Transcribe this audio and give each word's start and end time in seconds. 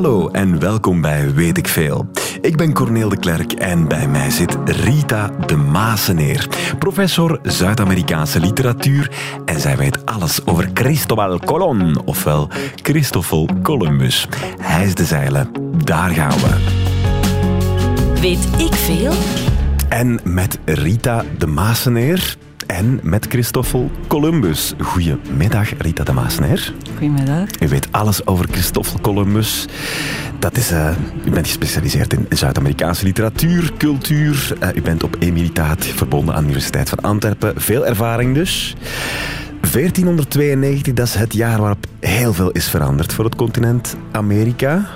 Hallo 0.00 0.28
en 0.28 0.60
welkom 0.60 1.00
bij 1.00 1.34
Weet 1.34 1.58
ik 1.58 1.68
Veel. 1.68 2.10
Ik 2.40 2.56
ben 2.56 2.72
Corneel 2.72 3.08
de 3.08 3.16
Klerk 3.16 3.52
en 3.52 3.88
bij 3.88 4.08
mij 4.08 4.30
zit 4.30 4.56
Rita 4.64 5.30
de 5.46 5.56
Maseneer, 5.56 6.48
professor 6.78 7.38
Zuid-Amerikaanse 7.42 8.40
literatuur 8.40 9.10
en 9.44 9.60
zij 9.60 9.76
weet 9.76 10.06
alles 10.06 10.46
over 10.46 10.72
Cristobal 10.72 11.38
Colon, 11.38 12.04
ofwel 12.04 12.48
Christoffel 12.82 13.48
Columbus. 13.62 14.28
Hij 14.60 14.84
is 14.84 14.94
de 14.94 15.04
zeilen, 15.04 15.50
daar 15.84 16.10
gaan 16.10 16.38
we. 16.38 16.56
Weet 18.20 18.48
ik 18.58 18.74
veel? 18.74 19.12
En 19.88 20.20
met 20.24 20.58
Rita 20.64 21.24
de 21.38 21.46
Maseneer 21.46 22.36
en 22.66 23.00
met 23.02 23.26
Christoffel 23.28 23.90
Columbus. 24.08 24.74
Goedemiddag, 24.78 25.70
Rita 25.78 26.04
de 26.04 26.12
Maasneer. 26.12 26.72
U 27.60 27.68
weet 27.68 27.88
alles 27.90 28.26
over 28.26 28.46
Christoffel 28.50 29.00
Columbus. 29.00 29.66
Dat 30.38 30.56
is, 30.56 30.72
uh, 30.72 30.90
u 31.24 31.30
bent 31.30 31.46
gespecialiseerd 31.46 32.12
in 32.12 32.26
Zuid-Amerikaanse 32.28 33.04
literatuur, 33.04 33.72
cultuur. 33.78 34.52
Uh, 34.62 34.68
u 34.74 34.82
bent 34.82 35.02
op 35.02 35.16
emeritaat 35.18 35.84
verbonden 35.84 36.34
aan 36.34 36.40
de 36.40 36.46
Universiteit 36.46 36.88
van 36.88 36.98
Antwerpen. 36.98 37.60
Veel 37.60 37.86
ervaring 37.86 38.34
dus. 38.34 38.76
1492, 39.60 40.94
dat 40.94 41.06
is 41.06 41.14
het 41.14 41.34
jaar 41.34 41.60
waarop 41.60 41.86
heel 42.00 42.32
veel 42.32 42.50
is 42.50 42.68
veranderd 42.68 43.12
voor 43.12 43.24
het 43.24 43.34
continent 43.34 43.96
Amerika. 44.10 44.86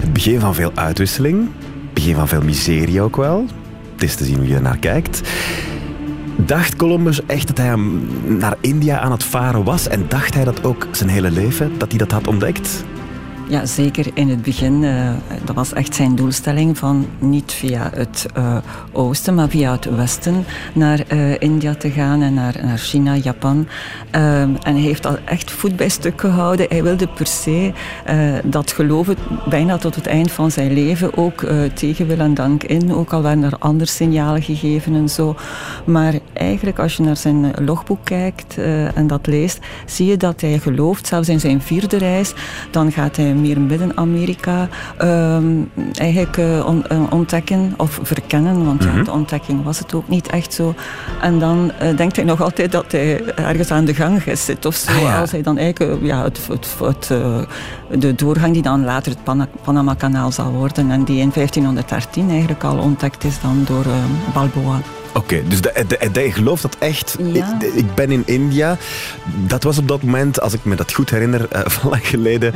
Het 0.00 0.12
begin 0.12 0.40
van 0.40 0.54
veel 0.54 0.72
uitwisseling. 0.74 1.48
Het 1.84 1.94
begin 1.94 2.14
van 2.14 2.28
veel 2.28 2.42
miserie 2.42 3.00
ook 3.00 3.16
wel. 3.16 3.46
Het 3.92 4.02
is 4.02 4.14
te 4.14 4.24
zien 4.24 4.36
hoe 4.36 4.48
je 4.48 4.54
er 4.54 4.62
naar 4.62 4.78
kijkt. 4.78 5.20
Dacht 6.46 6.76
Columbus 6.76 7.26
echt 7.26 7.46
dat 7.46 7.56
hij 7.56 7.74
naar 8.26 8.56
India 8.60 8.98
aan 8.98 9.12
het 9.12 9.24
varen 9.24 9.64
was? 9.64 9.88
En 9.88 10.08
dacht 10.08 10.34
hij 10.34 10.44
dat 10.44 10.64
ook 10.64 10.86
zijn 10.90 11.08
hele 11.08 11.30
leven, 11.30 11.78
dat 11.78 11.88
hij 11.88 11.98
dat 11.98 12.10
had 12.10 12.26
ontdekt? 12.26 12.84
Ja, 13.48 13.66
zeker 13.66 14.06
in 14.14 14.28
het 14.28 14.42
begin. 14.42 14.82
Uh, 14.82 15.10
dat 15.44 15.54
was 15.54 15.72
echt 15.72 15.94
zijn 15.94 16.14
doelstelling 16.14 16.78
van 16.78 17.06
niet 17.18 17.52
via 17.52 17.90
het 17.94 18.26
uh, 18.36 18.56
oosten, 18.92 19.34
maar 19.34 19.48
via 19.48 19.72
het 19.72 19.96
westen 19.96 20.44
naar 20.74 21.00
uh, 21.12 21.40
India 21.40 21.74
te 21.74 21.90
gaan 21.90 22.22
en 22.22 22.34
naar, 22.34 22.54
naar 22.62 22.78
China, 22.78 23.14
Japan. 23.14 23.68
en 24.10 24.58
hij 24.62 24.80
heeft 24.80 25.02
dat 25.02 25.18
echt 25.24 25.50
voet 25.50 25.76
bij 25.76 25.88
stuk 25.88 26.20
gehouden. 26.20 26.66
Hij 26.68 26.82
wilde 26.82 27.08
per 27.08 27.26
se 27.26 27.72
dat 28.44 28.72
geloven 28.72 29.16
bijna 29.48 29.76
tot 29.76 29.94
het 29.94 30.06
eind 30.06 30.32
van 30.32 30.50
zijn 30.50 30.72
leven 30.72 31.16
ook 31.16 31.46
tegen 31.74 32.06
wil 32.06 32.18
en 32.18 32.34
dank 32.34 32.62
in. 32.62 32.94
Ook 32.94 33.12
al 33.12 33.22
werden 33.22 33.44
er 33.44 33.58
andere 33.58 33.90
signalen 33.90 34.42
gegeven 34.42 34.94
en 34.94 35.08
zo. 35.08 35.36
Maar 35.84 36.14
eigenlijk 36.32 36.78
als 36.78 36.96
je 36.96 37.02
naar 37.02 37.16
zijn 37.16 37.52
logboek 37.64 38.04
kijkt 38.04 38.56
en 38.94 39.06
dat 39.06 39.26
leest, 39.26 39.58
zie 39.86 40.06
je 40.06 40.16
dat 40.16 40.40
hij 40.40 40.58
gelooft, 40.58 41.06
zelfs 41.06 41.28
in 41.28 41.40
zijn 41.40 41.60
vierde 41.60 41.98
reis, 41.98 42.32
dan 42.70 42.92
gaat 42.92 43.16
hij 43.16 43.36
meer 43.40 43.60
Midden-Amerika 43.60 44.68
um, 45.02 45.70
eigenlijk 45.94 46.36
on, 46.66 46.84
uh, 46.92 47.00
ontdekken 47.10 47.74
of 47.76 47.98
verkennen. 48.02 48.64
Want 48.64 48.80
mm 48.80 48.88
-hmm. 48.88 48.98
ja, 48.98 49.04
de 49.04 49.12
ontdekking 49.12 49.64
was 49.64 49.78
het 49.78 49.94
ook 49.94 50.08
niet 50.08 50.28
echt 50.28 50.52
zo. 50.52 50.74
En 51.20 51.38
dan 51.38 51.72
uh, 51.82 51.96
denkt 51.96 52.16
hij 52.16 52.24
nog 52.24 52.42
altijd 52.42 52.72
dat 52.72 52.92
hij 52.92 53.34
ergens 53.34 53.70
aan 53.70 53.84
de 53.84 53.94
gang 53.94 54.22
zit 54.32 54.66
of 54.66 54.74
zo. 54.74 54.90
Ah, 54.90 55.00
ja. 55.00 55.20
Als 55.20 55.30
hij 55.30 55.42
dan 55.42 55.58
eigenlijk 55.58 56.02
ja, 56.02 56.22
het, 56.22 56.40
het, 56.48 56.74
het, 56.78 57.06
de 58.00 58.14
doorgang 58.14 58.52
die 58.52 58.62
dan 58.62 58.84
later 58.84 59.12
het 59.12 59.24
Pan 59.24 59.46
Panama-kanaal 59.64 60.32
zal 60.32 60.52
worden. 60.52 60.90
En 60.90 61.04
die 61.04 61.20
in 61.20 61.30
1513 61.34 62.30
eigenlijk 62.30 62.64
al 62.64 62.78
ontdekt 62.78 63.24
is 63.24 63.40
dan 63.40 63.64
door 63.66 63.84
Balboa. 64.34 64.80
Oké, 65.12 65.42
dus 65.48 65.60
de, 65.60 65.84
de, 65.88 66.10
de, 66.12 66.32
gelooft 66.32 66.62
dat 66.62 66.76
echt. 66.78 67.16
Ja. 67.32 67.58
Ik, 67.60 67.72
ik, 67.74 67.94
ben 67.94 68.10
in 68.10 68.22
India. 68.26 68.76
Dat 69.46 69.62
was 69.62 69.78
op 69.78 69.88
dat 69.88 70.02
moment, 70.02 70.40
als 70.40 70.52
ik 70.52 70.64
me 70.64 70.76
dat 70.76 70.92
goed 70.92 71.10
herinner, 71.10 71.40
uh, 71.40 71.60
van 71.74 71.90
lang 71.90 72.08
geleden. 72.08 72.52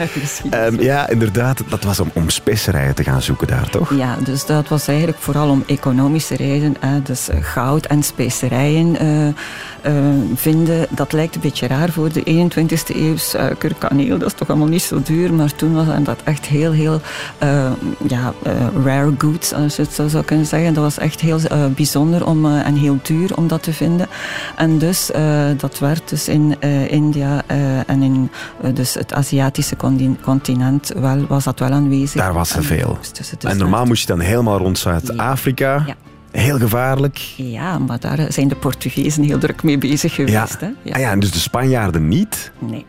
Ja, 0.50 0.67
um, 0.67 0.80
ja, 0.80 1.08
inderdaad, 1.08 1.62
dat 1.69 1.83
was 1.83 2.00
om, 2.00 2.11
om 2.12 2.28
specerijen 2.28 2.95
te 2.95 3.03
gaan 3.03 3.23
zoeken 3.23 3.47
daar, 3.47 3.70
toch? 3.70 3.95
Ja, 3.95 4.17
dus 4.25 4.47
dat 4.47 4.68
was 4.68 4.89
eigenlijk 4.89 5.18
vooral 5.18 5.48
om 5.48 5.64
economische 5.67 6.36
redenen. 6.36 6.77
Hè, 6.80 7.02
dus 7.02 7.29
goud 7.40 7.86
en 7.86 8.02
specerijen 8.02 9.05
uh, 9.05 9.29
vinden. 10.35 10.87
Dat 10.91 11.13
lijkt 11.13 11.35
een 11.35 11.41
beetje 11.41 11.67
raar 11.67 11.91
voor 11.91 12.13
de 12.13 12.48
21ste 12.51 12.97
eeuw. 12.97 13.17
Suiker, 13.17 13.75
kaneel, 13.79 14.19
dat 14.19 14.29
is 14.29 14.35
toch 14.35 14.48
allemaal 14.48 14.69
niet 14.69 14.83
zo 14.83 15.03
duur. 15.03 15.35
Maar 15.35 15.55
toen 15.55 15.75
was 15.75 15.87
dat 16.05 16.20
echt 16.25 16.47
heel, 16.47 16.73
heel 16.73 17.01
ja, 18.07 18.33
rare 18.85 19.15
goods, 19.19 19.53
als 19.53 19.77
je 19.77 19.83
het 19.83 19.93
zo 19.93 20.09
zou 20.09 20.25
kunnen 20.25 20.47
zeggen. 20.47 20.75
Dat 20.75 20.85
was 20.85 20.98
echt 20.98 21.20
heel 21.20 21.39
bijzonder 21.75 22.27
om 22.27 22.47
en 22.47 22.75
heel 22.75 22.98
duur 23.03 23.37
om 23.37 23.48
dat 23.48 23.63
te 23.63 23.73
vinden. 23.73 24.07
En 24.57 24.79
dus 24.79 25.11
dat 25.57 25.79
werd 25.79 26.09
dus 26.09 26.29
in 26.29 26.61
India 26.89 27.43
en 27.87 28.03
in 28.03 28.31
dus 28.75 28.95
het 28.95 29.13
Aziatische 29.13 29.77
continent 30.23 30.93
wel, 30.97 31.27
was 31.27 31.45
dat 31.45 31.59
wel 31.59 31.70
aanwezig. 31.70 32.20
Daar 32.20 32.35
was 32.35 32.57
er 32.57 32.64
veel. 32.64 32.99
Dus 33.13 33.33
en 33.41 33.57
normaal 33.57 33.85
moest 33.85 34.01
je 34.01 34.07
dan 34.07 34.20
helemaal 34.20 34.59
rond 34.59 34.79
Zuid-Afrika. 34.79 35.85
Ja. 35.87 35.97
Heel 36.33 36.59
gevaarlijk. 36.59 37.19
Ja, 37.37 37.79
maar 37.79 38.01
daar 38.01 38.33
zijn 38.33 38.48
de 38.48 38.55
Portugezen 38.55 39.23
heel 39.23 39.39
druk 39.39 39.63
mee 39.63 39.79
bezig 39.79 40.15
geweest. 40.15 40.33
Ja. 40.61 40.67
Hè? 40.67 40.70
Ja. 40.83 40.95
Ah 40.95 41.01
ja, 41.01 41.11
en 41.11 41.20
dus 41.20 41.31
de 41.31 41.39
Spanjaarden 41.39 42.09
niet? 42.09 42.53
Nee. 42.59 42.87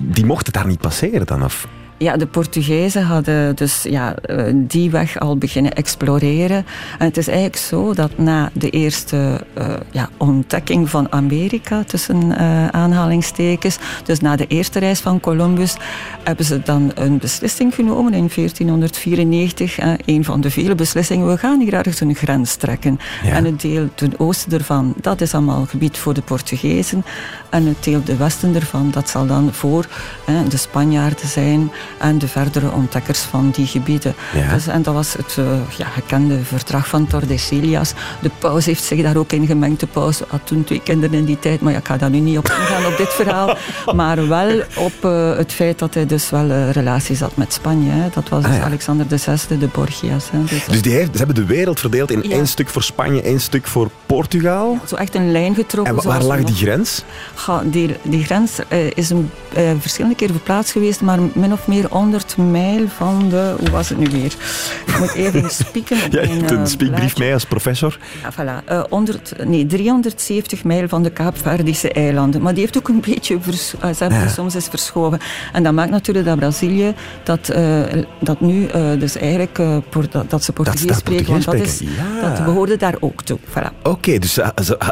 Die 0.00 0.26
mochten 0.26 0.52
daar 0.52 0.66
niet 0.66 0.80
passeren 0.80 1.26
dan? 1.26 1.44
Of? 1.44 1.68
Ja, 1.98 2.16
de 2.16 2.26
Portugezen 2.26 3.02
hadden 3.02 3.56
dus 3.56 3.82
ja, 3.82 4.14
die 4.54 4.90
weg 4.90 5.18
al 5.18 5.36
beginnen 5.36 5.72
exploreren. 5.72 6.66
En 6.98 7.06
het 7.06 7.16
is 7.16 7.28
eigenlijk 7.28 7.56
zo 7.56 7.94
dat 7.94 8.18
na 8.18 8.50
de 8.52 8.70
eerste 8.70 9.40
uh, 9.58 9.74
ja, 9.90 10.08
ontdekking 10.16 10.90
van 10.90 11.12
Amerika, 11.12 11.84
tussen 11.84 12.24
uh, 12.24 12.68
aanhalingstekens, 12.68 13.78
dus 14.04 14.20
na 14.20 14.36
de 14.36 14.46
eerste 14.46 14.78
reis 14.78 15.00
van 15.00 15.20
Columbus, 15.20 15.76
hebben 16.22 16.44
ze 16.44 16.62
dan 16.62 16.90
een 16.94 17.18
beslissing 17.18 17.74
genomen 17.74 18.12
in 18.12 18.30
1494. 18.34 19.80
Uh, 19.80 19.92
een 20.04 20.24
van 20.24 20.40
de 20.40 20.50
vele 20.50 20.74
beslissingen, 20.74 21.26
we 21.26 21.38
gaan 21.38 21.60
hier 21.60 21.74
ergens 21.74 22.00
een 22.00 22.14
grens 22.14 22.54
trekken. 22.54 22.98
Ja. 23.24 23.30
En 23.30 23.44
het 23.44 23.60
deel 23.60 23.88
ten 23.94 24.12
oosten 24.18 24.52
ervan, 24.52 24.94
dat 25.00 25.20
is 25.20 25.34
allemaal 25.34 25.66
gebied 25.66 25.98
voor 25.98 26.14
de 26.14 26.22
Portugezen. 26.22 27.04
En 27.50 27.66
het 27.66 27.84
deel 27.84 28.02
ten 28.02 28.18
westen 28.18 28.54
ervan, 28.54 28.90
dat 28.90 29.08
zal 29.08 29.26
dan 29.26 29.52
voor 29.52 29.86
de 30.48 30.56
Spanjaarden 30.56 31.28
zijn 31.28 31.70
en 31.98 32.18
de 32.18 32.28
verdere 32.28 32.70
ontdekkers 32.70 33.18
van 33.20 33.50
die 33.50 33.66
gebieden. 33.66 34.14
Ja. 34.34 34.54
Dus, 34.54 34.66
en 34.66 34.82
dat 34.82 34.94
was 34.94 35.12
het 35.12 35.36
uh, 35.38 35.46
ja, 35.76 35.86
gekende 35.86 36.44
verdrag 36.44 36.88
van 36.88 37.06
Tordesillas. 37.06 37.92
De 38.20 38.30
paus 38.38 38.66
heeft 38.66 38.84
zich 38.84 39.02
daar 39.02 39.16
ook 39.16 39.32
in 39.32 39.46
gemengd. 39.46 39.80
De 39.80 39.86
paus 39.86 40.20
had 40.28 40.40
toen 40.44 40.64
twee 40.64 40.80
kinderen 40.80 41.18
in 41.18 41.24
die 41.24 41.38
tijd, 41.38 41.60
maar 41.60 41.72
ja, 41.72 41.78
ik 41.78 41.86
ga 41.86 41.96
daar 41.96 42.10
nu 42.10 42.18
niet 42.18 42.38
op 42.38 42.48
ingaan 42.48 42.86
op 42.86 42.96
dit 42.96 43.08
verhaal. 43.08 43.56
Maar 43.94 44.28
wel 44.28 44.62
op 44.76 44.92
uh, 45.04 45.36
het 45.36 45.52
feit 45.52 45.78
dat 45.78 45.94
hij 45.94 46.06
dus 46.06 46.30
wel 46.30 46.50
uh, 46.50 46.70
relaties 46.70 47.20
had 47.20 47.36
met 47.36 47.52
Spanje. 47.52 47.90
Hè. 47.90 48.08
Dat 48.14 48.28
was 48.28 48.42
dus 48.42 48.50
ah, 48.50 48.56
ja. 48.56 48.64
Alexander 48.64 49.06
VI, 49.08 49.58
de 49.58 49.68
Borgias. 49.72 50.30
Hè. 50.30 50.44
Dus, 50.44 50.64
dus 50.64 50.82
die 50.82 50.92
heeft, 50.92 51.10
ze 51.12 51.18
hebben 51.18 51.34
de 51.34 51.44
wereld 51.44 51.80
verdeeld 51.80 52.10
in 52.10 52.30
één 52.32 52.46
stuk 52.46 52.68
voor 52.68 52.82
Spanje, 52.82 53.22
één 53.22 53.40
stuk 53.40 53.66
voor 53.66 53.90
Portugal. 54.06 54.78
Zo 54.86 54.94
echt 54.94 55.14
een 55.14 55.32
lijn 55.32 55.54
getrokken. 55.54 55.96
En 55.96 56.04
waar 56.04 56.22
lag 56.22 56.42
die 56.42 56.54
grens? 56.56 57.04
Die, 57.64 57.96
die 58.02 58.24
grens 58.24 58.58
is 58.94 59.10
een, 59.10 59.30
verschillende 59.80 60.16
keer 60.16 60.30
verplaatst 60.30 60.72
geweest, 60.72 61.00
maar 61.00 61.18
min 61.32 61.52
of 61.52 61.66
meer 61.66 61.75
100 61.84 62.36
mijl 62.36 62.88
van 62.88 63.28
de... 63.28 63.54
Hoe 63.58 63.70
was 63.70 63.88
het 63.88 63.98
nu 63.98 64.06
weer? 64.10 64.34
Ik 64.86 64.98
moet 64.98 65.14
even 65.14 65.50
spieken. 65.64 65.96
Ja, 66.10 66.22
je 66.22 66.28
hebt 66.28 66.50
een 66.50 66.66
spiekbrief 66.66 67.18
mee 67.18 67.32
als 67.32 67.44
professor. 67.44 67.98
Ja, 68.22 68.32
voilà. 68.32 68.68
Uh, 68.72 68.82
100, 68.88 69.32
nee, 69.44 69.66
370 69.66 70.64
mijl 70.64 70.88
van 70.88 71.02
de 71.02 71.10
Kaapverdische 71.10 71.92
eilanden. 71.92 72.42
Maar 72.42 72.52
die 72.52 72.62
heeft 72.62 72.78
ook 72.78 72.88
een 72.88 73.00
beetje 73.00 73.38
vers, 73.40 73.74
uh, 73.84 74.08
ja. 74.08 74.28
soms 74.28 74.54
is 74.54 74.66
verschoven. 74.66 75.18
En 75.52 75.62
dat 75.62 75.72
maakt 75.72 75.90
natuurlijk 75.90 76.26
dat 76.26 76.38
Brazilië, 76.38 76.94
dat, 77.24 77.52
dat 78.20 78.40
nu 78.40 78.66
dus 78.98 79.16
eigenlijk, 79.16 79.56
dat, 80.10 80.30
dat, 80.30 80.44
ze 80.44 80.52
Portugees 80.52 80.86
dat 80.86 80.96
spreken, 80.96 81.30
want 81.30 81.44
dat, 81.44 81.54
is, 81.54 81.78
ja. 81.78 82.34
dat 82.34 82.44
behoorde 82.44 82.76
daar 82.76 82.94
ook 83.00 83.22
toe. 83.22 83.38
Voilà. 83.38 83.78
Oké, 83.82 83.88
okay, 83.88 84.18
dus 84.18 84.38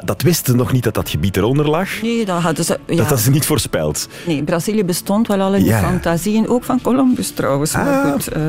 dat 0.05 0.23
wisten 0.23 0.57
nog 0.57 0.73
niet 0.73 0.83
dat 0.83 0.95
dat 0.95 1.09
gebied 1.09 1.37
eronder 1.37 1.69
lag? 1.69 2.03
Nee, 2.03 2.25
dat 2.25 2.41
hadden 2.41 2.65
ze... 2.65 2.79
Dat 2.87 2.99
hadden 2.99 3.19
ze 3.19 3.31
niet 3.31 3.47
voorspeld? 3.47 4.09
Nee, 4.27 4.43
Brazilië 4.43 4.85
bestond 4.85 5.27
wel 5.27 5.41
al 5.41 5.55
in 5.55 5.65
de 5.65 5.73
fantasieën, 5.73 6.49
ook 6.49 6.65
van 6.65 6.74
Columbus 6.81 7.31
trouwens. 7.31 7.73
Maar 7.73 8.13
goed, 8.13 8.37
uh... 8.37 8.49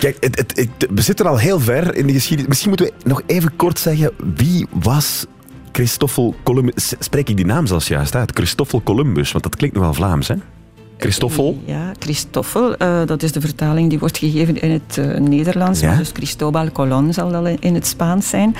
Kijk, 0.00 0.16
het, 0.20 0.36
het, 0.36 0.56
het, 0.56 0.90
we 0.94 1.02
zitten 1.02 1.26
al 1.26 1.38
heel 1.38 1.60
ver 1.60 1.94
in 1.94 2.06
de 2.06 2.12
geschiedenis. 2.12 2.48
Misschien 2.48 2.68
moeten 2.68 2.86
we 2.86 3.08
nog 3.08 3.22
even 3.26 3.56
kort 3.56 3.78
zeggen, 3.78 4.10
wie 4.36 4.66
was 4.72 5.26
Christoffel 5.72 6.34
Columbus? 6.42 6.94
Spreek 6.98 7.28
ik 7.28 7.36
die 7.36 7.46
naam 7.46 7.66
zelfs 7.66 7.88
juist 7.88 8.14
uit? 8.14 8.30
Christoffel 8.34 8.82
Columbus, 8.82 9.32
want 9.32 9.44
dat 9.44 9.56
klinkt 9.56 9.76
nog 9.76 9.84
wel 9.84 9.94
Vlaams, 9.94 10.28
hè? 10.28 10.34
Christoffel? 10.98 11.58
Ja, 11.64 11.92
Christoffel. 11.98 12.74
Uh, 12.82 13.00
dat 13.06 13.22
is 13.22 13.32
de 13.32 13.40
vertaling 13.40 13.90
die 13.90 13.98
wordt 13.98 14.18
gegeven 14.18 14.62
in 14.62 14.70
het 14.70 14.96
uh, 14.96 15.18
Nederlands. 15.18 15.80
Ja? 15.80 15.88
Maar 15.88 15.98
dus 15.98 16.12
Cristobal 16.12 16.72
Colon 16.72 17.12
zal 17.12 17.30
dat 17.30 17.48
in 17.60 17.74
het 17.74 17.86
Spaans 17.86 18.28
zijn. 18.28 18.56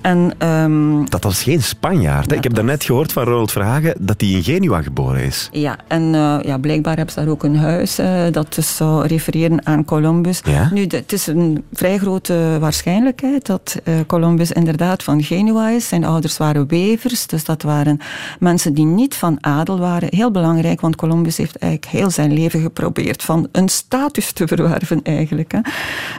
En, 0.00 0.46
um, 0.48 1.10
dat 1.10 1.24
was 1.24 1.42
geen 1.42 1.62
Spanjaard. 1.62 2.30
Ja, 2.30 2.36
Ik 2.36 2.42
heb 2.42 2.54
daarnet 2.54 2.84
gehoord 2.84 3.12
van 3.12 3.24
Ronald 3.24 3.52
Verhagen 3.52 3.94
dat 4.00 4.20
hij 4.20 4.30
in 4.30 4.42
Genua 4.42 4.82
geboren 4.82 5.24
is. 5.24 5.48
Ja, 5.52 5.76
en 5.88 6.02
uh, 6.02 6.38
ja, 6.42 6.58
blijkbaar 6.58 6.96
hebben 6.96 7.14
ze 7.14 7.20
daar 7.20 7.28
ook 7.28 7.42
een 7.42 7.56
huis 7.56 7.98
dat 8.30 8.54
dus 8.54 8.76
zou 8.76 9.06
refereren 9.06 9.66
aan 9.66 9.84
Columbus. 9.84 10.40
Ja? 10.44 10.70
Nu, 10.72 10.86
het 10.86 11.12
is 11.12 11.26
een 11.26 11.64
vrij 11.72 11.98
grote 11.98 12.56
waarschijnlijkheid 12.60 13.46
dat 13.46 13.80
Columbus 14.06 14.52
inderdaad 14.52 15.02
van 15.02 15.22
Genua 15.22 15.68
is. 15.70 15.88
Zijn 15.88 16.04
ouders 16.04 16.36
waren 16.36 16.68
wevers, 16.68 17.26
dus 17.26 17.44
dat 17.44 17.62
waren 17.62 17.98
mensen 18.38 18.74
die 18.74 18.84
niet 18.84 19.14
van 19.14 19.38
adel 19.40 19.78
waren. 19.78 20.08
Heel 20.10 20.30
belangrijk, 20.30 20.80
want 20.80 20.96
Columbus 20.96 21.36
heeft 21.36 21.56
eigenlijk 21.56 21.78
eigenlijk 21.84 22.02
heel 22.02 22.10
zijn 22.24 22.32
leven 22.42 22.60
geprobeerd 22.60 23.22
van 23.22 23.48
een 23.52 23.68
status 23.68 24.32
te 24.32 24.46
verwerven 24.46 25.02
eigenlijk. 25.02 25.52
Hè. 25.52 25.58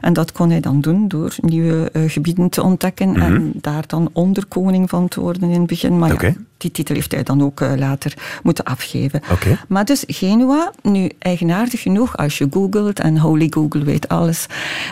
En 0.01 0.13
dat 0.13 0.31
kon 0.31 0.49
hij 0.49 0.59
dan 0.59 0.81
doen 0.81 1.07
door 1.07 1.35
nieuwe 1.41 1.89
uh, 1.93 2.09
gebieden 2.09 2.49
te 2.49 2.63
ontdekken 2.63 3.15
en 3.15 3.33
Mhm. 3.33 3.49
daar 3.53 3.83
dan 3.87 4.09
onderkoning 4.13 4.89
van 4.89 5.07
te 5.07 5.19
worden 5.19 5.49
in 5.49 5.59
het 5.59 5.67
begin. 5.67 5.97
Maar 5.97 6.23
ja, 6.23 6.33
die 6.57 6.71
titel 6.71 6.95
heeft 6.95 7.11
hij 7.11 7.23
dan 7.23 7.43
ook 7.43 7.61
eh, 7.61 7.71
later 7.77 8.13
moeten 8.43 8.63
afgeven. 8.63 9.21
Maar 9.67 9.85
dus 9.85 10.03
Genua, 10.07 10.71
nu 10.81 11.09
eigenaardig 11.19 11.81
genoeg, 11.81 12.17
als 12.17 12.37
je 12.37 12.47
googelt 12.51 12.99
en 12.99 13.17
Holy 13.17 13.47
Google 13.49 13.83
weet 13.83 14.07
alles, 14.07 14.45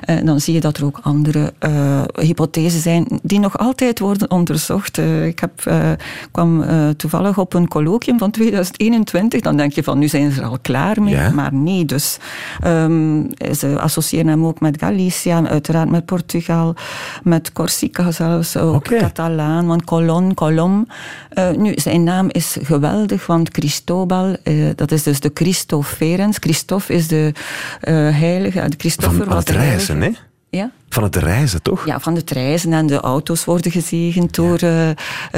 eh, 0.06 0.18
dan 0.26 0.40
zie 0.40 0.54
je 0.54 0.60
dat 0.60 0.78
er 0.78 0.86
ook 0.86 1.00
andere 1.02 1.54
eh, 1.60 2.02
hypothesen 2.22 2.80
zijn 2.82 3.20
die 3.24 3.40
nog 3.40 3.58
altijd 3.58 4.00
worden 4.00 4.32
onderzocht. 4.32 4.98
Eh, 4.98 5.26
ik 5.26 5.40
heb, 5.40 5.52
eh, 5.66 5.90
kwam 6.32 6.62
eh, 6.62 6.90
toevallig 6.90 7.38
op 7.38 7.54
een 7.54 7.68
colloquium 7.68 8.18
van 8.20 8.32
2021, 8.32 9.42
dan 9.42 9.58
denk 9.58 9.72
je 9.74 9.84
van 9.84 10.00
nu 10.00 10.08
zijn 10.08 10.32
ze 10.32 10.42
er 10.42 10.48
al 10.48 10.59
klaar 10.62 11.02
mee, 11.02 11.14
Ja. 11.14 11.30
maar 11.30 11.54
nee 11.54 11.86
dus. 11.86 12.18
Ehm, 12.62 13.24
ze 13.58 13.80
associëren 13.80 14.28
hem 14.28 14.46
ook 14.46 14.60
met 14.60 14.80
Galicië, 14.80 15.32
uiteraard 15.32 15.90
met 15.90 16.06
Portugal, 16.06 16.76
met 17.24 17.52
Corsica 17.52 18.12
zelfs, 18.12 18.58
ook 18.58 18.76
Oké. 18.76 18.98
Catalaan, 18.98 19.68
want 19.68 19.84
Colon, 19.84 20.34
Colom. 20.34 20.88
Eh, 21.30 21.52
nu, 21.52 21.74
zijn 21.76 22.04
naam 22.04 22.28
is 22.32 22.58
geweldig, 22.62 23.26
want 23.26 23.52
Cristobal, 23.52 24.36
eh, 24.44 24.66
dat 24.76 24.92
is 24.92 25.04
dus 25.04 25.20
de 25.20 25.32
Christoferens. 25.34 26.38
Christophe 26.40 26.94
is 26.94 27.08
de 27.08 27.34
eh, 27.82 27.94
heilige, 27.96 28.70
de 28.70 28.76
Christopher 28.78 29.26
Van, 29.26 29.34
was 29.34 29.46
de 29.46 29.54
reizen, 29.54 30.02
hè? 30.02 30.12
Ja? 30.50 30.72
Van 30.90 31.04
het 31.04 31.16
reizen, 31.16 31.62
toch? 31.62 31.86
Ja, 31.86 32.00
van 32.00 32.16
het 32.16 32.32
reizen 32.32 32.74
en 32.74 32.88
de 32.88 33.00
auto's 33.00 33.46
worden 33.46 33.72
gezegend 33.72 34.36
door 34.36 34.58
eh, 34.60 34.90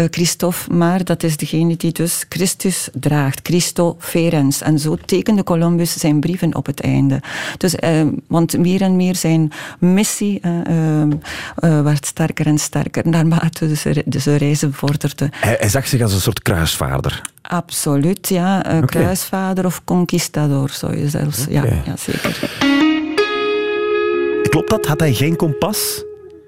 Christophe, 0.09 0.73
maar 0.73 1.03
dat 1.03 1.23
is 1.23 1.37
degene 1.37 1.77
die 1.77 1.91
dus 1.91 2.25
Christus 2.29 2.89
draagt, 2.93 3.39
Christo 3.43 3.95
Ferens. 3.99 4.61
En 4.61 4.79
zo 4.79 4.97
tekende 5.05 5.43
Columbus 5.43 5.97
zijn 5.97 6.19
brieven 6.19 6.55
op 6.55 6.65
het 6.65 6.81
einde. 6.81 7.19
Dus, 7.57 7.75
eh, 7.75 8.01
want 8.27 8.57
meer 8.57 8.81
en 8.81 8.95
meer 8.95 9.15
zijn 9.15 9.51
missie 9.79 10.41
werd 11.59 12.05
sterker 12.05 12.45
en 12.47 12.57
sterker 12.57 13.07
naarmate 13.09 13.67
de, 13.67 13.75
ze- 13.75 14.03
de 14.05 14.19
ze 14.19 14.35
reizen 14.35 14.73
vorderde. 14.73 15.29
Hij, 15.31 15.55
hij 15.59 15.69
zag 15.69 15.87
zich 15.87 16.01
als 16.01 16.13
een 16.13 16.21
soort 16.21 16.41
kruisvaarder. 16.41 17.21
Absoluut, 17.41 18.27
ja. 18.29 18.59
Oké. 18.59 18.85
Kruisvader 18.85 19.65
of 19.65 19.81
conquistador 19.83 20.69
zou 20.69 20.97
je 20.97 21.09
zelfs. 21.09 21.45
Ja, 21.49 21.63
ja, 21.63 21.95
zeker. 21.97 22.49
Klopt 24.51 24.69
dat? 24.69 24.85
Had 24.85 24.99
hij 24.99 25.13
geen 25.13 25.35
kompas? 25.35 26.03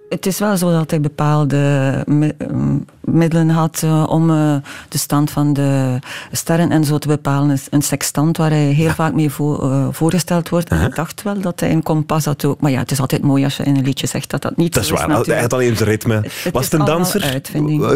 Het 0.09 0.25
is 0.25 0.39
wel 0.39 0.57
zo 0.57 0.71
dat 0.71 0.89
hij 0.89 1.01
bepaalde 1.01 1.55
ehm, 2.37 2.79
middelen 3.03 3.49
had 3.49 3.81
eh, 3.83 4.05
om 4.09 4.29
eh, 4.29 4.55
de 4.89 4.97
stand 4.97 5.31
van 5.31 5.53
de 5.53 5.99
sterren 6.31 6.71
en 6.71 6.83
zo 6.83 6.97
te 6.97 7.07
bepalen. 7.07 7.57
Een 7.69 7.81
sextant 7.81 8.37
waar 8.37 8.49
hij 8.49 8.65
heel 8.65 8.89
vaak 8.89 9.13
mee 9.13 9.31
eh, 9.37 9.87
voorgesteld 9.91 10.49
wordt. 10.49 10.69
En 10.69 10.81
ik 10.81 10.95
dacht 10.95 11.21
wel 11.21 11.41
dat 11.41 11.59
hij 11.59 11.71
een 11.71 11.83
kompas 11.83 12.25
had 12.25 12.45
ook. 12.45 12.61
Maar 12.61 12.71
ja, 12.71 12.79
het 12.79 12.91
is 12.91 12.99
altijd 12.99 13.21
mooi 13.21 13.43
als 13.43 13.57
je 13.57 13.63
in 13.63 13.75
een 13.75 13.83
liedje 13.83 14.07
zegt 14.07 14.29
dat 14.29 14.41
dat 14.41 14.57
niet 14.57 14.73
Dat 14.73 14.83
is 14.83 14.89
zo 14.89 14.95
waar. 14.95 15.07
natuurlijk. 15.07 15.31
Hij 15.33 15.41
had 15.41 15.53
alleen 15.53 15.75
zijn 15.75 15.89
ritme. 15.89 16.13
het 16.13 16.53
Was 16.53 16.65
is 16.65 16.71
het 16.71 16.79
een 16.79 16.85
danser? 16.85 17.41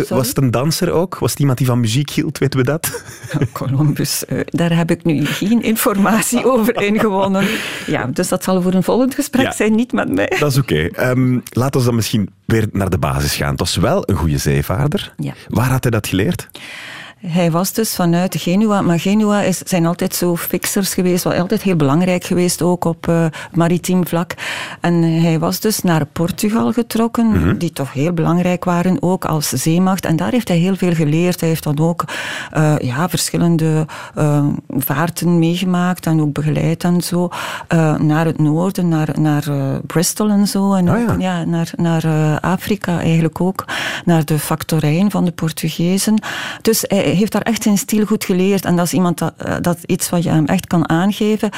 Was 0.09 0.27
het 0.27 0.38
een 0.38 0.51
danser 0.51 0.92
ook? 0.92 1.18
Was 1.18 1.31
het 1.31 1.39
iemand 1.39 1.57
die 1.57 1.68
van 1.68 1.80
muziek 1.80 2.09
hield? 2.09 2.38
Weten 2.38 2.59
we 2.59 2.65
dat? 2.65 3.04
Columbus, 3.51 4.24
daar 4.45 4.75
heb 4.75 4.92
ik 4.92 5.04
nu 5.04 5.25
geen 5.25 5.62
informatie 5.62 6.45
over 6.54 6.81
ingewonnen. 6.81 7.48
Ja, 7.86 8.06
dus 8.06 8.27
dat 8.27 8.44
zal 8.44 8.62
voor 8.62 8.74
een 8.74 8.83
volgend 8.83 9.15
gesprek 9.15 9.45
Ja. 9.45 9.51
zijn, 9.51 9.75
niet 9.75 9.92
met 9.92 10.09
mij. 10.13 10.36
Dat 10.39 10.51
is 10.51 10.57
oké. 10.57 10.88
Ehm, 10.88 11.39
laten 11.50 11.80
we 11.80 11.86
dan 11.86 11.95
misschien 11.95 12.30
weer 12.47 12.67
naar 12.71 12.89
de 12.89 12.97
basis 12.97 13.35
gaan. 13.35 13.49
Het 13.49 13.59
was 13.59 13.75
wel 13.75 14.09
een 14.09 14.15
goede 14.15 14.38
zeevaarder. 14.38 15.13
Ja. 15.17 15.33
Waar 15.47 15.69
had 15.69 15.83
hij 15.83 15.91
dat 15.91 16.07
geleerd? 16.07 16.49
Hij 17.17 17.51
was 17.51 17.73
dus 17.73 17.95
vanuit 17.95 18.35
Genua, 18.39 18.81
maar 18.81 18.99
Genua 18.99 19.41
is, 19.41 19.57
zijn 19.57 19.85
altijd 19.85 20.15
zo 20.15 20.35
fixers 20.35 20.93
geweest, 20.93 21.23
wel 21.23 21.33
altijd 21.33 21.61
heel 21.61 21.75
belangrijk 21.75 22.23
geweest, 22.23 22.61
ook 22.61 22.85
op 22.85 23.07
eh, 23.07 23.25
maritiem 23.53 24.07
vlak. 24.07 24.33
En 24.81 24.93
hij 25.03 25.39
was 25.39 25.59
dus 25.59 25.81
naar 25.81 26.05
Portugal 26.05 26.71
getrokken, 26.71 27.27
Mhm. 27.31 27.57
die 27.57 27.71
toch 27.71 27.93
heel 27.93 28.13
belangrijk 28.13 28.63
waren, 28.63 28.97
ook 29.01 29.25
als 29.25 29.49
zeemacht. 29.49 30.05
En 30.05 30.15
daar 30.15 30.31
heeft 30.31 30.47
hij 30.47 30.57
heel 30.57 30.75
veel 30.75 30.93
geleerd. 30.93 31.39
Hij 31.39 31.49
heeft 31.49 31.63
dan 31.63 31.79
ook 31.79 32.03
eh, 32.51 32.75
ja, 32.79 33.09
verschillende 33.09 33.85
eh, 34.15 34.45
vaarten 34.69 35.39
meegemaakt 35.39 36.05
en 36.05 36.21
ook 36.21 36.33
begeleid 36.33 36.83
en 36.83 37.01
zo. 37.01 37.29
naar 37.97 38.25
het 38.25 38.39
noorden, 38.39 38.87
naar, 38.87 39.09
naar 39.19 39.43
Bristol 39.85 40.29
en 40.29 40.47
zo. 40.47 40.73
En 40.73 40.87
Ah, 40.87 40.99
ook, 41.11 41.19
ja. 41.21 41.43
naar, 41.45 41.71
naar 41.75 42.05
Afrika 42.41 42.99
eigenlijk 42.99 43.41
ook. 43.41 43.65
Naar 44.05 44.25
de 44.25 44.39
factorijn 44.39 45.11
van 45.11 45.25
de 45.25 45.31
Portugezen. 45.31 46.21
Dus 46.61 46.83
hij 46.87 47.06
heeft 47.15 47.31
daar 47.31 47.42
echt 47.42 47.63
zijn 47.63 47.77
stil 47.77 48.06
goed 48.06 48.25
geleerd. 48.25 48.65
En 48.65 48.75
dat 48.75 48.86
is 48.86 48.94
iemand 48.94 49.18
dat, 49.18 49.33
eh, 49.38 49.56
dat 49.62 49.77
iets 49.86 50.09
wat 50.09 50.24
je 50.24 50.30
hem 50.30 50.45
echt 50.45 50.68
kan 50.68 50.89
aangeven. 50.89 51.50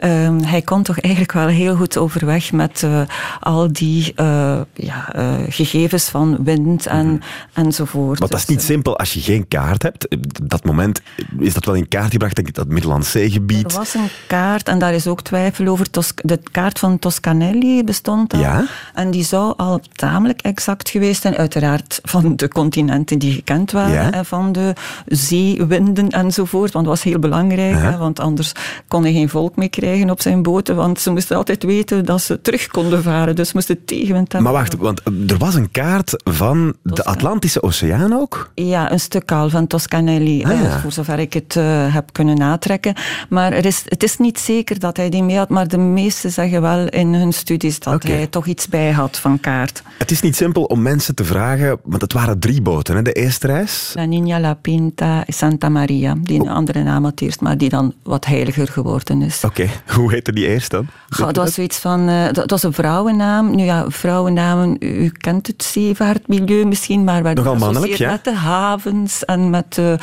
Ehm, 0.00 0.38
hij 0.38 0.62
kon 0.62 0.82
toch 0.82 1.00
eigenlijk 1.00 1.32
wel 1.32 1.46
heel 1.46 1.76
goed 1.76 1.96
overweg 1.96 2.52
met 2.52 2.82
eh, 2.82 3.00
al 3.40 3.72
die 3.72 4.12
eh, 4.16 4.60
ja, 4.74 5.12
gegevens 5.48 6.08
van 6.08 6.44
wind 6.44 6.86
en, 6.86 7.20
enzovoort. 7.52 8.18
Want 8.18 8.30
dat 8.30 8.40
is 8.40 8.46
Dus, 8.46 8.56
niet 8.56 8.64
simpel 8.64 8.98
als 8.98 9.12
je 9.12 9.20
geen 9.20 9.48
kaart 9.48 9.82
hebt. 9.82 10.16
Dat 10.42 10.64
moment 10.64 11.00
is 11.38 11.54
dat 11.54 11.64
wel 11.64 11.74
in 11.74 11.88
kaart 11.88 12.12
gebracht, 12.12 12.36
denk 12.36 12.48
ik, 12.48 12.54
dat 12.54 12.68
Middellandse 12.68 13.10
Zeegebied. 13.10 13.72
Er 13.72 13.78
was 13.78 13.94
een 13.94 14.08
kaart, 14.26 14.68
en 14.68 14.78
daar 14.78 14.94
is 14.94 15.06
ook 15.06 15.22
twijfel 15.22 15.66
over. 15.66 15.90
Tos- 15.90 16.12
de 16.14 16.40
kaart 16.52 16.78
van 16.78 16.98
Toscanelli 16.98 17.84
bestond 17.84 18.32
al. 18.32 18.40
Ja? 18.40 18.64
En 18.94 19.10
die 19.10 19.24
zou 19.24 19.54
al 19.56 19.80
tamelijk 19.92 20.40
exact 20.40 20.88
geweest 20.88 21.22
zijn. 21.22 21.36
Uiteraard 21.36 22.00
van 22.02 22.36
de 22.36 22.48
continenten 22.48 23.18
die 23.18 23.32
gekend 23.32 23.70
waren. 23.70 23.92
Ja? 23.92 24.12
En 24.12 24.24
van 24.26 24.52
de 24.52 24.72
zeewinden 25.06 26.08
enzovoort. 26.08 26.72
Want 26.72 26.84
dat 26.86 26.94
was 26.94 27.04
heel 27.04 27.18
belangrijk. 27.18 27.74
Hè, 27.74 27.96
want 27.96 28.20
anders 28.20 28.52
kon 28.88 29.02
hij 29.02 29.12
geen 29.12 29.28
volk 29.28 29.56
meer 29.56 29.70
krijgen 29.70 30.10
op 30.10 30.20
zijn 30.20 30.42
boten. 30.42 30.76
Want 30.76 31.00
ze 31.00 31.10
moesten 31.10 31.36
altijd 31.36 31.62
weten 31.62 32.04
dat 32.04 32.22
ze 32.22 32.40
terug 32.40 32.66
konden 32.66 33.02
varen. 33.02 33.36
Dus 33.36 33.46
ze 33.48 33.52
moesten 33.54 33.84
tegenwind 33.84 34.32
hebben. 34.32 34.52
Maar 34.52 34.60
wacht, 34.60 34.76
want 34.76 35.00
er 35.28 35.38
was 35.38 35.54
een 35.54 35.70
kaart 35.70 36.22
van 36.24 36.74
de 36.82 37.04
Atlantische 37.04 37.62
Oceaan 37.62 38.12
ook? 38.12 38.50
Ja, 38.54 38.92
een 38.92 39.00
stuk 39.00 39.32
al 39.32 39.50
van 39.50 39.66
Toscanelli, 39.66 40.42
Ah, 40.44 40.50
eh, 40.52 40.62
ja. 40.62 40.80
voor 40.80 40.92
zover 40.92 41.18
ik 41.18 41.32
het 41.32 41.56
eh, 41.56 41.94
heb 41.94 42.12
kunnen 42.12 42.36
natrekken. 42.36 42.94
Maar 43.28 43.52
er 43.52 43.64
is, 43.64 43.82
het 43.88 44.02
is 44.02 44.18
niet 44.18 44.38
zeker 44.38 44.78
dat 44.78 44.96
hij 44.96 45.08
die 45.10 45.22
mee 45.22 45.36
had, 45.36 45.48
maar 45.48 45.68
de 45.68 45.78
meesten 45.78 46.30
zeggen 46.30 46.62
wel 46.62 46.88
in 46.88 47.14
hun 47.14 47.32
studies 47.32 47.78
dat 47.78 48.02
hij 48.02 48.26
toch 48.26 48.46
iets 48.46 48.68
bij 48.68 48.90
had 48.92 49.18
van 49.18 49.40
kaart. 49.40 49.82
Het 49.98 50.10
is 50.10 50.20
niet 50.20 50.36
simpel 50.36 50.62
om 50.64 50.82
mensen 50.82 51.14
te 51.14 51.24
vragen, 51.24 51.78
want 51.84 52.02
het 52.02 52.12
waren 52.12 52.38
drie 52.38 52.62
boten, 52.62 52.96
hè, 52.96 53.02
de 53.02 53.12
eerste 53.12 53.46
reis. 53.46 53.92
La 53.94 54.06
Niña, 54.06 54.40
La 54.40 54.54
Pinta, 54.54 54.87
Santa 55.26 55.68
Maria, 55.68 56.14
die 56.20 56.40
een 56.40 56.48
andere 56.48 56.82
naam 56.82 57.04
had 57.04 57.20
eerst, 57.20 57.40
maar 57.40 57.58
die 57.58 57.68
dan 57.68 57.94
wat 58.02 58.26
heiliger 58.26 58.68
geworden 58.68 59.22
is. 59.22 59.44
Oké, 59.44 59.66
hoe 59.96 60.12
heette 60.12 60.32
die 60.32 60.46
eerst 60.46 60.70
dan? 60.70 60.86
Goh, 61.10 61.26
dat 61.26 61.36
was 61.36 61.54
zoiets 61.54 61.78
van, 61.78 62.08
eh, 62.08 62.24
dat, 62.24 62.34
dat 62.34 62.50
was 62.50 62.62
een 62.62 62.72
vrouwennaam. 62.72 63.54
Nu 63.54 63.62
ja, 63.64 63.84
vrouwennamen, 63.90 64.76
u, 64.80 65.08
kent 65.08 65.46
het 65.46 65.62
zeevaartmilieu 65.64 66.64
misschien, 66.64 67.04
maar 67.04 67.22
werden 67.22 67.44
Nogal 67.44 67.58
mannelijk, 67.60 67.92
ja. 67.94 68.10
met 68.10 68.24
de 68.24 68.34
havens 68.34 69.24
en 69.24 69.50
met 69.50 69.74
de, 69.74 69.98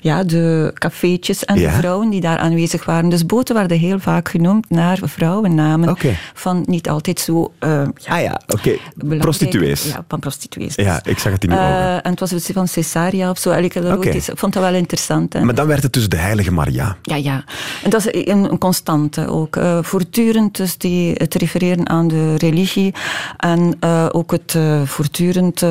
ja, 0.00 0.24
de 0.24 0.70
cafeetjes 0.74 1.44
en 1.44 1.58
Ja. 1.58 1.70
de 1.70 1.76
vrouwen 1.78 2.10
die 2.10 2.20
daar 2.20 2.38
aanwezig 2.38 2.84
waren. 2.84 3.08
Dus 3.10 3.26
boten 3.26 3.54
werden 3.54 3.78
heel 3.78 3.98
vaak 3.98 4.28
genoemd 4.28 4.70
naar 4.70 4.98
vrouwennamen 5.02 5.96
van 6.34 6.62
niet 6.66 6.88
altijd 6.88 7.20
zo 7.20 7.52
eh, 7.58 7.82
ja, 7.96 8.14
Ah 8.14 8.22
ja, 8.22 8.40
oké. 8.48 8.76
Prostituees. 9.18 9.84
Ja, 9.84 10.04
van 10.08 10.18
prostituees. 10.18 10.74
Ja, 10.74 11.00
ik 11.04 11.18
zag 11.18 11.32
het 11.32 11.44
in 11.44 11.50
uw 11.52 11.56
Eh, 11.58 11.64
ogen. 11.64 12.02
en 12.02 12.10
het 12.10 12.20
was 12.20 12.32
iets 12.32 12.50
van 12.52 12.68
Cesaria 12.68 13.30
of 13.30 13.38
zo. 13.38 13.50
Elke 13.50 13.92
Oké. 13.96 14.20
Ik 14.30 14.38
vond 14.38 14.52
dat 14.52 14.62
wel 14.62 14.74
interessant. 14.74 15.32
Hè. 15.32 15.44
Maar 15.44 15.54
dan 15.54 15.66
werd 15.66 15.82
het 15.82 15.92
dus 15.92 16.08
de 16.08 16.16
Heilige 16.16 16.52
Maria. 16.52 16.96
Ja, 17.02 17.16
ja. 17.16 17.44
En 17.82 17.90
dat 17.90 18.06
is 18.06 18.26
een, 18.28 18.50
een 18.50 18.58
constante 18.58 19.26
ook. 19.28 19.56
Eh, 19.56 19.78
voortdurend 19.82 20.56
dus 20.56 20.78
die, 20.78 21.12
het 21.14 21.34
refereren 21.34 21.88
aan 21.88 22.08
de 22.08 22.34
religie 22.36 22.94
en 23.36 23.76
eh, 23.80 24.06
ook 24.12 24.30
het 24.30 24.54
eh, 24.54 24.82
voortdurend 24.82 25.62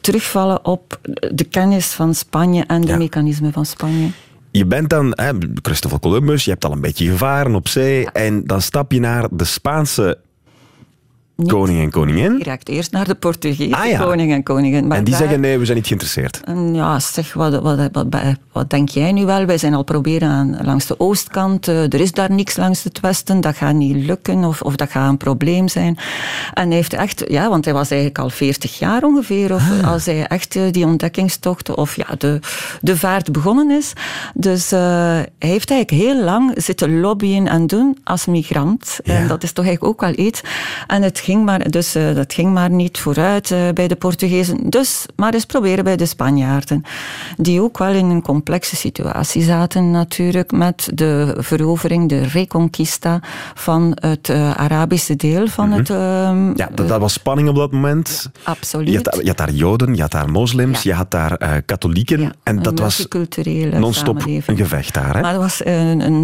terugvallen 0.00 0.64
op 0.64 1.00
de 1.34 1.44
kennis 1.44 1.86
van 1.86 2.14
Spanje 2.14 2.64
en 2.66 2.80
de 2.80 2.86
Ja. 2.86 2.96
mechanismen 2.96 3.52
van 3.52 3.66
Spanje. 3.66 4.08
Je 4.50 4.66
bent 4.66 4.90
dan 4.90 5.12
hè, 5.14 5.30
Christopher 5.62 5.98
Columbus, 6.00 6.44
je 6.44 6.50
hebt 6.50 6.64
al 6.64 6.72
een 6.72 6.80
beetje 6.80 7.06
gevaren 7.10 7.54
op 7.54 7.68
zee 7.68 8.10
en 8.10 8.44
dan 8.46 8.62
stap 8.62 8.92
je 8.92 9.00
naar 9.00 9.26
de 9.30 9.44
Spaanse 9.44 10.18
koning 11.46 11.80
en 11.82 11.90
koningin. 11.90 12.36
direct 12.36 12.68
eerst 12.68 12.92
naar 12.92 13.06
de 13.06 13.14
Portugese 13.14 13.76
Ah, 13.76 13.86
ja. 13.88 13.98
koning 13.98 14.32
en 14.32 14.42
koningin. 14.42 14.86
Maar 14.86 14.96
En 14.98 15.04
die 15.04 15.12
daar- 15.12 15.22
zeggen 15.22 15.40
nee, 15.40 15.58
we 15.58 15.64
zijn 15.64 15.76
niet 15.76 15.86
geïnteresseerd. 15.86 16.40
En 16.44 16.74
ja, 16.74 16.98
zeg, 17.00 17.32
wat, 17.32 17.60
wat, 17.62 17.88
wat, 17.92 18.06
wat 18.52 18.70
denk 18.70 18.88
jij 18.88 19.12
nu 19.12 19.24
wel? 19.24 19.44
Wij 19.44 19.58
zijn 19.58 19.74
al 19.74 19.82
proberen 19.82 20.28
aan, 20.28 20.58
langs 20.62 20.86
de 20.86 21.00
oostkant. 21.00 21.68
eh, 21.68 21.82
er 21.82 22.00
is 22.00 22.12
daar 22.12 22.32
niks 22.32 22.56
langs 22.56 22.82
het 22.82 23.00
westen. 23.00 23.40
Dat 23.40 23.56
gaat 23.56 23.74
niet 23.74 23.96
lukken 24.06 24.44
of, 24.44 24.62
of 24.62 24.76
dat 24.76 24.90
gaat 24.90 25.08
een 25.08 25.16
probleem 25.16 25.68
zijn. 25.68 25.98
En 26.54 26.66
hij 26.66 26.76
heeft 26.76 26.92
echt, 26.92 27.24
ja, 27.28 27.48
want 27.48 27.64
hij 27.64 27.74
was 27.74 27.90
eigenlijk 27.90 28.20
al 28.20 28.30
40 28.30 28.78
jaar 28.78 29.02
ongeveer. 29.02 29.54
Of 29.54 29.62
Ah. 29.82 29.92
als 29.92 30.04
hij 30.06 30.26
echt 30.26 30.56
eh, 30.56 30.62
die 30.70 30.84
ontdekkingstocht 30.86 31.74
of 31.74 31.96
ja, 31.96 32.06
de, 32.18 32.38
de 32.80 32.96
vaart 32.96 33.32
begonnen 33.32 33.70
is. 33.70 33.92
Dus 34.34 34.72
eh, 34.72 34.80
hij 34.80 35.28
heeft 35.38 35.70
eigenlijk 35.70 36.02
heel 36.02 36.24
lang 36.24 36.52
zitten 36.56 37.00
lobbyen 37.00 37.46
en 37.48 37.66
doen 37.66 37.98
als 38.04 38.26
migrant. 38.26 38.98
Ja. 39.02 39.14
En 39.14 39.28
dat 39.28 39.42
is 39.42 39.52
toch 39.52 39.64
eigenlijk 39.66 39.94
ook 39.94 40.00
wel 40.16 40.26
iets. 40.26 40.40
En 40.86 41.02
het 41.02 41.18
ging 41.30 41.44
maar, 41.44 41.70
dus, 41.70 41.96
uh, 41.96 42.14
dat 42.14 42.32
ging 42.32 42.52
maar 42.52 42.70
niet 42.70 42.98
vooruit 42.98 43.50
uh, 43.50 43.58
bij 43.74 43.88
de 43.88 43.96
Portugezen. 43.96 44.70
Dus 44.70 45.06
maar 45.16 45.34
eens 45.34 45.44
proberen 45.44 45.84
bij 45.84 45.96
de 45.96 46.06
Spanjaarden. 46.06 46.82
Die 47.36 47.62
ook 47.62 47.78
wel 47.78 47.92
in 47.92 48.06
een 48.06 48.22
complexe 48.22 48.76
situatie 48.76 49.42
zaten 49.42 49.90
natuurlijk 49.90 50.52
met 50.52 50.90
de 50.94 51.34
verovering, 51.38 52.08
de 52.08 52.20
reconquista 52.20 53.20
van 53.54 53.96
het 54.00 54.28
uh, 54.28 54.50
Arabische 54.50 55.16
deel 55.16 55.46
van 55.46 55.66
mm 55.66 55.70
-hmm. 55.70 55.80
het... 55.80 55.90
Uh, 55.90 55.96
ja, 56.54 56.68
dat, 56.74 56.88
dat, 56.88 57.00
was 57.00 57.12
spanning 57.12 57.48
op 57.48 57.56
dat 57.56 57.72
moment. 57.72 58.30
Absoluut. 58.42 58.88
Je 58.88 58.96
had, 58.96 59.18
je 59.22 59.28
had 59.28 59.36
daar 59.36 59.50
Joden, 59.50 59.94
je 59.94 60.00
had 60.00 60.10
daar 60.10 60.30
moslims, 60.30 60.82
ja. 60.82 60.90
je 60.90 60.96
had 60.96 61.10
daar 61.10 61.62
katholieken. 61.62 62.20
Ja, 62.20 62.32
en 62.42 62.62
dat 62.62 62.78
was 62.78 63.06
non-stop 63.70 64.22
een 64.26 64.56
gevecht 64.56 64.94
daar. 64.94 65.14
Hè? 65.14 65.20
Maar 65.20 65.32
dat 65.32 65.42
was 65.42 65.64
een, 65.64 66.00
een 66.00 66.22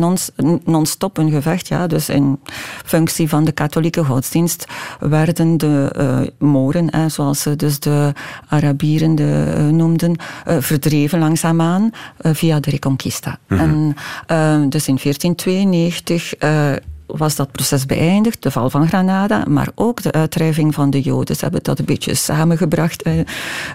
non-stop 0.64 1.18
een 1.18 1.30
gevecht, 1.30 1.68
ja. 1.68 1.86
Dus 1.86 2.08
in 2.08 2.38
functie 2.84 3.28
van 3.28 3.44
de 3.44 3.52
katholieke 3.52 4.04
godsdienst 4.04 4.66
werden 5.00 5.56
de 5.56 5.92
uh, 5.98 6.48
Moren, 6.48 6.90
eh, 6.90 7.04
zoals 7.06 7.40
ze 7.40 7.56
dus 7.56 7.80
de 7.80 8.12
Arabieren 8.48 9.14
de, 9.14 9.54
uh, 9.58 9.66
noemden, 9.68 10.16
verdreven 10.58 11.18
langzaamaan 11.18 11.90
via 12.18 12.60
de 12.60 12.70
Reconquista. 12.70 13.38
Mm 13.48 13.58
-hmm. 13.58 13.94
En 14.26 14.68
dus 14.68 14.88
in 14.88 14.98
1492 15.02 16.34
was 17.06 17.36
dat 17.36 17.52
proces 17.52 17.86
beëindigd, 17.86 18.42
de 18.42 18.50
val 18.50 18.70
van 18.70 18.88
Granada, 18.88 19.44
maar 19.48 19.68
ook 19.74 20.02
de 20.02 20.12
uitdrijving 20.12 20.74
van 20.74 20.90
de 20.90 21.00
Joden. 21.00 21.36
Ze 21.36 21.42
hebben 21.42 21.62
dat 21.62 21.78
een 21.78 21.84
beetje 21.84 22.14
samengebracht. 22.14 23.08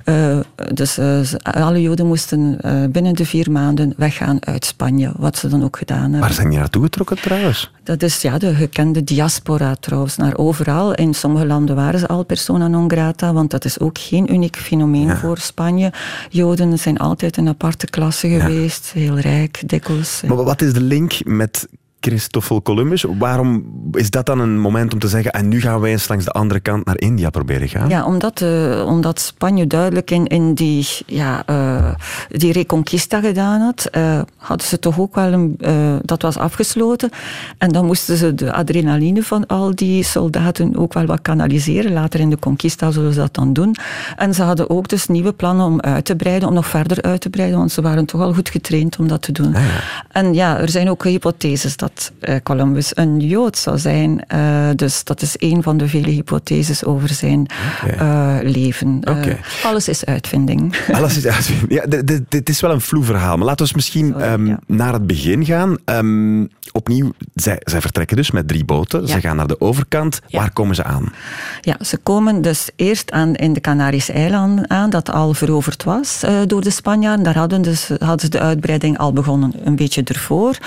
Uh, 0.06 0.40
dus 0.74 0.98
uh, 0.98 1.20
alle 1.42 1.82
Joden 1.82 2.08
moesten 2.08 2.58
uh, 2.66 2.84
binnen 2.90 3.16
de 3.16 3.26
vier 3.26 3.52
maanden 3.52 3.94
weggaan 3.98 4.46
uit 4.46 4.66
Spanje, 4.66 5.12
wat 5.18 5.38
ze 5.38 5.48
dan 5.48 5.64
ook 5.64 5.78
gedaan 5.78 6.02
hebben. 6.02 6.20
Waar 6.20 6.34
zijn 6.34 6.50
die 6.50 6.60
naartoe 6.60 6.84
getrokken 6.84 7.22
trouwens? 7.22 7.72
Dat 7.84 8.04
is 8.04 8.22
ja, 8.22 8.38
de 8.38 8.54
gekende 8.54 9.04
diaspora 9.04 9.76
trouwens, 9.76 10.18
naar 10.18 10.38
overal. 10.38 10.94
In 10.94 11.14
sommige 11.14 11.46
landen 11.46 11.76
waren 11.76 12.00
ze 12.00 12.08
al 12.08 12.24
persona 12.24 12.68
non 12.68 12.90
grata, 12.90 13.34
want 13.34 13.52
dat 13.52 13.66
is 13.66 13.80
ook 13.80 13.98
geen 13.98 14.34
uniek 14.34 14.56
fenomeen 14.56 15.08
ja. 15.08 15.18
voor 15.18 15.38
Spanje. 15.38 15.92
Joden 16.30 16.80
zijn 16.80 16.98
altijd 16.98 17.38
een 17.38 17.48
aparte 17.48 17.88
klasse 17.88 18.28
geweest, 18.28 18.92
ja. 18.94 19.00
heel 19.00 19.20
rijk, 19.20 19.64
dikwijls. 19.66 20.22
Maar 20.28 20.44
wat 20.44 20.62
is 20.62 20.74
de 20.74 20.82
link 20.82 21.14
met 21.24 21.68
Christoffel 22.02 22.62
Columbus. 22.62 23.06
Waarom 23.18 23.66
is 23.92 24.10
dat 24.10 24.26
dan 24.26 24.40
een 24.40 24.60
moment 24.60 24.94
om 24.94 25.00
te 25.00 25.08
zeggen 25.08 25.32
en 25.32 25.48
nu 25.48 25.62
gaan 25.62 25.80
wij 25.80 25.92
eens 25.92 26.08
langs 26.08 26.26
de 26.26 26.32
andere 26.32 26.60
kant 26.60 26.86
naar 26.86 27.00
India 27.00 27.30
proberen 27.30 27.70
gaan? 27.70 27.90
Ja, 27.90 28.06
omdat, 28.06 28.42
uh, 28.42 28.86
omdat 28.86 29.20
Spanje 29.20 29.68
duidelijk 29.68 30.12
in, 30.12 30.28
in 30.28 30.54
die, 30.54 30.88
ja, 31.06 31.44
uh, 31.50 31.94
die 32.28 32.52
reconquista 32.54 33.20
gedaan 33.20 33.62
had, 33.62 33.88
uh, 33.92 34.22
hadden 34.38 34.68
ze 34.68 34.80
toch 34.80 35.00
ook 35.00 35.16
wel 35.16 35.34
een, 35.34 35.58
dat 36.02 36.22
was 36.22 36.38
afgesloten. 36.38 37.10
En 37.58 37.70
dan 37.70 37.86
moesten 37.86 38.18
ze 38.18 38.36
de 38.36 38.54
adrenaline 38.54 39.24
van 39.24 39.48
al 39.48 39.76
die 39.76 40.04
soldaten 40.04 40.76
ook 40.76 40.94
wel 40.94 41.06
wat 41.06 41.22
kanaliseren. 41.22 41.94
Later 41.94 42.20
in 42.20 42.30
de 42.30 42.40
conquista 42.40 42.92
zullen 42.92 43.14
ze 43.14 43.20
dat 43.20 43.34
dan 43.34 43.54
doen. 43.54 43.76
En 44.16 44.34
ze 44.34 44.44
hadden 44.44 44.70
ook 44.70 44.88
dus 44.88 45.08
nieuwe 45.08 45.34
plannen 45.34 45.66
om 45.66 45.82
uit 45.82 46.06
te 46.06 46.16
breiden, 46.16 46.48
om 46.48 46.54
nog 46.54 46.68
verder 46.68 47.02
uit 47.02 47.22
te 47.22 47.30
breiden, 47.30 47.58
want 47.58 47.72
ze 47.72 47.82
waren 47.82 48.06
toch 48.06 48.22
al 48.22 48.34
goed 48.34 48.50
getraind 48.50 48.98
om 48.98 49.08
dat 49.08 49.22
te 49.22 49.32
doen. 49.32 49.56
Ah, 49.56 49.62
ja. 49.62 49.84
En 50.12 50.34
ja, 50.34 50.58
er 50.58 50.70
zijn 50.70 50.90
ook 50.90 51.04
hypotheses 51.04 51.78
dat 51.78 51.91
dat 51.94 52.12
uh, 52.30 52.36
Columbus 52.44 52.92
een 52.96 53.20
Jood 53.20 53.58
zou 53.58 53.78
zijn. 53.78 54.24
Uh, 54.34 54.70
dus 54.76 55.04
dat 55.04 55.22
is 55.22 55.36
een 55.38 55.64
van 55.64 55.78
de 55.78 55.88
vele 55.88 56.10
hypotheses 56.10 56.86
over 56.86 57.10
zijn 57.10 57.48
okay. 57.84 58.42
uh, 58.44 58.52
leven. 58.52 58.98
Okay. 59.00 59.40
alles 59.64 59.88
is 59.88 60.06
uitvinding. 60.06 60.76
Alles 60.92 61.18
is 61.18 61.26
uitvinding. 61.26 61.72
Ja, 61.72 62.04
dit 62.30 62.50
is 62.50 62.60
wel 62.60 62.72
een 62.72 62.82
vloe 62.82 63.04
verhaal. 63.04 63.38
Maar 63.38 63.46
laten 63.46 63.66
we 63.66 63.72
misschien 63.76 64.08
Sorry, 64.18 64.34
um, 64.34 64.48
ja. 64.48 64.60
naar 64.68 64.94
het 64.94 65.08
begin 65.08 65.46
gaan. 65.46 65.78
Um, 65.86 66.50
opnieuw, 66.72 67.12
zij, 67.34 67.62
zij, 67.64 67.82
vertrekken 67.82 68.18
dus 68.18 68.32
met 68.32 68.48
drie 68.48 68.66
boten. 68.66 69.02
Ja. 69.02 69.08
Ze 69.08 69.20
gaan 69.20 69.36
naar 69.36 69.48
de 69.48 69.62
overkant. 69.62 70.22
Waar 70.30 70.52
komen 70.54 70.76
ze 70.76 70.84
aan? 70.84 71.14
Ja, 71.62 71.78
ze 71.82 71.98
komen 71.98 72.42
dus 72.42 72.70
eerst 72.76 73.12
aan, 73.12 73.36
in 73.36 73.54
de 73.54 73.62
Canarische 73.62 74.14
eilanden 74.14 74.70
aan, 74.70 74.90
dat 74.90 75.12
al 75.12 75.34
veroverd 75.34 75.84
was 75.84 76.24
door 76.46 76.62
de 76.62 76.70
Spanjaarden. 76.70 77.24
Daar 77.24 77.38
hadden, 77.38 77.62
dus, 77.62 77.90
hadden 78.00 78.20
ze 78.20 78.30
de 78.30 78.40
uitbreiding 78.40 78.98
al 78.98 79.14
begonnen, 79.14 79.54
een 79.64 79.76
beetje 79.76 80.04
ervoor. 80.04 80.58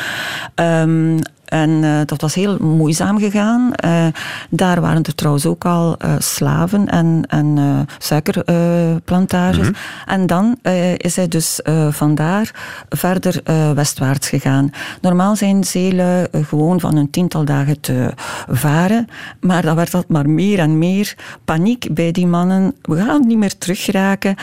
Um, 0.54 1.13
en 1.54 1.70
uh, 1.70 2.00
dat 2.04 2.20
was 2.20 2.34
heel 2.34 2.58
moeizaam 2.58 3.18
gegaan. 3.18 3.72
Uh, 3.84 4.06
daar 4.50 4.80
waren 4.80 5.02
er 5.02 5.14
trouwens 5.14 5.46
ook 5.46 5.64
al 5.64 5.96
uh, 6.04 6.14
slaven 6.18 6.88
en, 6.88 7.24
en 7.28 7.58
suikerplantages. 7.98 9.68
Mm 9.68 9.74
-hmm. 9.74 9.74
En 10.06 10.26
dan 10.26 10.58
is 10.96 11.16
hij 11.16 11.28
dus 11.28 11.60
vandaar 11.90 12.50
verder 12.88 13.40
westwaarts 13.74 14.28
gegaan. 14.28 14.70
Normaal 15.00 15.36
zijn 15.36 15.64
zeelui 15.64 16.26
gewoon 16.32 16.80
van 16.80 16.96
een 16.96 17.10
tiental 17.10 17.44
dagen 17.44 17.80
te 17.80 18.12
varen. 18.48 19.06
Maar 19.40 19.62
dan 19.62 19.76
werd 19.76 19.90
dat 19.90 20.08
maar 20.08 20.30
meer 20.30 20.58
en 20.58 20.78
meer 20.78 21.16
paniek 21.44 21.94
bij 21.94 22.12
die 22.12 22.26
mannen. 22.26 22.74
We 22.82 22.96
gaan 22.96 23.26
niet 23.26 23.38
meer 23.38 23.58
teruggeraken. 23.58 24.34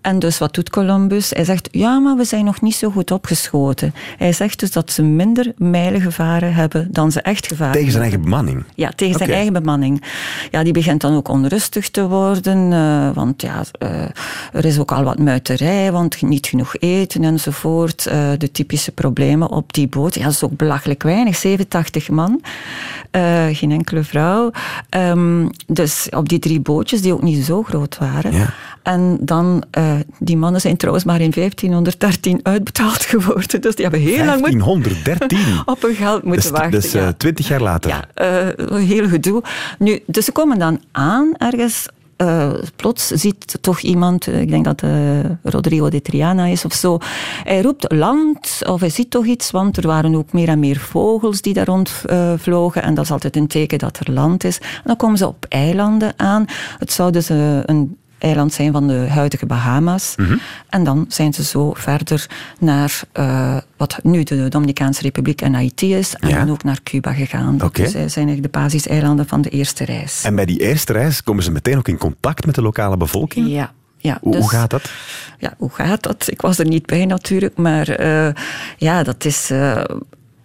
En 0.00 0.18
dus 0.18 0.38
wat 0.38 0.54
doet 0.54 0.70
Columbus? 0.70 1.30
Hij 1.30 1.44
zegt, 1.44 1.68
ja, 1.70 1.98
maar 1.98 2.16
we 2.16 2.24
zijn 2.24 2.44
nog 2.44 2.60
niet 2.60 2.74
zo 2.74 2.90
goed 2.90 3.10
opgeschoten. 3.10 3.94
Hij 4.18 4.32
zegt 4.32 4.60
dus 4.60 4.72
dat 4.72 4.92
ze 4.92 5.02
minder 5.02 5.52
mijlen 5.56 6.00
gevaren 6.00 6.54
hebben 6.54 6.88
dan 6.90 7.12
ze 7.12 7.20
echt 7.20 7.46
gevaren 7.46 7.72
Tegen 7.72 7.90
zijn 7.90 8.02
eigen 8.02 8.22
bemanning? 8.22 8.64
Ja, 8.74 8.88
tegen 8.88 9.14
okay. 9.14 9.26
zijn 9.26 9.36
eigen 9.36 9.52
bemanning. 9.52 10.02
Ja, 10.50 10.62
die 10.62 10.72
begint 10.72 11.00
dan 11.00 11.16
ook 11.16 11.28
onrustig 11.28 11.90
te 11.90 12.08
worden, 12.08 12.72
uh, 12.72 13.10
want 13.14 13.42
ja, 13.42 13.62
uh, 13.82 14.02
er 14.52 14.64
is 14.64 14.78
ook 14.78 14.92
al 14.92 15.04
wat 15.04 15.18
muiterij, 15.18 15.92
want 15.92 16.22
niet 16.22 16.46
genoeg 16.46 16.76
eten 16.78 17.24
enzovoort. 17.24 18.06
Uh, 18.06 18.30
de 18.38 18.50
typische 18.50 18.92
problemen 18.92 19.50
op 19.50 19.72
die 19.72 19.88
boot. 19.88 20.14
Ja, 20.14 20.24
dat 20.24 20.32
is 20.32 20.42
ook 20.42 20.56
belachelijk 20.56 21.02
weinig, 21.02 21.36
87 21.36 22.08
man. 22.08 22.40
geen 23.52 23.70
enkele 23.70 24.04
vrouw. 24.04 24.50
Um, 24.90 25.50
dus 25.66 26.08
op 26.10 26.28
die 26.28 26.38
drie 26.38 26.60
bootjes, 26.60 27.02
die 27.02 27.12
ook 27.12 27.22
niet 27.22 27.44
zo 27.44 27.62
groot 27.62 27.98
waren. 27.98 28.32
Ja. 28.32 28.54
En 28.82 29.18
dan, 29.20 29.62
uh, 29.78 29.92
die 30.18 30.36
mannen 30.36 30.60
zijn 30.60 30.76
trouwens 30.76 31.04
maar 31.04 31.20
in 31.20 31.30
1513 31.30 32.40
uitbetaald 32.42 33.04
geworden. 33.12 33.60
Dus 33.60 33.74
die 33.74 33.84
hebben 33.84 34.00
heel 34.00 34.24
1513? 34.24 35.38
lang 35.38 35.62
op 35.74 35.82
hun 35.82 35.94
geld 35.94 36.22
moeten 36.22 36.42
dus, 36.42 36.60
wachten. 36.60 36.80
Dus 36.80 36.94
uh, 36.94 37.08
20 37.08 37.48
jaar 37.48 37.62
later? 37.62 37.90
Ja, 37.90 38.04
uh, 38.68 38.78
heel 38.86 39.08
gedoe. 39.08 39.42
Nu, 39.78 40.00
dus 40.06 40.24
ze 40.24 40.32
komen 40.32 40.58
dan 40.58 40.80
aan 40.92 41.34
ergens 41.36 41.86
uh, 42.18 42.52
plots 42.76 43.06
ziet 43.06 43.58
toch 43.60 43.80
iemand, 43.80 44.26
ik 44.26 44.48
denk 44.48 44.64
dat 44.64 44.82
uh, 44.82 44.90
Rodrigo 45.42 45.88
de 45.88 46.02
Triana 46.02 46.44
is 46.44 46.64
of 46.64 46.72
zo, 46.72 46.98
hij 47.44 47.62
roept 47.62 47.92
land 47.92 48.58
of 48.66 48.80
hij 48.80 48.90
ziet 48.90 49.10
toch 49.10 49.24
iets, 49.24 49.50
want 49.50 49.76
er 49.76 49.86
waren 49.86 50.14
ook 50.14 50.32
meer 50.32 50.48
en 50.48 50.58
meer 50.58 50.76
vogels 50.76 51.40
die 51.40 51.54
daar 51.54 51.66
rondvlogen 51.66 52.82
uh, 52.82 52.88
en 52.88 52.94
dat 52.94 53.04
is 53.04 53.10
altijd 53.10 53.36
een 53.36 53.46
teken 53.46 53.78
dat 53.78 53.98
er 53.98 54.12
land 54.12 54.44
is. 54.44 54.58
En 54.58 54.82
dan 54.84 54.96
komen 54.96 55.18
ze 55.18 55.26
op 55.26 55.46
eilanden 55.48 56.12
aan. 56.16 56.44
Het 56.78 56.92
zou 56.92 57.10
dus 57.10 57.28
een 57.28 57.96
eiland 58.18 58.52
zijn 58.52 58.72
van 58.72 58.86
de 58.86 59.06
huidige 59.08 59.46
Bahama's. 59.46 60.14
Mm 60.16 60.26
-hmm. 60.26 60.40
En 60.68 60.84
dan 60.84 61.04
zijn 61.08 61.32
ze 61.32 61.44
zo 61.44 61.72
verder 61.74 62.26
naar 62.58 63.00
uh, 63.18 63.56
wat 63.76 63.98
nu 64.02 64.22
de 64.22 64.48
Dominicaanse 64.48 65.02
Republiek 65.02 65.40
en 65.40 65.54
Haiti 65.54 65.94
is. 65.94 66.14
En 66.14 66.28
ja. 66.28 66.38
dan 66.38 66.50
ook 66.50 66.64
naar 66.64 66.82
Cuba 66.82 67.12
gegaan. 67.12 67.54
Okay. 67.54 67.84
Dus 67.84 67.92
zij 67.92 68.08
zijn 68.08 68.26
eigenlijk 68.26 68.52
de 68.52 68.58
basiseilanden 68.58 69.26
van 69.26 69.42
de 69.42 69.48
eerste 69.48 69.84
reis. 69.84 70.22
En 70.24 70.34
bij 70.34 70.46
die 70.46 70.60
eerste 70.60 70.92
reis 70.92 71.22
komen 71.22 71.42
ze 71.42 71.50
meteen 71.50 71.78
ook 71.78 71.88
in 71.88 71.98
contact 71.98 72.46
met 72.46 72.54
de 72.54 72.62
lokale 72.62 72.96
bevolking? 72.96 73.48
Ja. 73.48 73.72
Ja, 74.00 74.18
hoe, 74.20 74.32
dus, 74.32 74.40
hoe, 74.40 74.50
gaat 74.50 74.70
dat? 74.70 74.90
Ja, 75.38 75.54
hoe 75.58 75.70
gaat 75.70 76.02
dat? 76.02 76.30
Ik 76.30 76.40
was 76.40 76.58
er 76.58 76.66
niet 76.66 76.86
bij 76.86 77.06
natuurlijk, 77.06 77.56
maar 77.56 78.00
uh, 78.00 78.28
ja, 78.76 79.02
dat 79.02 79.24
is 79.24 79.50
uh, 79.50 79.84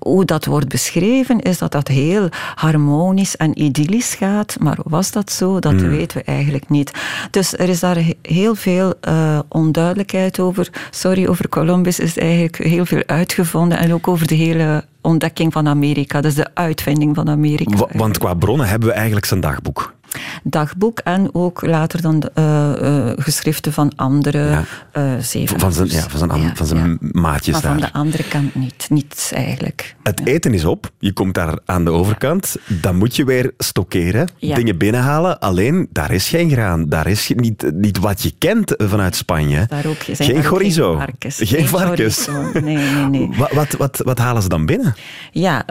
hoe 0.03 0.25
dat 0.25 0.45
wordt 0.45 0.67
beschreven, 0.67 1.39
is 1.39 1.57
dat 1.57 1.71
dat 1.71 1.87
heel 1.87 2.29
harmonisch 2.55 3.37
en 3.37 3.61
idyllisch 3.61 4.15
gaat. 4.15 4.55
Maar 4.59 4.77
was 4.83 5.11
dat 5.11 5.31
zo? 5.31 5.59
Dat 5.59 5.73
mm. 5.73 5.89
weten 5.89 6.17
we 6.17 6.23
eigenlijk 6.23 6.69
niet. 6.69 6.91
Dus 7.31 7.57
er 7.57 7.69
is 7.69 7.79
daar 7.79 7.97
heel 8.21 8.55
veel 8.55 8.93
uh, 9.07 9.39
onduidelijkheid 9.47 10.39
over. 10.39 10.69
Sorry, 10.89 11.27
over 11.27 11.49
Columbus 11.49 11.99
is 11.99 12.17
eigenlijk 12.17 12.57
heel 12.57 12.85
veel 12.85 13.03
uitgevonden. 13.05 13.77
En 13.77 13.93
ook 13.93 14.07
over 14.07 14.27
de 14.27 14.35
hele 14.35 14.83
ontdekking 15.01 15.53
van 15.53 15.67
Amerika. 15.67 16.21
Dus 16.21 16.35
de 16.35 16.47
uitvinding 16.53 17.15
van 17.15 17.29
Amerika. 17.29 17.87
Want 17.91 18.17
qua 18.17 18.33
bronnen 18.33 18.67
hebben 18.67 18.87
we 18.87 18.93
eigenlijk 18.93 19.25
zijn 19.25 19.39
dagboek 19.39 19.93
dagboek 20.43 20.99
en 20.99 21.29
ook 21.33 21.61
later 21.65 22.01
dan 22.01 22.19
de, 22.19 22.31
uh, 22.35 23.07
uh, 23.07 23.11
geschriften 23.15 23.73
van 23.73 23.91
andere 23.95 24.37
ja. 24.37 24.63
uh, 24.93 25.19
zeven. 25.19 25.59
Van 25.59 25.73
zijn, 25.73 25.89
ja, 25.89 26.01
van 26.09 26.19
zijn, 26.19 26.41
ja, 26.41 26.55
van 26.55 26.65
zijn 26.65 26.89
ja. 26.89 26.97
maatjes 27.11 27.53
maar 27.53 27.61
daar. 27.61 27.71
van 27.71 27.81
de 27.81 27.93
andere 27.93 28.23
kant 28.23 28.55
niet. 28.55 28.85
Niets 28.89 29.31
eigenlijk. 29.31 29.95
Het 30.03 30.25
eten 30.25 30.53
is 30.53 30.65
op. 30.65 30.91
Je 30.99 31.13
komt 31.13 31.33
daar 31.33 31.59
aan 31.65 31.85
de 31.85 31.91
overkant. 31.91 32.55
Dan 32.67 32.95
moet 32.95 33.15
je 33.15 33.25
weer 33.25 33.51
stockeren. 33.57 34.27
Dingen 34.39 34.77
binnenhalen. 34.77 35.39
Alleen, 35.39 35.87
daar 35.91 36.11
is 36.11 36.29
geen 36.29 36.49
graan. 36.49 36.89
Daar 36.89 37.07
is 37.07 37.31
niet, 37.35 37.71
niet 37.73 37.99
wat 37.99 38.21
je 38.21 38.33
kent 38.37 38.73
vanuit 38.77 39.15
Spanje. 39.15 39.65
Daar 39.69 39.85
ook, 39.85 39.97
geen 39.99 40.43
chorizo. 40.43 40.89
Geen 40.89 40.99
varkens. 40.99 41.37
Geen, 41.37 41.47
geen 41.47 41.67
varkens. 41.67 42.25
Chorizo. 42.25 42.59
Nee, 42.59 42.75
nee, 42.75 43.05
nee. 43.05 43.29
wat, 43.37 43.51
wat, 43.51 43.71
wat, 43.71 44.01
wat, 44.03 44.17
halen 44.17 44.41
ze 44.41 44.49
dan 44.49 44.65
binnen? 44.65 44.95
Ja, 45.31 45.63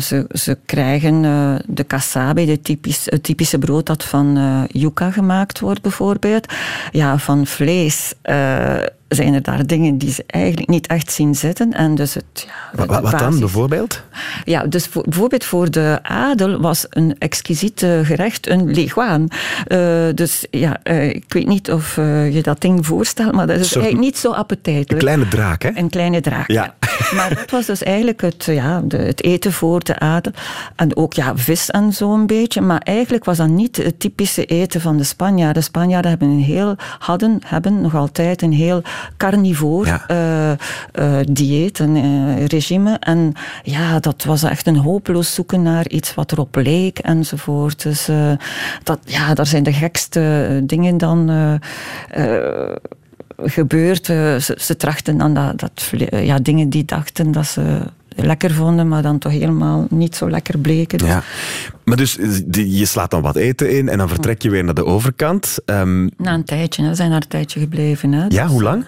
ze, 0.00 0.26
ze 0.30 0.58
krijgen 0.66 1.22
de 1.66 1.86
casabe, 1.86 2.44
de 2.44 2.60
typisch, 2.60 3.02
het 3.04 3.22
typische 3.22 3.58
brood 3.58 3.81
dat 3.86 4.04
van 4.04 4.38
uh, 4.38 4.62
gemaakt 5.12 5.60
wordt 5.60 5.82
bijvoorbeeld. 5.82 6.52
Ja, 6.90 7.18
van 7.18 7.46
vlees 7.46 8.14
uh, 8.24 8.76
zijn 9.14 9.34
er 9.34 9.42
daar 9.42 9.66
dingen 9.66 9.98
die 9.98 10.10
ze 10.10 10.24
eigenlijk 10.26 10.68
niet 10.68 10.86
echt 10.86 11.12
zien 11.12 11.34
zitten. 11.34 11.72
En 11.72 11.94
dus 11.94 12.14
het, 12.14 12.24
ja, 12.76 12.86
wat, 12.86 13.00
wat 13.00 13.18
dan 13.18 13.38
bijvoorbeeld? 13.38 14.02
ja, 14.44 14.66
dus 14.66 14.86
voor, 14.86 15.02
bijvoorbeeld 15.02 15.44
voor 15.44 15.70
de 15.70 15.98
adel 16.02 16.60
was 16.60 16.86
een 16.90 17.18
exquisiet 17.18 17.86
gerecht 18.02 18.48
een 18.48 18.70
leguaan. 18.70 19.28
dus 20.14 20.46
ja, 20.50 20.84
ik 20.84 21.24
weet 21.28 21.46
niet 21.46 21.72
of 21.72 21.96
je 21.96 22.40
dat 22.42 22.60
ding 22.60 22.86
voorstelt, 22.86 23.32
maar 23.32 23.46
dat 23.46 23.58
is 23.58 23.74
eigenlijk 23.74 24.04
niet 24.04 24.18
zo 24.18 24.32
appetijtelijk. 24.32 24.90
Een 24.90 24.98
kleine 24.98 25.28
draak, 25.28 25.62
hè? 25.62 25.70
Een 25.74 25.90
kleine 25.90 26.20
draak, 26.20 26.50
ja. 26.50 26.74
Maar 27.14 27.34
dat 27.34 27.50
was 27.50 27.66
dus 27.66 27.82
eigenlijk 27.82 28.20
het, 28.20 28.44
ja, 28.44 28.80
de, 28.84 28.96
het 28.96 29.22
eten 29.22 29.52
voor 29.52 29.84
de 29.84 29.98
adel. 29.98 30.32
En 30.76 30.96
ook 30.96 31.12
ja, 31.12 31.36
vis 31.36 31.70
en 31.70 31.92
zo 31.92 32.14
een 32.14 32.26
beetje. 32.26 32.60
Maar 32.60 32.80
eigenlijk 32.80 33.24
was 33.24 33.36
dat 33.36 33.48
niet 33.48 33.76
het 33.76 34.00
typische 34.00 34.44
eten 34.44 34.80
van 34.80 34.96
de 34.96 35.04
Spanjaarden. 35.04 35.54
De 35.54 35.68
Spanjaarden 35.68 36.10
hebben 36.10 36.28
een 36.28 36.42
heel, 36.42 36.76
hadden, 36.98 37.38
hebben 37.44 37.80
nog 37.80 37.94
altijd 37.94 38.42
een 38.42 38.52
heel 38.52 38.82
carnivoor 39.16 40.04
eh, 40.06 40.50
eh, 40.50 40.56
dieet, 41.30 41.78
een 41.78 41.96
uh, 41.96 42.46
regime. 42.46 42.96
En 43.00 43.32
ja, 43.62 44.00
dat 44.00 44.24
was 44.24 44.42
echt 44.42 44.66
een 44.66 44.76
hopeloos 44.76 45.34
zoeken 45.34 45.62
naar 45.62 45.88
iets 45.88 46.14
wat 46.14 46.32
erop 46.32 46.56
leek 46.56 46.98
enzovoort. 46.98 47.82
Dus 47.82 48.08
dat, 48.82 48.98
ja, 49.04 49.34
daar 49.34 49.46
zijn 49.46 49.62
de 49.62 49.72
gekste 49.72 50.60
dingen 50.64 50.98
dan 50.98 51.30
gebeurd. 53.36 54.06
ze, 54.06 54.56
ze 54.58 54.76
trachten 54.76 55.18
dan 55.18 55.34
dat, 55.34 55.60
dat, 55.60 55.92
ja, 56.10 56.38
dingen 56.38 56.68
die 56.68 56.84
dachten 56.84 57.32
dat 57.32 57.46
ze 57.46 57.80
lekker 58.16 58.50
vonden, 58.50 58.88
maar 58.88 59.02
dan 59.02 59.18
toch 59.18 59.32
helemaal 59.32 59.86
niet 59.90 60.16
zo 60.16 60.30
lekker 60.30 60.58
bleken. 60.58 61.06
Ja. 61.06 61.22
Maar 61.84 61.96
dus 61.96 62.18
je 62.50 62.84
slaat 62.84 63.10
dan 63.10 63.22
wat 63.22 63.36
eten 63.36 63.70
in 63.70 63.88
en 63.88 63.98
dan 63.98 64.08
vertrek 64.08 64.42
je 64.42 64.50
weer 64.50 64.64
naar 64.64 64.74
de 64.74 64.84
overkant. 64.84 65.58
Um... 65.66 66.10
Na 66.16 66.34
een 66.34 66.44
tijdje, 66.44 66.88
we 66.88 66.94
zijn 66.94 67.10
daar 67.10 67.20
een 67.20 67.28
tijdje 67.28 67.60
gebleven. 67.60 68.12
Hè. 68.12 68.24
Ja, 68.28 68.46
hoe 68.46 68.62
lang? 68.62 68.84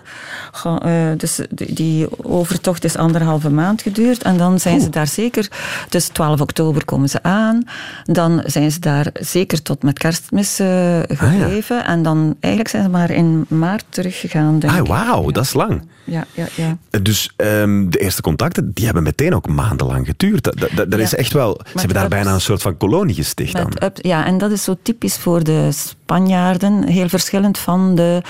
Uh, 0.67 1.09
dus 1.17 1.41
die 1.51 2.25
overtocht 2.25 2.85
is 2.85 2.97
anderhalve 2.97 3.51
maand 3.51 3.83
geduurd 3.83 4.23
en 4.23 4.37
dan 4.37 4.61
zijn 4.61 4.81
ze 4.81 4.89
daar 4.89 5.07
zeker, 5.07 5.49
dus 5.89 6.07
12 6.07 6.41
oktober 6.41 6.85
komen 6.85 7.09
ze 7.09 7.23
aan, 7.23 7.63
dan 8.05 8.43
zijn 8.47 8.71
ze 8.71 8.81
daar 8.81 9.07
zeker 9.21 9.63
tot 9.63 9.83
met 9.83 9.99
kerstmis 9.99 10.61
uh, 10.61 10.99
gebleven 11.09 11.85
en 11.85 12.03
dan 12.03 12.37
eigenlijk 12.41 12.75
zijn 12.75 12.83
ze 12.83 12.89
maar 12.89 13.11
in 13.11 13.45
maart 13.49 13.85
teruggegaan. 13.89 14.63
ah, 14.67 14.87
wauw, 14.87 15.31
dat 15.31 15.45
is 15.45 15.53
lang. 15.53 15.83
Ja, 16.05 16.25
ja, 16.33 16.47
ja. 16.55 16.79
Dus 17.03 17.33
um, 17.37 17.91
de 17.91 17.99
eerste 17.99 18.23
contacten, 18.23 18.73
die 18.73 18.85
hebben 18.85 19.03
meteen 19.03 19.35
ook 19.35 19.49
maandenlang 19.49 20.07
geduurd. 20.07 20.45
Dat, 20.45 20.59
dat, 20.75 20.91
dat 20.91 21.01
is 21.01 21.15
echt 21.15 21.33
wel, 21.33 21.61
ze 21.65 21.79
hebben 21.79 21.97
daar 21.97 22.09
bijna 22.09 22.33
een 22.33 22.41
soort 22.41 22.63
van 22.63 22.77
kolonie 22.89 23.15
gesticht 23.15 23.53
dan. 23.53 23.73
ja, 23.95 24.27
en 24.27 24.39
dat 24.39 24.51
is 24.51 24.65
zo 24.65 24.77
typisch 24.83 25.17
voor 25.17 25.45
de 25.45 25.69
Spanjaarden, 26.15 26.85
heel 26.85 27.09
verschillend 27.09 27.59
van 27.59 27.95
de 27.95 28.23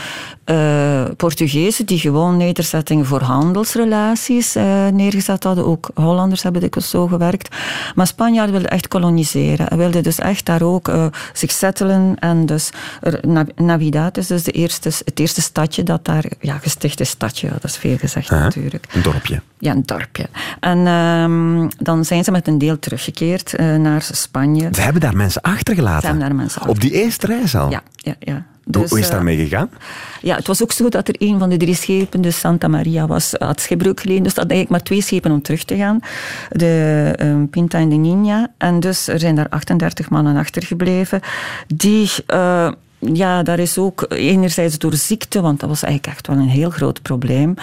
uh, 0.46 1.04
Portugezen, 1.16 1.86
die 1.86 1.98
gewoon 1.98 2.36
nederzettingen 2.36 3.06
voor 3.06 3.20
handelsrelaties 3.20 4.56
uh, 4.56 4.86
neergezet 4.86 5.44
hadden. 5.44 5.66
Ook 5.66 5.90
Hollanders 5.94 6.42
hebben 6.42 6.60
dikwijls 6.60 6.90
zo 6.90 7.06
gewerkt. 7.06 7.56
Maar 7.94 8.06
Spanjaarden 8.06 8.52
wilden 8.52 8.70
echt 8.70 8.88
koloniseren. 8.88 9.76
Wilden 9.76 10.02
dus 10.02 10.18
echt 10.18 10.46
daar 10.46 10.62
ook 10.62 10.88
uh, 10.88 11.06
zich 11.32 11.50
settelen. 11.50 12.16
En 12.18 12.46
dus 12.46 12.70
Navidad 13.56 14.16
is 14.16 14.26
dus 14.26 14.42
de 14.42 14.52
eerste, 14.52 14.90
het 15.04 15.20
eerste 15.20 15.42
stadje 15.42 15.82
dat 15.82 16.04
daar, 16.04 16.24
ja, 16.40 16.58
gesticht 16.58 17.00
is 17.00 17.08
stadje, 17.08 17.48
dat 17.48 17.64
is 17.64 17.76
veel 17.76 17.96
gezegd 17.96 18.30
natuurlijk. 18.30 18.86
Een 18.92 19.02
dorpje. 19.02 19.40
Ja, 19.58 19.72
een 19.72 19.82
dorpje. 19.84 20.26
En 20.60 20.86
um, 20.86 21.68
dan 21.78 22.04
zijn 22.04 22.24
ze 22.24 22.30
met 22.30 22.48
een 22.48 22.58
deel 22.58 22.78
teruggekeerd 22.78 23.58
naar 23.58 24.02
Spanje. 24.02 24.68
Ze 24.72 24.80
hebben 24.80 25.00
daar 25.00 25.16
mensen 25.16 25.42
achtergelaten? 25.42 26.00
Ze 26.00 26.06
hebben 26.06 26.26
daar 26.26 26.34
mensen 26.34 26.68
Op 26.68 26.80
die 26.80 26.92
eerste 26.92 27.26
reis 27.26 27.56
al? 27.56 27.73
Ja, 27.74 27.82
ja, 27.96 28.14
ja. 28.18 28.46
Dus, 28.66 28.90
Hoe 28.90 28.98
is 28.98 29.10
daarmee 29.10 29.36
gegaan? 29.36 29.70
Ja, 30.22 30.36
het 30.36 30.46
was 30.46 30.62
ook 30.62 30.72
zo 30.72 30.88
dat 30.88 31.08
er 31.08 31.14
een 31.18 31.38
van 31.38 31.50
de 31.50 31.56
drie 31.56 31.74
schepen, 31.74 32.20
de 32.20 32.30
Santa 32.30 32.68
Maria, 32.68 33.06
was, 33.06 33.34
had 33.38 33.60
schipbreuk 33.60 34.00
geleden. 34.00 34.22
Dus 34.22 34.34
dat 34.34 34.50
eigenlijk 34.50 34.70
maar 34.70 34.82
twee 34.82 35.02
schepen 35.02 35.30
om 35.30 35.42
terug 35.42 35.64
te 35.64 35.76
gaan. 35.76 36.00
De 36.50 37.14
um, 37.20 37.48
Pinta 37.48 37.78
en 37.78 37.88
de 37.88 37.96
Nina. 37.96 38.52
En 38.58 38.80
dus 38.80 39.08
er 39.08 39.18
zijn 39.18 39.34
daar 39.34 39.48
38 39.48 40.10
mannen 40.10 40.36
achtergebleven. 40.36 41.20
Die... 41.66 42.10
Uh, 42.26 42.70
ja, 43.12 43.42
daar 43.42 43.58
is 43.58 43.78
ook 43.78 44.06
enerzijds 44.08 44.78
door 44.78 44.94
ziekte, 44.94 45.40
want 45.40 45.60
dat 45.60 45.68
was 45.68 45.82
eigenlijk 45.82 46.16
echt 46.16 46.26
wel 46.26 46.36
een 46.36 46.48
heel 46.48 46.70
groot 46.70 47.02
probleem. 47.02 47.54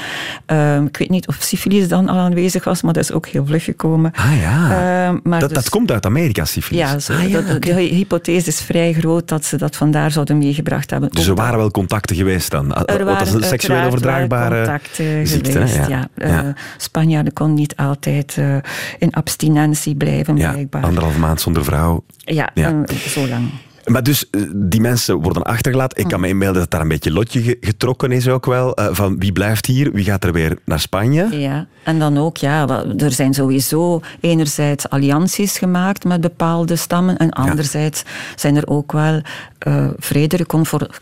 Uh, 0.51 0.81
ik 0.81 0.97
weet 0.97 1.09
niet 1.09 1.27
of 1.27 1.37
syfilis 1.39 1.87
dan 1.87 2.09
al 2.09 2.17
aanwezig 2.17 2.63
was, 2.63 2.81
maar 2.81 2.93
dat 2.93 3.03
is 3.03 3.11
ook 3.11 3.27
heel 3.27 3.45
vlug 3.45 3.63
gekomen. 3.63 4.11
Ah 4.15 4.41
ja, 4.41 4.63
uh, 5.09 5.19
maar 5.23 5.39
dat, 5.39 5.49
dus, 5.49 5.57
dat 5.57 5.69
komt 5.69 5.91
uit 5.91 6.05
Amerika, 6.05 6.45
syfilis. 6.45 6.79
Ja, 6.79 6.99
zo, 6.99 7.13
ah, 7.13 7.29
ja 7.29 7.41
de 7.41 7.73
hypothese 7.73 8.47
is 8.47 8.61
vrij 8.61 8.93
groot 8.93 9.27
dat 9.27 9.45
ze 9.45 9.57
dat 9.57 9.75
vandaar 9.75 10.11
zouden 10.11 10.37
meegebracht 10.37 10.89
hebben. 10.89 11.09
Dus 11.09 11.27
er 11.27 11.35
waren 11.35 11.57
wel 11.57 11.71
contacten 11.71 12.15
geweest 12.15 12.51
dan? 12.51 12.75
Er 12.75 13.05
waren 13.05 13.35
een 13.35 13.43
seksueel 13.43 13.85
overdraagbare 13.85 14.55
contacten 14.55 15.27
ziekte, 15.27 15.51
geweest, 15.51 15.75
ja. 15.75 15.87
ja. 15.87 16.43
Uh, 16.43 16.49
Spanjaarden 16.77 17.33
kon 17.33 17.53
niet 17.53 17.75
altijd 17.75 18.35
uh, 18.39 18.55
in 18.99 19.11
abstinentie 19.11 19.95
blijven, 19.95 20.37
ja, 20.37 20.51
blijkbaar. 20.51 20.83
anderhalf 20.83 21.17
maand 21.17 21.41
zonder 21.41 21.63
vrouw. 21.63 22.03
Ja, 22.17 22.49
ja. 22.53 22.83
zo 23.07 23.27
lang. 23.27 23.49
Maar 23.85 24.03
dus, 24.03 24.29
eh, 24.29 24.41
die 24.55 24.81
mensen 24.81 25.15
worden 25.15 25.43
achtergelaten. 25.43 25.97
Ik 25.97 26.07
kan 26.07 26.19
me 26.19 26.27
inbeelden 26.27 26.61
dat 26.61 26.71
daar 26.71 26.81
een 26.81 26.87
beetje 26.87 27.11
lotje 27.11 27.57
getrokken 27.61 28.11
is 28.11 28.27
ook 28.27 28.45
wel. 28.45 28.79
Uh, 28.79 28.87
van 28.91 29.19
wie 29.19 29.31
blijft 29.31 29.65
hier, 29.65 29.91
wie 29.91 30.03
gaat 30.03 30.23
er 30.23 30.33
weer 30.33 30.57
naar 30.65 30.79
Spanje? 30.79 31.39
Ja, 31.39 31.67
en 31.83 31.99
dan 31.99 32.17
ook, 32.17 32.37
ja, 32.37 32.83
er 32.97 33.11
zijn 33.11 33.33
sowieso 33.33 34.01
enerzijds 34.19 34.89
allianties 34.89 35.57
gemaakt 35.57 36.03
met 36.03 36.21
bepaalde 36.21 36.75
stammen. 36.75 37.17
En 37.17 37.29
anderzijds 37.29 38.03
zijn 38.35 38.55
er 38.55 38.67
ook 38.67 38.91
wel 38.91 39.21
uh, 39.67 39.87
vredere 39.97 40.45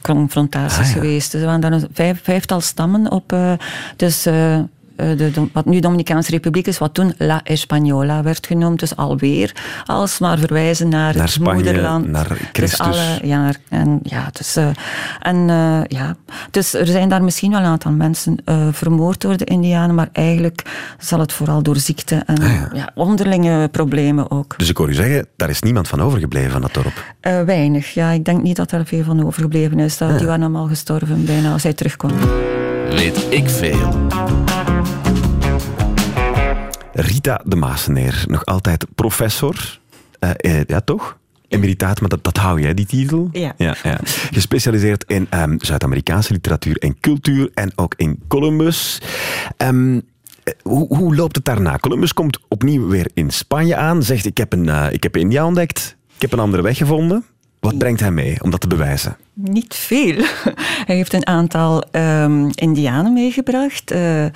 confrontaties 0.01 0.87
ah, 0.87 0.91
geweest. 0.91 1.33
Er 1.33 1.45
waren 1.45 1.61
daar 1.61 1.71
een 1.71 1.87
vijf, 1.93 2.19
vijftal 2.23 2.61
stammen 2.61 3.11
op. 3.11 3.35
dus 3.95 4.25
eh, 4.25 4.59
de, 4.99 5.47
wat 5.53 5.65
nu 5.65 5.79
Dominicaanse 5.79 6.31
Republiek 6.31 6.67
is, 6.67 6.77
wat 6.77 6.93
toen 6.93 7.13
La 7.17 7.41
Española 7.43 8.23
werd 8.23 8.47
genoemd. 8.47 8.79
Dus 8.79 8.95
alweer 8.95 9.55
alsmaar 9.85 10.39
verwijzen 10.39 10.89
naar, 10.89 11.13
naar 11.13 11.23
het 11.23 11.31
Spanje, 11.31 11.63
moederland. 11.63 12.07
Naar 12.07 12.27
dus 12.27 12.37
Christus. 12.51 12.77
Dus 12.77 12.87
alle, 12.87 13.27
ja, 13.27 13.51
en, 13.69 13.99
ja, 14.03 14.29
dus, 14.31 14.57
uh, 14.57 14.67
en, 15.19 15.35
uh, 15.35 15.79
ja, 15.87 16.15
dus 16.51 16.73
er 16.73 16.87
zijn 16.87 17.09
daar 17.09 17.23
misschien 17.23 17.51
wel 17.51 17.59
een 17.59 17.65
aantal 17.65 17.91
mensen 17.91 18.37
vermoord 18.71 19.21
door 19.21 19.37
de 19.37 19.45
Indianen, 19.45 19.95
maar 19.95 20.09
eigenlijk 20.11 20.61
zal 20.97 21.19
het 21.19 21.33
vooral 21.33 21.63
door 21.63 21.77
ziekte 21.77 22.23
en 22.25 22.37
ah, 22.37 22.73
ja. 22.73 22.89
onderlinge 22.95 23.67
problemen 23.71 24.31
ook. 24.31 24.57
Dus 24.57 24.69
ik 24.69 24.77
hoor 24.77 24.89
u 24.89 24.93
zeggen, 24.93 25.27
daar 25.35 25.49
is 25.49 25.61
niemand 25.61 25.87
van 25.87 26.01
overgebleven 26.01 26.51
van 26.51 26.61
dat 26.61 26.73
dorp? 26.73 27.15
weinig, 27.45 27.93
ja. 27.93 28.11
Ik 28.11 28.25
denk 28.25 28.43
niet 28.43 28.55
dat 28.55 28.71
er 28.71 28.85
veel 28.85 29.03
van 29.03 29.25
overgebleven 29.25 29.79
is. 29.79 29.97
Dat, 29.97 30.17
Die 30.17 30.27
waren 30.27 30.41
allemaal 30.41 30.67
gestorven 30.67 31.25
bijna 31.25 31.51
als 31.51 31.63
hij 31.63 31.73
terugkwam. 31.73 32.11
Weet 32.89 33.25
ik 33.29 33.49
veel. 33.49 34.07
Rita 36.93 37.41
de 37.45 37.55
Maaseneer, 37.55 38.23
nog 38.27 38.45
altijd 38.45 38.85
professor. 38.95 39.79
Uh, 40.19 40.29
uh, 40.41 40.63
ja, 40.63 40.81
toch? 40.81 41.17
Emeritaat, 41.47 41.99
maar 41.99 42.09
dat, 42.09 42.23
dat 42.23 42.37
hou 42.37 42.61
jij, 42.61 42.73
die 42.73 42.85
titel? 42.85 43.29
Ja. 43.31 43.53
ja, 43.57 43.75
ja. 43.83 43.99
Gespecialiseerd 44.31 45.03
in 45.07 45.27
um, 45.33 45.57
Zuid-Amerikaanse 45.61 46.33
literatuur 46.33 46.77
en 46.77 46.99
cultuur 46.99 47.51
en 47.53 47.71
ook 47.75 47.93
in 47.97 48.19
Columbus. 48.27 49.01
Um, 49.57 50.01
hoe, 50.61 50.95
hoe, 50.97 51.15
loopt 51.15 51.35
het 51.35 51.45
daarna? 51.45 51.77
Columbus 51.77 52.13
komt 52.13 52.39
opnieuw 52.47 52.87
weer 52.87 53.09
in 53.13 53.31
Spanje 53.31 53.75
aan, 53.75 54.03
zegt 54.03 54.25
ik 54.25 54.37
heb, 54.37 54.53
een, 54.53 54.65
uh, 54.65 54.87
ik 54.91 55.03
heb 55.03 55.17
India 55.17 55.45
ontdekt, 55.45 55.95
ik 56.15 56.21
heb 56.21 56.31
een 56.31 56.39
andere 56.39 56.63
weg 56.63 56.77
gevonden. 56.77 57.25
Wat 57.59 57.77
brengt 57.77 57.99
hij 57.99 58.11
mee 58.11 58.43
om 58.43 58.49
dat 58.49 58.61
te 58.61 58.67
bewijzen? 58.67 59.17
Niet 59.41 59.75
veel. 59.75 60.15
Hij 60.87 60.95
heeft 60.95 61.13
een 61.13 61.27
aantal 61.27 61.83
um, 61.91 62.49
indianen 62.55 63.13
meegebracht, 63.13 63.91
uh, 63.91 64.23
uh, 64.25 64.29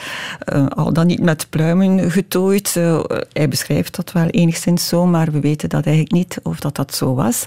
al 0.75 0.93
dan 0.93 1.07
niet 1.07 1.21
met 1.21 1.47
pluimen 1.49 2.11
getooid. 2.11 2.75
Uh, 2.77 2.99
hij 3.33 3.47
beschrijft 3.47 3.95
dat 3.95 4.11
wel 4.11 4.27
enigszins 4.27 4.87
zo, 4.87 5.05
maar 5.05 5.31
we 5.31 5.39
weten 5.39 5.69
dat 5.69 5.85
eigenlijk 5.85 6.15
niet 6.15 6.39
of 6.43 6.59
dat, 6.59 6.75
dat 6.75 6.95
zo 6.95 7.13
was. 7.13 7.45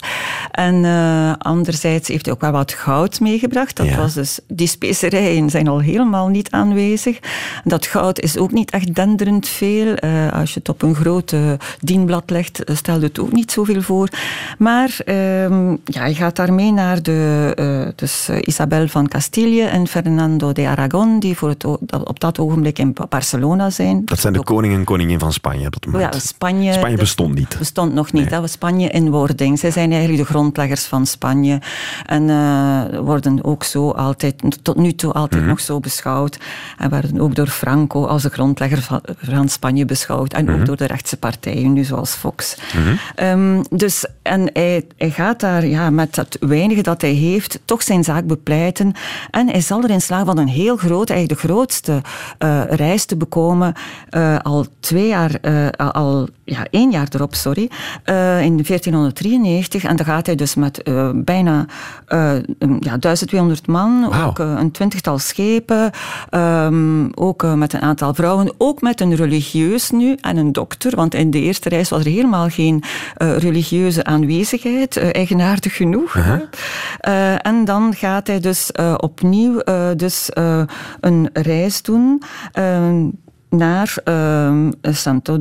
En 0.50 0.84
anderzijds 1.38 2.08
heeft 2.08 2.24
hij 2.24 2.34
ook 2.34 2.40
wel 2.40 2.50
wat 2.50 2.72
goud 2.72 3.20
meegebracht. 3.20 3.76
Dat 3.76 3.94
was 3.94 4.14
dus, 4.14 4.38
die 4.48 4.68
specerijen 4.68 5.50
zijn 5.50 5.68
al 5.68 5.80
helemaal 5.80 6.28
niet 6.28 6.50
aanwezig. 6.50 7.18
Dat 7.64 7.86
goud 7.86 8.20
is 8.20 8.36
ook 8.36 8.52
niet 8.52 8.70
echt 8.70 8.94
denderend 8.94 9.48
veel. 9.48 9.94
als 10.32 10.52
je 10.52 10.58
het 10.58 10.68
op 10.68 10.82
een 10.82 10.94
grote 10.94 11.58
dienblad 11.80 12.30
legt, 12.30 12.62
stelt 12.72 13.02
het 13.02 13.18
ook 13.18 13.32
niet 13.32 13.52
zoveel 13.52 13.82
voor. 13.82 14.08
Maar 14.58 14.96
ehm, 15.04 15.70
ja, 15.84 16.00
hij 16.00 16.14
gaat 16.14 16.36
daarmee 16.36 16.72
naar 16.72 17.02
de 17.02 17.45
dus 17.94 18.28
uh, 18.30 18.36
Isabel 18.40 18.88
van 18.88 19.08
Castilië 19.08 19.62
en 19.62 19.86
Fernando 19.86 20.52
de 20.52 20.66
Aragon, 20.66 21.18
die 21.18 21.36
voor 21.36 21.48
het, 21.48 21.64
op 22.04 22.20
dat 22.20 22.38
ogenblik 22.38 22.78
in 22.78 22.96
Barcelona 23.08 23.70
zijn. 23.70 24.04
Dat 24.04 24.20
zijn 24.20 24.32
de 24.32 24.42
koning 24.42 24.74
en 24.74 24.84
koningin 24.84 25.18
van 25.18 25.32
Spanje 25.32 25.66
op 25.66 25.72
dat 25.72 25.86
moment. 25.86 26.14
Ja, 26.14 26.20
Spanje, 26.20 26.72
Spanje 26.72 26.96
bestond 26.96 27.34
niet. 27.34 27.56
Bestond 27.58 27.92
nog 27.94 28.12
niet. 28.12 28.22
Nee. 28.22 28.30
Dat 28.30 28.40
was 28.40 28.52
Spanje 28.52 28.88
in 28.88 29.10
wording. 29.10 29.58
Zij 29.58 29.70
zijn 29.70 29.90
eigenlijk 29.92 30.22
de 30.22 30.28
grondleggers 30.28 30.84
van 30.84 31.06
Spanje. 31.06 31.60
En 32.06 32.28
uh, 32.28 32.82
worden 32.98 33.44
ook 33.44 33.64
zo 33.64 33.90
altijd, 33.90 34.62
tot 34.62 34.76
nu 34.76 34.92
toe 34.94 35.12
altijd 35.12 35.32
mm 35.32 35.38
-hmm. 35.38 35.48
nog 35.48 35.60
zo 35.60 35.80
beschouwd. 35.80 36.38
En 36.78 36.90
werden 36.90 37.20
ook 37.20 37.34
door 37.34 37.46
Franco 37.46 38.04
als 38.04 38.22
de 38.22 38.30
grondlegger 38.30 38.82
van, 38.82 39.00
van 39.18 39.48
Spanje 39.48 39.84
beschouwd. 39.84 40.32
En 40.32 40.40
mm 40.40 40.46
-hmm. 40.46 40.54
ook 40.54 40.60
mhm. 40.60 40.68
door 40.68 40.76
de 40.76 40.86
rechtse 40.86 41.16
partijen, 41.16 41.72
nu 41.72 41.84
zoals 41.84 42.14
Fox. 42.14 42.56
Mm 42.74 42.82
-hmm. 42.82 43.58
um, 43.58 43.62
dus, 43.68 44.06
en 44.26 44.50
hij, 44.52 44.84
gaat 44.98 45.40
daar 45.40 45.66
ja, 45.66 45.90
met 45.90 46.16
het 46.16 46.36
weinige 46.40 46.82
dat 46.82 47.00
hij 47.00 47.12
heeft 47.12 47.60
toch 47.64 47.82
zijn 47.82 48.04
zaak 48.04 48.26
bepleiten. 48.26 48.92
En 49.30 49.48
hij 49.48 49.60
zal 49.60 49.82
erin 49.82 50.00
slagen 50.00 50.26
van 50.26 50.38
een 50.38 50.48
heel 50.48 50.76
groot, 50.76 51.10
eigenlijk 51.10 51.40
de 51.40 51.48
grootste 51.48 52.02
uh, 52.38 52.62
reis 52.68 53.04
te 53.04 53.16
bekomen. 53.16 53.74
Uh, 54.10 54.38
al 54.38 54.66
twee 54.80 55.08
jaar, 55.08 55.38
uh, 55.42 55.68
al 55.76 56.28
ja, 56.46 56.66
één 56.70 56.90
jaar 56.90 57.08
erop, 57.10 57.34
sorry, 57.34 57.70
in 58.40 58.62
1493. 58.62 59.84
En 59.84 59.96
dan 59.96 60.06
gaat 60.06 60.26
hij 60.26 60.34
dus 60.34 60.54
met 60.54 60.82
bijna 61.14 61.66
ja, 62.80 62.96
1200 62.98 63.66
man, 63.66 64.14
ook 64.26 64.38
een 64.38 64.70
twintigtal 64.70 65.18
schepen, 65.18 65.90
ehm, 66.30 67.08
ook 67.14 67.54
met 67.54 67.72
een 67.72 67.80
aantal 67.80 68.14
vrouwen, 68.14 68.54
ook 68.58 68.80
met 68.80 69.00
een 69.00 69.14
religieus 69.14 69.90
nu 69.90 70.16
en 70.20 70.36
een 70.36 70.52
dokter, 70.52 70.96
want 70.96 71.14
in 71.14 71.30
de 71.30 71.40
eerste 71.40 71.68
reis 71.68 71.88
was 71.88 72.04
er 72.04 72.10
helemaal 72.10 72.48
geen 72.48 72.82
religieuze 73.16 74.04
aanwezigheid, 74.04 74.96
eigenaardig 74.96 75.76
genoeg. 75.76 76.16
Uh 76.16 77.46
en 77.46 77.64
dan 77.64 77.94
gaat 77.94 78.26
hij 78.26 78.40
dus 78.40 78.70
uh, 78.80 78.94
opnieuw 78.96 79.60
uh, 79.64 79.88
dus, 79.96 80.30
uh, 80.38 80.62
een 81.00 81.30
reis 81.32 81.82
doen 81.82 82.22
naar 83.56 83.94
Santo, 84.82 85.38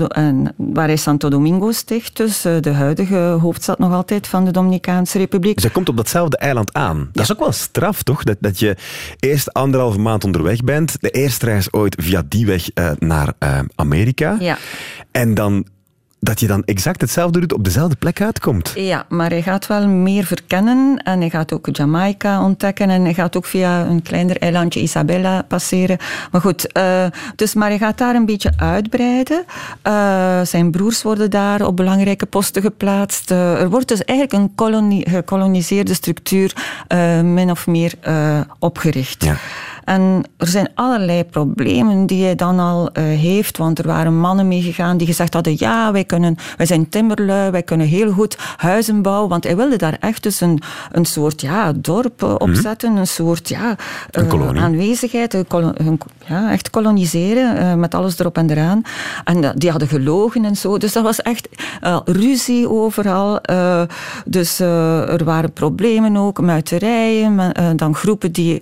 waar 0.55 0.87
hij 0.87 0.95
Santo 0.95 1.29
Domingo 1.29 1.71
sticht, 1.71 2.17
dus 2.17 2.41
de 2.41 2.71
huidige 2.73 3.17
hoofdstad 3.17 3.79
nog 3.79 3.91
altijd 3.91 4.27
van 4.27 4.45
de 4.45 4.51
Dominicaanse 4.51 5.17
Republiek. 5.17 5.53
Dus 5.53 5.63
hij 5.63 5.73
komt 5.73 5.89
op 5.89 5.97
datzelfde 5.97 6.37
eiland 6.37 6.73
aan. 6.73 7.09
Dat 7.11 7.23
is 7.23 7.31
ook 7.31 7.39
wel 7.39 7.51
straf, 7.51 8.03
toch? 8.03 8.23
Dat, 8.23 8.37
dat 8.39 8.59
je 8.59 8.75
eerst 9.19 9.53
anderhalve 9.53 9.99
maand 9.99 10.23
onderweg 10.23 10.63
bent, 10.63 11.01
de 11.01 11.09
eerste 11.09 11.45
reis 11.45 11.73
ooit 11.73 11.95
via 11.99 12.23
die 12.29 12.45
weg 12.45 12.67
naar 12.99 13.33
Amerika. 13.75 14.37
Ja. 14.39 14.57
En 15.11 15.33
dan 15.33 15.65
dat 16.25 16.39
je 16.39 16.47
dan 16.47 16.63
exact 16.63 17.01
hetzelfde 17.01 17.39
doet, 17.39 17.53
op 17.53 17.63
dezelfde 17.63 17.95
plek 17.95 18.21
uitkomt. 18.21 18.71
Ja, 18.75 19.05
maar 19.09 19.29
hij 19.29 19.41
gaat 19.41 19.67
wel 19.67 19.87
meer 19.87 20.23
verkennen 20.25 21.01
en 21.03 21.19
hij 21.19 21.29
gaat 21.29 21.53
ook 21.53 21.67
Jamaica 21.71 22.43
ontdekken 22.43 22.89
en 22.89 23.03
hij 23.03 23.13
gaat 23.13 23.37
ook 23.37 23.45
via 23.45 23.85
een 23.85 24.01
kleiner 24.01 24.37
eilandje 24.37 24.81
Isabella 24.81 25.41
passeren. 25.41 25.97
Maar 26.31 26.41
goed, 26.41 26.77
uh, 26.77 27.05
dus, 27.35 27.53
maar 27.53 27.69
hij 27.69 27.77
gaat 27.77 27.97
daar 27.97 28.15
een 28.15 28.25
beetje 28.25 28.51
uitbreiden. 28.57 29.45
Uh, 29.87 30.41
zijn 30.41 30.71
broers 30.71 31.01
worden 31.01 31.29
daar 31.29 31.65
op 31.65 31.75
belangrijke 31.75 32.25
posten 32.25 32.61
geplaatst. 32.61 33.31
Uh, 33.31 33.61
er 33.61 33.69
wordt 33.69 33.87
dus 33.87 34.03
eigenlijk 34.03 34.39
een 34.39 34.55
kolonie, 34.55 35.09
gekoloniseerde 35.09 35.93
structuur 35.93 36.53
min 37.23 37.51
of 37.51 37.67
meer 37.67 37.93
opgericht. 38.59 39.23
Ja. 39.23 39.35
En 39.85 40.23
er 40.37 40.47
zijn 40.47 40.69
allerlei 40.73 41.23
problemen 41.23 42.05
die 42.05 42.23
hij 42.23 42.35
dan 42.35 42.59
al 42.59 42.89
uh, 42.93 43.03
heeft, 43.03 43.57
want 43.57 43.79
er 43.79 43.87
waren 43.87 44.19
mannen 44.19 44.47
meegegaan 44.47 44.97
die 44.97 45.07
gezegd 45.07 45.33
hadden, 45.33 45.55
ja, 45.57 45.91
wij, 45.91 46.03
kunnen, 46.03 46.35
wij 46.57 46.65
zijn 46.65 46.89
timmerlui, 46.89 47.51
wij 47.51 47.63
kunnen 47.63 47.87
heel 47.87 48.11
goed 48.11 48.37
huizen 48.57 49.01
bouwen, 49.01 49.29
want 49.29 49.43
hij 49.43 49.55
wilde 49.55 49.75
daar 49.75 49.97
echt 49.99 50.23
dus 50.23 50.41
een, 50.41 50.61
een 50.91 51.05
soort 51.05 51.41
ja, 51.41 51.71
dorp 51.75 52.23
uh, 52.23 52.35
opzetten, 52.37 52.89
mm 52.91 52.93
een 52.95 53.07
soort 53.07 53.49
ja, 53.49 53.75
uh, 54.19 54.63
aanwezigheid, 54.63 55.33
een, 55.33 55.99
ja, 56.25 56.51
echt 56.51 56.69
koloniseren, 56.69 57.79
met 57.79 57.95
alles 57.95 58.19
erop 58.19 58.37
en 58.37 58.49
eraan. 58.49 58.81
En 59.23 59.53
die 59.55 59.69
hadden 59.69 59.87
gelogen 59.87 60.45
en 60.45 60.55
zo, 60.55 60.77
dus 60.77 60.93
dat 60.93 61.03
was 61.03 61.21
echt 61.21 61.49
ruzie 62.05 62.69
overal. 62.69 63.39
dus 64.25 64.59
er 64.59 65.23
waren 65.23 65.53
problemen 65.53 66.17
ook, 66.17 66.41
muiterijen, 66.41 67.53
dan 67.75 67.95
groepen 67.95 68.31
die 68.31 68.61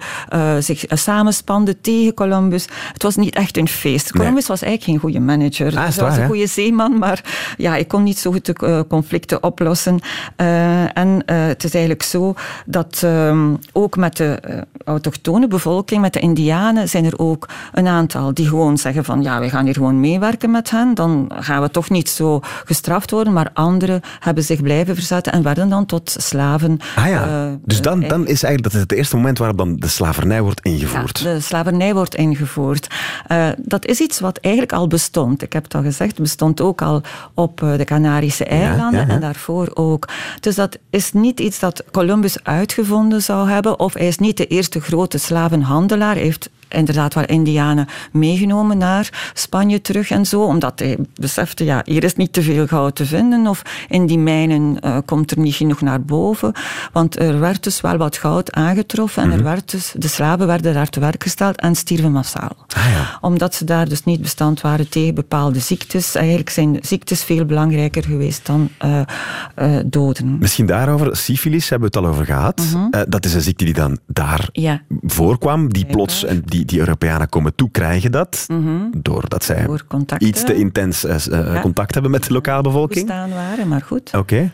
zich 0.59 0.85
samenspande 1.13 1.81
tegen 1.81 2.13
Columbus. 2.13 2.67
Het 2.93 3.03
was 3.03 3.15
niet 3.15 3.35
echt 3.35 3.57
een 3.57 3.67
feest. 3.67 4.11
Columbus 4.11 4.47
was 4.47 4.61
eigenlijk 4.61 4.91
geen 4.91 5.11
goede 5.11 5.25
manager. 5.25 5.67
Ah, 5.77 5.87
hij 5.87 6.03
was 6.03 6.17
een 6.17 6.27
goede 6.27 6.47
zeeman, 6.47 6.97
maar 6.97 7.21
ja, 7.57 7.75
ik 7.75 7.87
kon 7.87 8.03
niet 8.03 8.19
zo 8.19 8.31
goed 8.31 8.45
de 8.45 8.55
uh, 8.63 8.79
conflicten 8.87 9.43
oplossen. 9.43 9.99
Uh, 10.37 10.97
en 10.97 11.23
uh, 11.25 11.45
het 11.45 11.63
is 11.63 11.73
eigenlijk 11.73 12.03
zo 12.03 12.33
dat 12.65 13.01
ehm, 13.03 13.53
ook 13.71 13.97
met 13.97 14.17
de 14.17 14.39
autochtone 14.85 15.47
bevolking, 15.47 16.01
met 16.01 16.13
de 16.13 16.19
indianen, 16.19 16.89
zijn 16.89 17.05
er 17.05 17.19
ook 17.19 17.49
een 17.73 17.87
aantal 17.87 18.33
die 18.33 18.47
gewoon 18.47 18.77
zeggen 18.77 19.05
van 19.05 19.21
ja, 19.21 19.39
we 19.39 19.49
gaan 19.49 19.65
hier 19.65 19.73
gewoon 19.73 19.99
meewerken 19.99 20.51
met 20.51 20.69
hen. 20.69 20.93
Dan 20.93 21.31
gaan 21.35 21.61
we 21.61 21.69
toch 21.69 21.89
niet 21.89 22.09
zo 22.09 22.39
gestraft 22.65 23.11
worden. 23.11 23.33
Maar 23.33 23.49
anderen 23.53 24.01
hebben 24.19 24.43
zich 24.43 24.61
blijven 24.61 24.95
verzetten 24.95 25.33
en 25.33 25.43
werden 25.43 25.69
dan 25.69 25.85
tot 25.85 26.15
slaven. 26.19 26.79
Ah 26.95 27.07
ja, 27.07 27.49
dus 27.65 27.81
dan, 27.81 27.99
dan 27.99 28.27
is 28.27 28.43
eigenlijk 28.43 28.63
dat 28.63 28.73
is 28.73 28.79
het 28.79 28.91
eerste 28.91 29.15
moment 29.15 29.37
waarop 29.37 29.57
dan 29.57 29.75
de 29.75 29.87
slavernij 29.87 30.41
wordt 30.41 30.61
ingevoerd 30.61 31.02
de 31.11 31.39
slavernij 31.39 31.93
wordt 31.93 32.15
ingevoerd. 32.15 32.87
Uh, 33.31 33.47
dat 33.57 33.85
is 33.85 33.99
iets 33.99 34.19
wat 34.19 34.37
eigenlijk 34.37 34.73
al 34.73 34.87
bestond. 34.87 35.41
Ik 35.41 35.53
heb 35.53 35.63
het 35.63 35.75
al 35.75 35.81
gezegd, 35.81 36.19
bestond 36.19 36.61
ook 36.61 36.81
al 36.81 37.01
op 37.33 37.63
eh, 37.63 37.77
de 37.77 37.85
Canarische 37.85 38.45
eilanden 38.45 39.09
en 39.09 39.19
daarvoor 39.19 39.71
ook. 39.73 40.07
Dus 40.39 40.55
dat 40.55 40.77
is 40.89 41.13
niet 41.13 41.39
iets 41.39 41.59
dat 41.59 41.83
Columbus 41.91 42.43
uitgevonden 42.43 43.21
zou 43.21 43.49
hebben, 43.49 43.79
of 43.79 43.93
hij 43.93 44.07
is 44.07 44.17
niet 44.17 44.37
de 44.37 44.47
eerste 44.47 44.81
grote 44.81 45.17
slavenhandelaar. 45.17 46.13
Hij 46.13 46.23
heeft 46.23 46.49
inderdaad 46.73 47.13
wel 47.13 47.25
Indianen 47.25 47.87
meegenomen 48.11 48.77
naar 48.77 49.31
Spanje 49.33 49.81
terug 49.81 50.11
en 50.11 50.25
zo, 50.25 50.41
omdat 50.41 50.79
hij 50.79 50.97
besefte, 51.13 51.65
ja, 51.65 51.81
hier 51.85 52.03
is 52.03 52.15
niet 52.15 52.33
te 52.33 52.41
veel 52.41 52.67
goud 52.67 52.95
te 52.95 53.05
vinden, 53.05 53.47
of 53.47 53.61
in 53.89 54.05
die 54.05 54.17
mijnen 54.17 54.77
uh, 54.85 54.97
komt 55.05 55.31
er 55.31 55.39
niet 55.39 55.55
genoeg 55.55 55.81
naar 55.81 56.01
boven, 56.01 56.53
want 56.91 57.19
er 57.19 57.39
werd 57.39 57.63
dus 57.63 57.81
wel 57.81 57.97
wat 57.97 58.17
goud 58.17 58.51
aangetroffen 58.51 59.23
en 59.23 59.29
er 59.29 59.35
mhm. 59.35 59.45
werd 59.45 59.71
dus, 59.71 59.93
de 59.97 60.07
slaven 60.07 60.47
werden 60.47 60.73
daar 60.73 60.89
te 60.89 60.99
werk 60.99 61.23
gesteld 61.23 61.59
en 61.59 61.75
stierven 61.75 62.11
massaal. 62.11 62.55
Ah, 62.75 62.91
ja. 62.91 63.17
Omdat 63.21 63.55
ze 63.55 63.65
daar 63.65 63.89
dus 63.89 64.03
niet 64.03 64.21
bestand 64.21 64.61
waren 64.61 64.89
tegen 64.89 65.15
bepaalde 65.15 65.59
ziektes. 65.59 66.15
Eigenlijk 66.15 66.49
zijn 66.49 66.77
ziektes 66.81 67.23
veel 67.23 67.45
belangrijker 67.45 68.03
geweest 68.03 68.45
dan 68.45 68.69
uh, 68.85 69.01
uh, 69.59 69.79
doden. 69.85 70.37
Misschien 70.37 70.65
daarover, 70.65 71.17
syfilis 71.17 71.69
hebben 71.69 71.91
we 71.91 71.97
het 71.97 72.05
al 72.05 72.11
over 72.11 72.25
gehad. 72.25 72.61
Mhm. 72.73 73.03
dat 73.09 73.25
is 73.25 73.33
een 73.33 73.41
ziekte 73.41 73.65
die 73.65 73.73
dan 73.73 73.97
daar 74.07 74.49
ja. 74.51 74.81
voorkwam, 75.01 75.73
die 75.73 75.85
plots 75.85 76.25
en 76.25 76.41
die 76.45 76.62
die, 76.65 76.79
Europeanen 76.79 77.29
komen 77.29 77.55
toe, 77.55 77.71
krijgen 77.71 78.11
dat. 78.11 78.45
Mm 78.47 78.91
Doordat 78.97 79.43
zij 79.43 79.67
iets 80.17 80.43
te 80.43 80.55
intens 80.55 81.05
uh, 81.05 81.61
contact 81.61 81.93
hebben 81.93 82.11
met 82.11 82.23
de 82.23 82.33
lokale 82.33 82.61
bevolking. 82.61 83.05
Staan 83.05 83.29
waren, 83.29 83.67
maar 83.67 83.81
goed. 83.81 84.11
Oké. 84.15 84.35
Eh, 84.35 84.49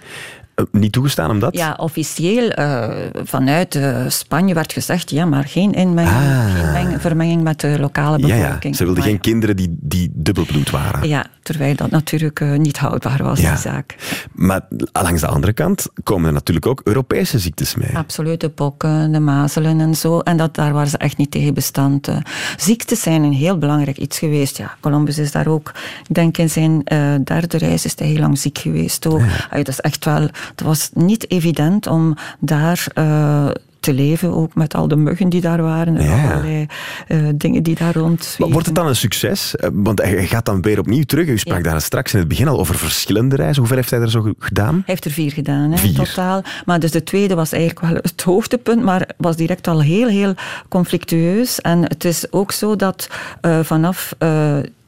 niet 0.71 0.91
toegestaan 0.91 1.29
omdat? 1.29 1.55
Ja, 1.55 1.73
officieel 1.77 2.59
uh, 2.59 2.89
vanuit 3.23 3.75
uh, 3.75 4.05
Spanje 4.07 4.53
werd 4.53 4.73
gezegd, 4.73 5.09
ja, 5.09 5.25
maar 5.25 5.43
geen 5.43 5.71
inmenging, 5.71 6.15
ah. 6.15 6.73
geen 6.73 6.99
vermenging 6.99 7.43
met 7.43 7.59
de 7.59 7.79
lokale 7.79 8.15
bevolking. 8.17 8.41
Ja, 8.41 8.57
ja. 8.61 8.73
Ze 8.73 8.85
wilden 8.85 9.03
geen 9.03 9.19
kinderen 9.19 9.55
die, 9.55 9.77
die 9.79 10.09
dubbelbloed 10.13 10.69
waren. 10.69 11.07
Ja, 11.07 11.25
terwijl 11.41 11.75
dat 11.75 11.89
natuurlijk 11.89 12.39
uh, 12.39 12.57
niet 12.57 12.77
houdbaar 12.77 13.23
was, 13.23 13.39
die 13.39 13.57
zaak. 13.57 13.95
Maar 14.33 14.61
langs 14.91 15.21
de 15.21 15.27
andere 15.27 15.53
kant 15.53 15.87
komen 16.03 16.27
er 16.27 16.33
natuurlijk 16.33 16.65
ook 16.65 16.81
Europese 16.83 17.39
ziektes 17.39 17.75
mee. 17.75 17.97
Absoluut, 17.97 18.41
de 18.41 18.49
pokken, 18.49 19.11
de 19.11 19.19
mazelen 19.19 19.79
en 19.79 19.95
zo. 19.95 20.19
En 20.19 20.37
dat, 20.37 20.55
daar 20.55 20.73
waren 20.73 20.89
ze 20.89 20.97
echt 20.97 21.17
niet 21.17 21.31
tegen 21.31 21.53
bestand. 21.53 22.09
ziektes 22.57 23.01
zijn 23.01 23.23
een 23.23 23.33
heel 23.33 23.57
belangrijk 23.57 23.97
iets 23.97 24.19
geweest. 24.19 24.57
Ja, 24.57 24.75
Columbus 24.79 25.17
is 25.17 25.31
daar 25.31 25.47
ook, 25.47 25.71
ik 26.07 26.15
denk 26.15 26.37
in 26.37 26.49
zijn 26.49 26.83
derde 27.23 27.57
reis 27.57 27.85
is 27.85 27.93
hij 27.95 28.07
heel 28.07 28.19
lang 28.19 28.39
ziek 28.39 28.57
geweest 28.57 29.07
ook. 29.07 29.21
Ja. 29.49 29.57
dat 29.57 29.67
is 29.67 29.79
echt 29.79 30.05
wel 30.05 30.29
het 30.51 30.61
was 30.61 30.89
niet 30.93 31.31
evident 31.31 31.87
om 31.87 32.15
daar 32.39 32.87
uh, 32.95 33.49
te 33.79 33.93
leven, 33.93 34.33
ook 34.33 34.55
met 34.55 34.75
al 34.75 34.87
de 34.87 34.95
muggen 34.95 35.29
die 35.29 35.41
daar 35.41 35.61
waren 35.61 35.97
en 35.97 36.03
ja. 36.03 36.31
allerlei 36.31 36.65
uh, 37.07 37.29
dingen 37.35 37.63
die 37.63 37.75
daar 37.75 37.93
rond. 37.93 38.35
Wordt 38.37 38.65
het 38.65 38.75
dan 38.75 38.87
een 38.87 38.95
succes? 38.95 39.55
Eh, 39.55 39.69
want 39.73 40.01
hij 40.01 40.27
gaat 40.27 40.45
dan 40.45 40.61
weer 40.61 40.79
opnieuw 40.79 41.03
terug. 41.03 41.27
U 41.27 41.37
sprak 41.37 41.63
daar 41.63 41.81
straks 41.81 42.13
in 42.13 42.19
het 42.19 42.27
begin 42.27 42.47
al 42.47 42.59
over 42.59 42.75
verschillende 42.75 43.35
reizen. 43.35 43.57
Hoeveel 43.57 43.77
heeft 43.77 43.89
hij 43.89 43.99
er 43.99 44.09
zo 44.09 44.33
gedaan? 44.39 44.73
Hij 44.73 44.83
heeft 44.85 45.05
er 45.05 45.11
vier 45.11 45.31
gedaan, 45.31 45.71
hè, 45.71 45.87
in 45.87 45.93
totaal. 45.93 46.41
Maar 46.65 46.79
dus 46.79 46.91
de 46.91 47.03
tweede 47.03 47.35
was 47.35 47.51
eigenlijk 47.51 47.85
wel 47.85 47.99
het 48.01 48.21
hoogtepunt, 48.21 48.83
maar 48.83 49.09
was 49.17 49.35
direct 49.35 49.67
al 49.67 49.81
heel, 49.81 50.07
heel 50.07 50.33
conflictueus. 50.67 51.61
En 51.61 51.83
het 51.83 52.05
is 52.05 52.31
ook 52.31 52.51
zo 52.51 52.75
dat 52.75 53.09
uh, 53.41 53.59
vanaf 53.59 54.13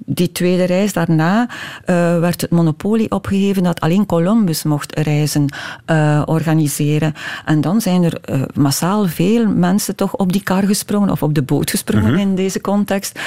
die 0.05 0.31
tweede 0.31 0.63
reis 0.63 0.93
daarna 0.93 1.49
uh, 1.49 2.19
werd 2.19 2.41
het 2.41 2.49
monopolie 2.49 3.11
opgegeven 3.11 3.63
dat 3.63 3.79
alleen 3.79 4.05
Columbus 4.05 4.63
mocht 4.63 4.99
reizen 4.99 5.45
uh, 5.87 6.21
organiseren. 6.25 7.13
En 7.45 7.61
dan 7.61 7.81
zijn 7.81 8.03
er 8.03 8.17
uh, 8.29 8.41
massaal 8.53 9.07
veel 9.07 9.47
mensen 9.47 9.95
toch 9.95 10.15
op 10.15 10.31
die 10.31 10.43
kar 10.43 10.63
gesprongen 10.63 11.09
of 11.09 11.23
op 11.23 11.33
de 11.33 11.41
boot 11.41 11.69
gesprongen 11.69 12.11
-hmm. 12.11 12.19
in 12.19 12.35
deze 12.35 12.61
context. 12.61 13.19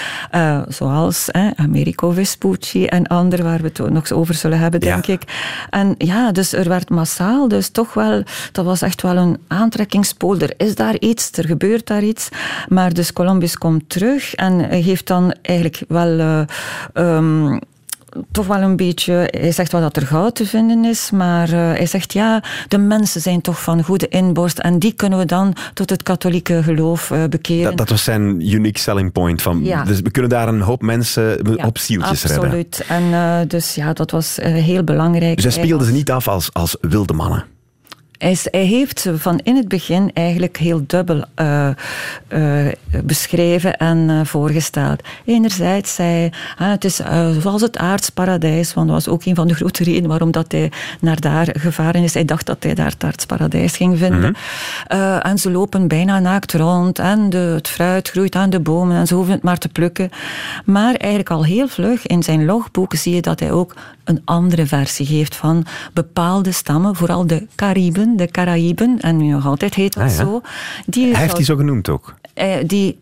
zoals 0.68 1.28
Americo 1.56 2.10
Vespucci 2.10 2.86
en 2.86 3.06
anderen 3.06 3.44
waar 3.44 3.60
we 3.60 3.70
het 3.72 3.90
nog 3.90 4.12
over 4.12 4.34
zullen 4.34 4.58
hebben, 4.58 4.80
denk 4.80 5.06
ik. 5.06 5.22
En 5.70 5.94
ja, 5.98 6.32
dus 6.32 6.52
er 6.52 6.68
werd 6.68 6.90
massaal, 6.90 7.48
dus 7.48 7.68
toch 7.68 7.94
wel, 7.94 8.22
dat 8.52 8.64
was 8.64 8.82
echt 8.82 9.02
wel 9.02 9.16
een 9.16 9.38
aantrekkingspool. 9.48 10.38
Er 10.38 10.54
is 10.56 10.74
daar 10.74 10.98
iets, 10.98 11.30
er 11.32 11.46
gebeurt 11.46 11.86
daar 11.86 12.02
iets. 12.02 12.28
Maar 12.68 12.92
dus 12.92 13.12
Columbus 13.12 13.58
komt 13.58 13.88
terug 13.88 14.34
en 14.34 14.60
heeft 14.60 15.06
dan 15.06 15.34
eigenlijk 15.42 15.82
wel 15.88 16.46
Um, 16.94 17.58
toch 18.30 18.46
wel 18.46 18.60
een 18.60 18.76
beetje. 18.76 19.28
Hij 19.30 19.52
zegt 19.52 19.72
wel 19.72 19.80
dat 19.80 19.96
er 19.96 20.06
goud 20.06 20.34
te 20.34 20.46
vinden 20.46 20.84
is, 20.84 21.10
maar 21.10 21.48
uh, 21.48 21.56
hij 21.56 21.86
zegt 21.86 22.12
ja, 22.12 22.42
de 22.68 22.78
mensen 22.78 23.20
zijn 23.20 23.40
toch 23.40 23.62
van 23.62 23.82
goede 23.82 24.08
inborst 24.08 24.58
en 24.58 24.78
die 24.78 24.92
kunnen 24.92 25.18
we 25.18 25.24
dan 25.24 25.56
tot 25.74 25.90
het 25.90 26.02
katholieke 26.02 26.62
geloof 26.62 27.10
uh, 27.10 27.24
bekeren. 27.24 27.64
Dat, 27.64 27.76
dat, 27.76 27.88
was 27.88 28.04
zijn 28.04 28.52
unique 28.52 28.78
selling 28.78 29.12
point. 29.12 29.42
Van, 29.42 29.64
ja. 29.64 29.84
Dus 29.84 30.00
we 30.00 30.10
kunnen 30.10 30.30
daar 30.30 30.48
een 30.48 30.60
hoop 30.60 30.82
mensen 30.82 31.54
ja, 31.56 31.66
op 31.66 31.78
zieltjes 31.78 32.24
absoluut. 32.24 32.42
redden. 32.42 32.66
Absoluut. 32.66 32.84
En 32.88 33.02
uh, 33.02 33.38
dus 33.48 33.74
ja, 33.74 33.92
dat 33.92 34.10
was 34.10 34.38
heel 34.42 34.84
belangrijk. 34.84 35.34
Dus 35.42 35.54
hij 35.54 35.64
speelde 35.64 35.84
ze 35.84 35.92
niet 35.92 36.10
af 36.10 36.28
als, 36.28 36.52
als 36.52 36.76
wilde 36.80 37.12
mannen? 37.12 37.44
Hij, 38.24 38.36
hij, 38.50 38.64
heeft 38.64 39.08
van 39.14 39.40
in 39.42 39.56
het 39.56 39.68
begin 39.68 40.10
eigenlijk 40.14 40.56
heel 40.56 40.84
dubbel 40.86 41.24
uh, 41.40 41.68
uh, 42.28 42.66
beschreven 43.04 43.76
en 43.76 44.26
voorgesteld. 44.26 45.02
Enerzijds 45.24 45.94
zei 45.94 46.30
hij, 46.56 46.70
het 46.70 46.84
is 46.84 47.00
zoals 47.40 47.60
het 47.60 47.78
aardsparadijs, 47.78 48.74
want 48.74 48.86
dat 48.86 48.96
was 48.96 49.14
ook 49.14 49.24
een 49.24 49.34
van 49.34 49.48
de 49.48 49.54
grote 49.54 49.84
redenen 49.84 50.08
waarom 50.08 50.30
dat 50.30 50.52
hij 50.52 50.72
naar 51.00 51.20
daar 51.20 51.48
gevaren 51.58 52.02
is. 52.02 52.14
Hij 52.14 52.24
dacht 52.24 52.46
dat 52.46 52.62
hij 52.62 52.74
daar 52.74 52.90
het 52.90 53.04
aardsparadijs 53.04 53.76
ging 53.76 53.98
vinden. 53.98 54.34
Mhm. 54.88 55.18
en 55.20 55.38
ze 55.38 55.50
lopen 55.50 55.88
bijna 55.88 56.18
naakt 56.18 56.52
rond 56.52 56.98
en 56.98 57.30
de, 57.30 57.36
het 57.36 57.68
fruit 57.68 58.08
groeit 58.10 58.34
aan 58.34 58.50
de 58.50 58.60
bomen 58.60 58.96
en 58.96 59.06
ze 59.06 59.14
hoeven 59.14 59.32
het 59.34 59.42
maar 59.42 59.58
te 59.58 59.68
plukken. 59.68 60.10
Maar 60.64 60.94
eigenlijk 60.94 61.30
al 61.30 61.44
heel 61.44 61.68
vlug 61.68 62.06
in 62.06 62.22
zijn 62.22 62.44
logboek 62.44 62.94
zie 62.94 63.14
je 63.14 63.22
dat 63.22 63.40
hij 63.40 63.52
ook 63.52 63.74
een 64.04 64.22
andere 64.24 64.66
versie 64.66 65.06
geeft 65.06 65.36
van 65.36 65.66
bepaalde 65.92 66.52
stammen, 66.52 66.96
vooral 66.96 67.26
de 67.26 67.46
Cariben, 67.54 68.13
de 68.16 68.26
Caraïben, 68.26 69.00
en 69.00 69.16
nu 69.16 69.26
nog 69.26 69.46
altijd 69.46 69.74
heet 69.74 69.94
dat 69.94 70.02
ah, 70.02 70.08
zo. 70.10 70.40
Die 70.86 71.12
hij 71.12 71.22
heeft 71.22 71.36
die 71.36 71.44
zo 71.44 71.56
genoemd 71.56 71.88
ook? 71.88 72.14
Eh, 72.34 72.56
die, 72.66 72.98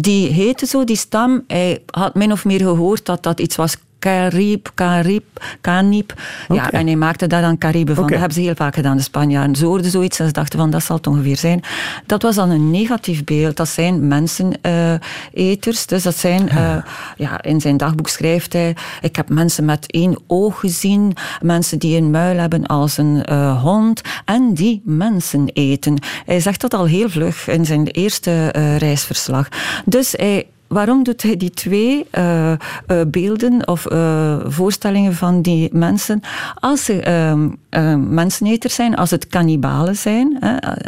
die 0.00 0.32
heette 0.32 0.66
zo, 0.66 0.84
die 0.84 0.96
stam. 0.96 1.44
Hij 1.46 1.82
had 1.90 2.14
min 2.14 2.32
of 2.32 2.44
meer 2.44 2.60
gehoord 2.60 3.06
dat 3.06 3.22
dat 3.22 3.40
iets 3.40 3.56
was 3.56 3.76
Carib, 3.98 4.70
Carib, 4.74 5.24
Canip. 5.60 6.14
Ja, 6.48 6.70
en 6.70 6.86
hij 6.86 6.96
maakte 6.96 7.26
daar 7.26 7.42
dan 7.42 7.58
Caribe 7.58 7.94
van. 7.94 8.06
Dat 8.06 8.18
hebben 8.18 8.34
ze 8.34 8.40
heel 8.40 8.54
vaak 8.54 8.74
gedaan, 8.74 8.96
de 8.96 9.02
Spanjaarden. 9.02 9.56
Ze 9.56 9.66
hoorden 9.66 9.90
zoiets 9.90 10.18
en 10.18 10.26
ze 10.26 10.32
dachten 10.32 10.58
van, 10.58 10.70
dat 10.70 10.82
zal 10.82 10.96
het 10.96 11.06
ongeveer 11.06 11.36
zijn. 11.36 11.62
Dat 12.06 12.22
was 12.22 12.34
dan 12.34 12.50
een 12.50 12.70
negatief 12.70 13.24
beeld. 13.24 13.56
Dat 13.56 13.68
zijn 13.68 14.08
menseneters. 14.08 15.86
dus 15.86 16.02
dat 16.02 16.16
zijn, 16.16 16.48
uh, 16.52 16.76
ja, 17.16 17.42
in 17.42 17.60
zijn 17.60 17.76
dagboek 17.76 18.08
schrijft 18.08 18.52
hij, 18.52 18.76
ik 19.00 19.16
heb 19.16 19.28
mensen 19.28 19.64
met 19.64 19.90
één 19.90 20.18
oog 20.26 20.60
gezien, 20.60 21.12
mensen 21.40 21.78
die 21.78 21.96
een 21.96 22.10
muil 22.10 22.38
hebben 22.38 22.66
als 22.66 22.96
een 22.96 23.24
uh, 23.30 23.62
hond, 23.62 24.00
en 24.24 24.54
die 24.54 24.82
mensen 24.84 25.48
eten. 25.52 25.98
Hij 26.24 26.40
zegt 26.40 26.60
dat 26.60 26.74
al 26.74 26.84
heel 26.84 27.08
vlug 27.08 27.48
in 27.48 27.64
zijn 27.64 27.86
eerste 27.86 28.54
uh, 28.56 28.76
reisverslag. 28.76 29.48
Dus 29.84 30.12
hij 30.12 30.46
waarom 30.76 31.02
doet 31.02 31.22
hij 31.22 31.36
die 31.36 31.50
twee 31.50 32.06
uh, 32.12 32.50
uh, 32.52 32.56
beelden 33.06 33.68
of 33.68 33.90
uh, 33.92 34.36
voorstellingen 34.44 35.14
van 35.14 35.42
die 35.42 35.68
mensen? 35.72 36.20
Als 36.54 36.84
ze 36.84 36.94
menseneters 38.08 38.74
zijn, 38.74 38.96
als 38.96 39.10
het 39.10 39.26
kannibalen 39.26 39.96
zijn, 39.96 40.38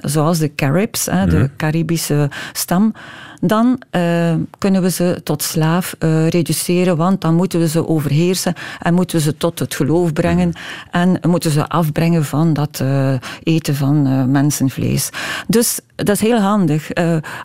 zoals 0.01 0.39
de 0.39 0.55
Caribs, 0.55 1.05
de 1.05 1.27
mhm. 1.27 1.47
Caribische 1.57 2.31
stam, 2.53 2.93
dan 3.41 3.83
uh, 3.91 4.35
kunnen 4.59 4.83
we 4.83 4.91
ze 4.91 5.21
tot 5.25 5.43
slaaf 5.43 5.97
uh, 5.99 6.29
reduceren, 6.29 6.97
want 6.97 7.21
dan 7.21 7.35
moeten 7.35 7.61
we 7.61 7.69
ze 7.69 7.89
overheersen 7.89 8.55
en 8.81 8.95
moeten 8.95 9.17
we 9.17 9.23
ze 9.23 9.37
tot 9.37 9.59
het 9.59 9.75
geloof 9.75 10.13
brengen 10.13 10.53
en 10.91 11.21
moeten 11.29 11.51
ze 11.51 11.69
afbrengen 11.69 12.25
van 12.25 12.53
dat 12.53 12.81
uh, 12.83 13.15
eten 13.43 13.75
van 13.75 14.31
mensenvlees. 14.31 15.11
Dus 15.47 15.81
dat 15.95 16.09
is 16.09 16.21
heel 16.21 16.41
handig. 16.41 16.91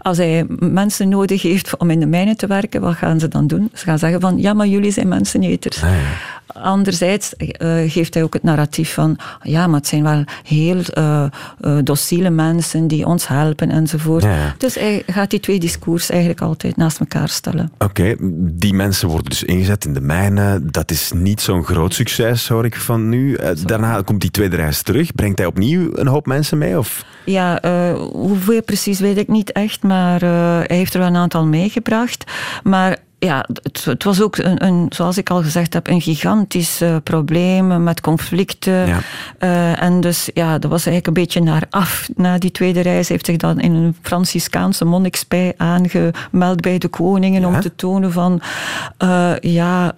als 0.02 0.18
hij 0.18 0.46
mensen 0.60 1.10
nodig 1.10 1.42
heeft 1.42 1.78
om 1.78 1.90
in 1.90 2.00
de 2.00 2.06
mijnen 2.06 2.38
te 2.38 2.48
werken, 2.48 2.82
wat 2.82 2.96
gaan 2.96 3.20
ze 3.20 3.28
dan 3.28 3.48
doen? 3.48 3.70
Ze 3.74 3.84
gaan 3.84 4.00
zeggen 4.00 4.22
van, 4.22 4.38
ja, 4.38 4.54
maar 4.54 4.68
jullie 4.68 4.92
zijn 4.92 5.08
menseneters. 5.08 5.84
Ah, 5.84 5.90
Anderzijds 6.54 7.34
uh, 7.38 7.92
geeft 7.92 8.14
hij 8.14 8.24
ook 8.24 8.34
het 8.34 8.44
narratief 8.44 8.94
van, 8.94 9.18
ja, 9.42 9.68
maar 9.68 9.80
het 9.80 9.88
zijn 9.88 10.04
wel 10.04 10.24
heel 10.44 10.82
uh, 10.98 11.26
uh, 11.62 11.78
docile 11.84 12.30
mensen 12.30 12.88
die 12.88 13.06
ons 13.06 13.28
helpen 13.28 13.70
enzovoort. 13.70 14.26
Dus 14.58 14.76
hij 14.76 15.04
gaat 15.08 15.30
die 15.30 15.40
twee 15.40 15.60
discours 15.60 16.10
eigenlijk 16.10 16.42
altijd 16.42 16.78
naast 16.78 17.00
elkaar 17.00 17.30
stellen. 17.30 17.72
Oké, 17.78 18.16
die 18.38 18.74
mensen 18.74 19.08
worden 19.08 19.30
dus 19.30 19.44
ingezet 19.44 19.86
in 19.86 19.94
de 19.94 20.02
mijnen. 20.02 20.72
Dat 20.72 20.92
is 20.92 21.12
niet 21.12 21.42
zo'n 21.42 21.64
groot 21.64 21.94
succes, 21.94 22.48
hoor 22.48 22.66
ik 22.66 22.76
van 22.76 23.10
nu. 23.10 23.38
daarna 23.66 24.02
komt 24.02 24.22
die 24.22 24.32
tweede 24.32 24.56
reis 24.56 24.82
terug. 24.82 25.16
Brengt 25.16 25.38
hij 25.38 25.48
opnieuw 25.48 25.90
een 25.94 26.08
hoop 26.08 26.26
mensen 26.26 26.58
mee? 26.58 26.78
Of? 26.78 27.06
Ja, 27.26 27.60
hoeveel 28.12 28.64
precies 28.64 29.00
weet 29.00 29.18
ik 29.18 29.28
niet 29.28 29.52
echt, 29.52 29.84
maar 29.84 30.20
hij 30.20 30.78
heeft 30.78 30.94
er 30.94 31.00
wel 31.00 31.10
een 31.10 31.16
aantal 31.16 31.46
meegebracht. 31.46 32.32
Maar 32.64 32.98
ja, 33.24 33.46
het, 33.64 33.86
het, 33.86 34.04
was 34.04 34.22
ook, 34.22 34.38
een, 34.38 34.66
een, 34.66 34.86
zoals 34.90 35.18
ik 35.18 35.30
al 35.30 35.44
gezegd 35.44 35.74
heb, 35.74 35.88
een 35.88 36.02
gigantisch 36.02 36.82
uh, 36.82 36.96
probleem 37.04 37.84
met 37.84 38.02
conflicten. 38.02 38.88
Ja. 38.88 39.00
Uh, 39.40 39.82
en 39.82 40.02
dus 40.02 40.30
ja, 40.34 40.60
dat 40.60 40.72
was 40.72 40.86
eigenlijk 40.86 41.08
een 41.08 41.24
beetje 41.24 41.42
naar 41.42 41.64
af. 41.70 42.10
Na 42.16 42.38
die 42.38 42.52
tweede 42.52 42.82
reis 42.82 43.10
heeft 43.10 43.26
zich 43.26 43.38
dan 43.38 43.60
in 43.60 43.74
een 43.74 43.96
Franciscaanse 44.02 44.86
monnikspij 44.86 45.54
aangemeld 45.58 46.62
bij 46.62 46.78
de 46.78 46.88
koningen 46.88 47.46
om 47.46 47.60
te 47.60 47.76
tonen 47.76 48.12
van 48.12 48.42
uh, 49.04 49.32
ja, 49.40 49.92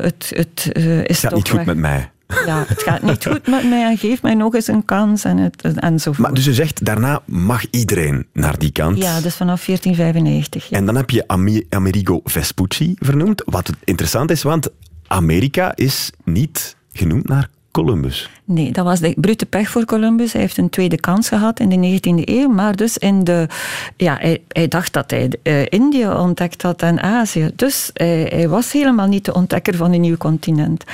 het, 0.00 0.32
het 0.34 0.70
is 1.04 1.20
Gaat 1.20 1.30
toch 1.30 1.38
niet 1.38 1.50
goed 1.50 1.64
met 1.64 1.76
mij. 1.76 2.10
Ja, 2.46 2.64
het 2.68 2.82
gaat 2.82 3.02
niet 3.02 3.26
goed 3.26 3.46
met 3.46 3.68
mij 3.68 3.84
en 3.84 3.98
geef 3.98 4.22
mij 4.22 4.34
nog 4.34 4.54
eens 4.54 4.66
een 4.66 4.84
kans 4.84 5.24
en, 5.24 5.38
het, 5.38 5.62
enzovoort. 5.62 6.18
Maar 6.18 6.34
dus 6.34 6.44
je 6.44 6.54
zegt, 6.54 6.84
daarna 6.84 7.22
mag 7.24 7.64
iedereen 7.70 8.26
naar 8.32 8.58
die 8.58 8.72
kant. 8.72 8.98
Ja, 8.98 9.20
dus 9.20 9.34
vanaf 9.34 9.64
1495. 9.64 10.70
En 10.70 10.86
dan 10.86 10.96
heb 10.96 11.10
je 11.10 11.24
Amerigo 11.68 12.20
Vespucci 12.24 12.94
vernoemd. 12.98 13.42
Wat 13.44 13.70
interessant 13.84 14.30
is, 14.30 14.42
want 14.42 14.68
Amerika 15.06 15.72
is 15.76 16.12
niet 16.24 16.76
genoemd 16.92 17.28
naar 17.28 17.48
Columbus. 17.70 18.30
Nee, 18.52 18.72
dat 18.72 18.84
was 18.84 19.00
de 19.00 19.14
brute 19.16 19.46
pech 19.46 19.68
voor 19.68 19.84
Columbus. 19.84 20.32
Hij 20.32 20.40
heeft 20.40 20.56
een 20.56 20.70
tweede 20.70 21.00
kans 21.00 21.28
gehad 21.28 21.60
in 21.60 21.68
de 21.68 22.00
19e 22.00 22.22
eeuw, 22.24 22.48
maar 22.48 22.76
dus 22.76 22.98
in 22.98 23.24
de... 23.24 23.46
Ja, 23.96 24.16
hij, 24.20 24.42
hij 24.48 24.68
dacht 24.68 24.92
dat 24.92 25.10
hij 25.10 25.32
uh, 25.42 25.66
Indië 25.68 26.08
ontdekt 26.08 26.62
had 26.62 26.82
en 26.82 27.02
Azië. 27.02 27.50
Dus 27.56 27.90
hij, 27.94 28.26
hij 28.30 28.48
was 28.48 28.72
helemaal 28.72 29.06
niet 29.06 29.24
de 29.24 29.34
ontdekker 29.34 29.74
van 29.76 29.92
een 29.92 30.00
nieuw 30.00 30.16
continent. 30.16 30.84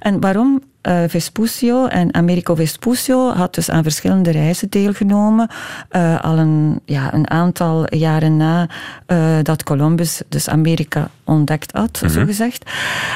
En 0.00 0.20
waarom 0.20 0.62
uh, 0.88 1.02
Vespuccio 1.08 1.86
en 1.86 2.14
Americo 2.14 2.54
Vespuccio 2.54 3.32
had 3.32 3.54
dus 3.54 3.70
aan 3.70 3.82
verschillende 3.82 4.30
reizen 4.30 4.70
deelgenomen. 4.70 5.48
Uh, 5.92 6.20
al 6.20 6.38
een, 6.38 6.80
ja, 6.84 7.14
een 7.14 7.30
aantal 7.30 7.94
jaren 7.94 8.36
na 8.36 8.68
dat 9.42 9.62
Columbus 9.62 10.22
dus 10.28 10.48
Amerika 10.48 11.10
ontdekt 11.24 11.72
had, 11.72 12.02
zo 12.10 12.24
gezegd. 12.24 12.70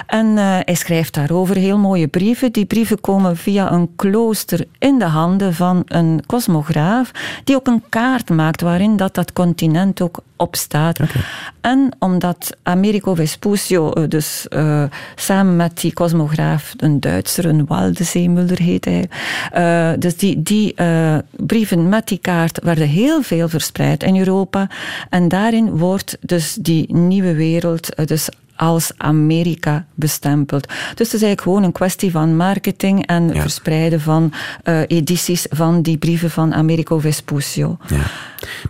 En 0.06 0.36
hij 0.36 0.74
schrijft 0.74 1.14
daarover 1.14 1.56
heel 1.56 1.78
mooie 1.78 2.06
brieven. 2.06 2.52
Die 2.52 2.64
brieven 2.64 3.00
komen 3.00 3.36
via 3.36 3.72
een 3.72 3.87
klooster 3.96 4.66
in 4.78 4.98
de 4.98 5.04
handen 5.04 5.54
van 5.54 5.82
een 5.86 6.22
cosmograaf, 6.26 7.10
die 7.44 7.56
ook 7.56 7.66
een 7.66 7.82
kaart 7.88 8.30
maakt 8.30 8.60
waarin 8.60 8.96
dat, 8.96 9.14
dat 9.14 9.32
continent 9.32 10.00
ook 10.00 10.20
opstaat. 10.36 11.00
Okay. 11.00 11.22
En 11.60 11.90
omdat 11.98 12.56
Americo 12.62 13.14
Vespuccio 13.14 14.08
dus 14.08 14.46
uh, 14.50 14.82
samen 15.14 15.56
met 15.56 15.80
die 15.80 15.92
cosmograaf, 15.92 16.74
een 16.76 17.00
Duitser, 17.00 17.44
een 17.44 17.66
Waldezeemuller 17.66 18.58
heet 18.58 18.84
hij, 18.84 19.08
uh, 19.56 19.98
dus 19.98 20.16
die, 20.16 20.42
die 20.42 20.72
uh, 20.76 21.18
brieven 21.36 21.88
met 21.88 22.08
die 22.08 22.18
kaart 22.18 22.60
werden 22.62 22.88
heel 22.88 23.22
veel 23.22 23.48
verspreid 23.48 24.02
in 24.02 24.16
Europa. 24.16 24.68
En 25.10 25.28
daarin 25.28 25.76
wordt 25.76 26.18
dus 26.20 26.54
die 26.54 26.94
nieuwe 26.94 27.34
wereld, 27.34 28.08
dus 28.08 28.28
als 28.58 28.92
Amerika 28.96 29.86
bestempeld. 29.94 30.66
Dus 30.66 30.76
het 30.86 31.00
is 31.00 31.10
eigenlijk 31.10 31.40
gewoon 31.40 31.62
een 31.62 31.72
kwestie 31.72 32.10
van 32.10 32.36
marketing 32.36 33.06
en 33.06 33.40
verspreiden 33.40 34.00
van 34.00 34.32
uh, 34.64 34.80
edities 34.86 35.46
van 35.50 35.82
die 35.82 35.98
brieven 35.98 36.30
van 36.30 36.54
Americo 36.54 36.98
Vespuccio. 36.98 37.78
Ja. 37.86 38.02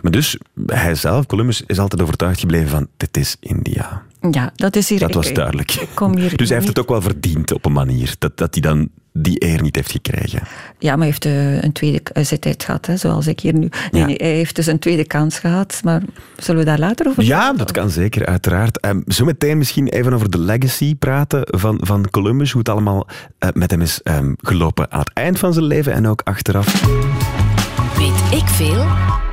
Maar 0.01 0.11
dus, 0.11 0.37
hij 0.65 0.95
zelf, 0.95 1.25
Columbus, 1.25 1.63
is 1.65 1.79
altijd 1.79 2.01
overtuigd 2.01 2.39
gebleven 2.39 2.69
van 2.69 2.87
dit 2.97 3.17
is 3.17 3.37
India. 3.39 4.03
Ja, 4.31 4.51
dat 4.55 4.75
is 4.75 4.89
hier... 4.89 4.99
Dat 4.99 5.13
was 5.13 5.33
duidelijk. 5.33 5.71
Hier 5.71 5.87
dus 6.37 6.47
hij 6.47 6.57
heeft 6.57 6.69
het 6.69 6.79
ook 6.79 6.89
wel 6.89 7.01
verdiend 7.01 7.51
op 7.53 7.65
een 7.65 7.71
manier. 7.71 8.15
Dat, 8.17 8.37
dat 8.37 8.53
hij 8.53 8.61
dan 8.61 8.89
die 9.13 9.43
eer 9.45 9.61
niet 9.61 9.75
heeft 9.75 9.91
gekregen. 9.91 10.41
Ja, 10.77 10.89
maar 10.89 10.97
hij 10.97 11.07
heeft 11.07 11.25
uh, 11.25 11.63
een 11.63 11.71
tweede 11.71 12.01
uh, 12.13 12.23
tijd 12.23 12.63
gehad, 12.63 12.85
hè, 12.85 12.97
zoals 12.97 13.27
ik 13.27 13.39
hier 13.39 13.53
nu. 13.53 13.69
Nee, 13.91 14.03
nee, 14.03 14.15
hij 14.17 14.33
heeft 14.33 14.55
dus 14.55 14.65
een 14.65 14.79
tweede 14.79 15.05
kans 15.05 15.39
gehad, 15.39 15.79
maar 15.83 16.01
zullen 16.37 16.59
we 16.59 16.65
daar 16.65 16.79
later 16.79 17.07
over 17.07 17.25
praten? 17.25 17.45
Ja, 17.45 17.53
dat 17.53 17.71
kan 17.71 17.89
zeker, 17.89 18.25
uiteraard. 18.25 18.85
Um, 18.85 19.03
zo 19.07 19.25
meteen 19.25 19.57
misschien 19.57 19.87
even 19.87 20.13
over 20.13 20.29
de 20.29 20.39
legacy 20.39 20.95
praten 20.95 21.41
van, 21.45 21.77
van 21.81 22.09
Columbus, 22.09 22.51
hoe 22.51 22.59
het 22.59 22.69
allemaal 22.69 23.07
uh, 23.39 23.49
met 23.53 23.71
hem 23.71 23.81
is 23.81 23.99
um, 24.03 24.35
gelopen 24.41 24.91
aan 24.91 24.99
het 24.99 25.11
eind 25.13 25.39
van 25.39 25.53
zijn 25.53 25.65
leven 25.65 25.93
en 25.93 26.07
ook 26.07 26.21
achteraf. 26.23 26.83
Weet 27.97 28.41
ik 28.41 28.47
veel? 28.47 28.85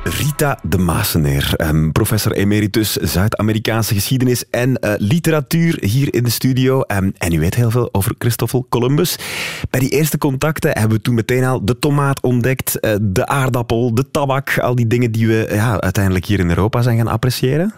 Rita 0.03 0.59
de 0.63 0.77
Maaseneer, 0.77 1.53
um, 1.57 1.91
professor 1.91 2.31
emeritus 2.31 2.95
Zuid-Amerikaanse 2.95 3.93
geschiedenis 3.93 4.49
en 4.49 4.69
uh, 4.69 4.93
literatuur 4.97 5.77
hier 5.81 6.13
in 6.13 6.23
de 6.23 6.29
studio. 6.29 6.83
Um, 6.87 7.13
en 7.17 7.33
u 7.33 7.39
weet 7.39 7.55
heel 7.55 7.71
veel 7.71 7.89
over 7.91 8.15
Christoffel 8.17 8.65
Columbus. 8.69 9.15
Bij 9.69 9.79
die 9.79 9.89
eerste 9.89 10.17
contacten 10.17 10.71
hebben 10.71 10.97
we 10.97 11.03
toen 11.03 11.15
meteen 11.15 11.43
al 11.43 11.65
de 11.65 11.79
tomaat 11.79 12.21
ontdekt, 12.21 12.77
uh, 12.81 12.95
de 13.01 13.25
aardappel, 13.25 13.95
de 13.95 14.11
tabak, 14.11 14.59
al 14.59 14.75
die 14.75 14.87
dingen 14.87 15.11
die 15.11 15.27
we 15.27 15.47
ja, 15.51 15.79
uiteindelijk 15.79 16.25
hier 16.25 16.39
in 16.39 16.49
Europa 16.49 16.81
zijn 16.81 16.97
gaan 16.97 17.07
appreciëren. 17.07 17.73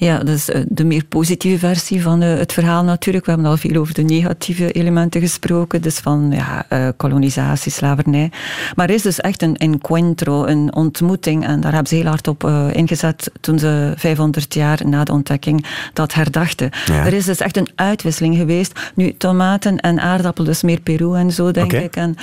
Ja, 0.00 0.18
dat 0.18 0.28
is 0.28 0.50
eh, 0.50 0.60
de 0.68 0.84
meer 0.84 1.04
positieve 1.04 1.58
versie 1.58 2.02
van 2.02 2.22
eh, 2.22 2.38
het 2.38 2.52
verhaal 2.52 2.84
natuurlijk. 2.84 3.24
We 3.24 3.30
hebben 3.30 3.50
al 3.50 3.56
veel 3.56 3.76
over 3.76 3.94
de 3.94 4.02
negatieve 4.02 4.72
elementen 4.72 5.20
gesproken, 5.20 5.82
dus 5.82 5.98
van 5.98 6.30
ja, 6.32 6.64
eh, 6.68 6.88
kolonisatie, 6.96 7.72
slavernij. 7.72 8.30
Maar 8.74 8.88
er 8.88 8.94
is 8.94 9.02
dus 9.02 9.20
echt 9.20 9.42
een 9.42 9.56
encuentro, 9.56 10.44
een 10.44 10.74
ontmoeting, 10.74 11.46
en 11.46 11.60
daar 11.60 11.72
hebben 11.72 11.88
ze 11.88 11.94
heel 11.94 12.06
hard 12.06 12.28
op 12.28 12.44
ingezet 12.72 13.30
toen 13.40 13.58
ze 13.58 13.92
500 13.96 14.54
jaar 14.54 14.80
na 14.86 15.04
de 15.04 15.12
ontdekking 15.12 15.66
dat 15.92 16.14
herdachten. 16.14 16.70
Er 16.86 17.12
is 17.12 17.24
dus 17.24 17.40
echt 17.40 17.56
een 17.56 17.68
uitwisseling 17.74 18.36
geweest. 18.36 18.90
Nu, 18.94 19.14
tomaten 19.16 19.80
en 19.80 20.00
aardappelen, 20.00 20.48
dus 20.48 20.62
meer 20.62 20.80
Peru 20.80 21.14
en 21.14 21.30
zo, 21.30 21.50
denk 21.50 21.72
ik. 21.72 21.96
En, 21.96 22.16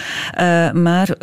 maar 0.84 1.16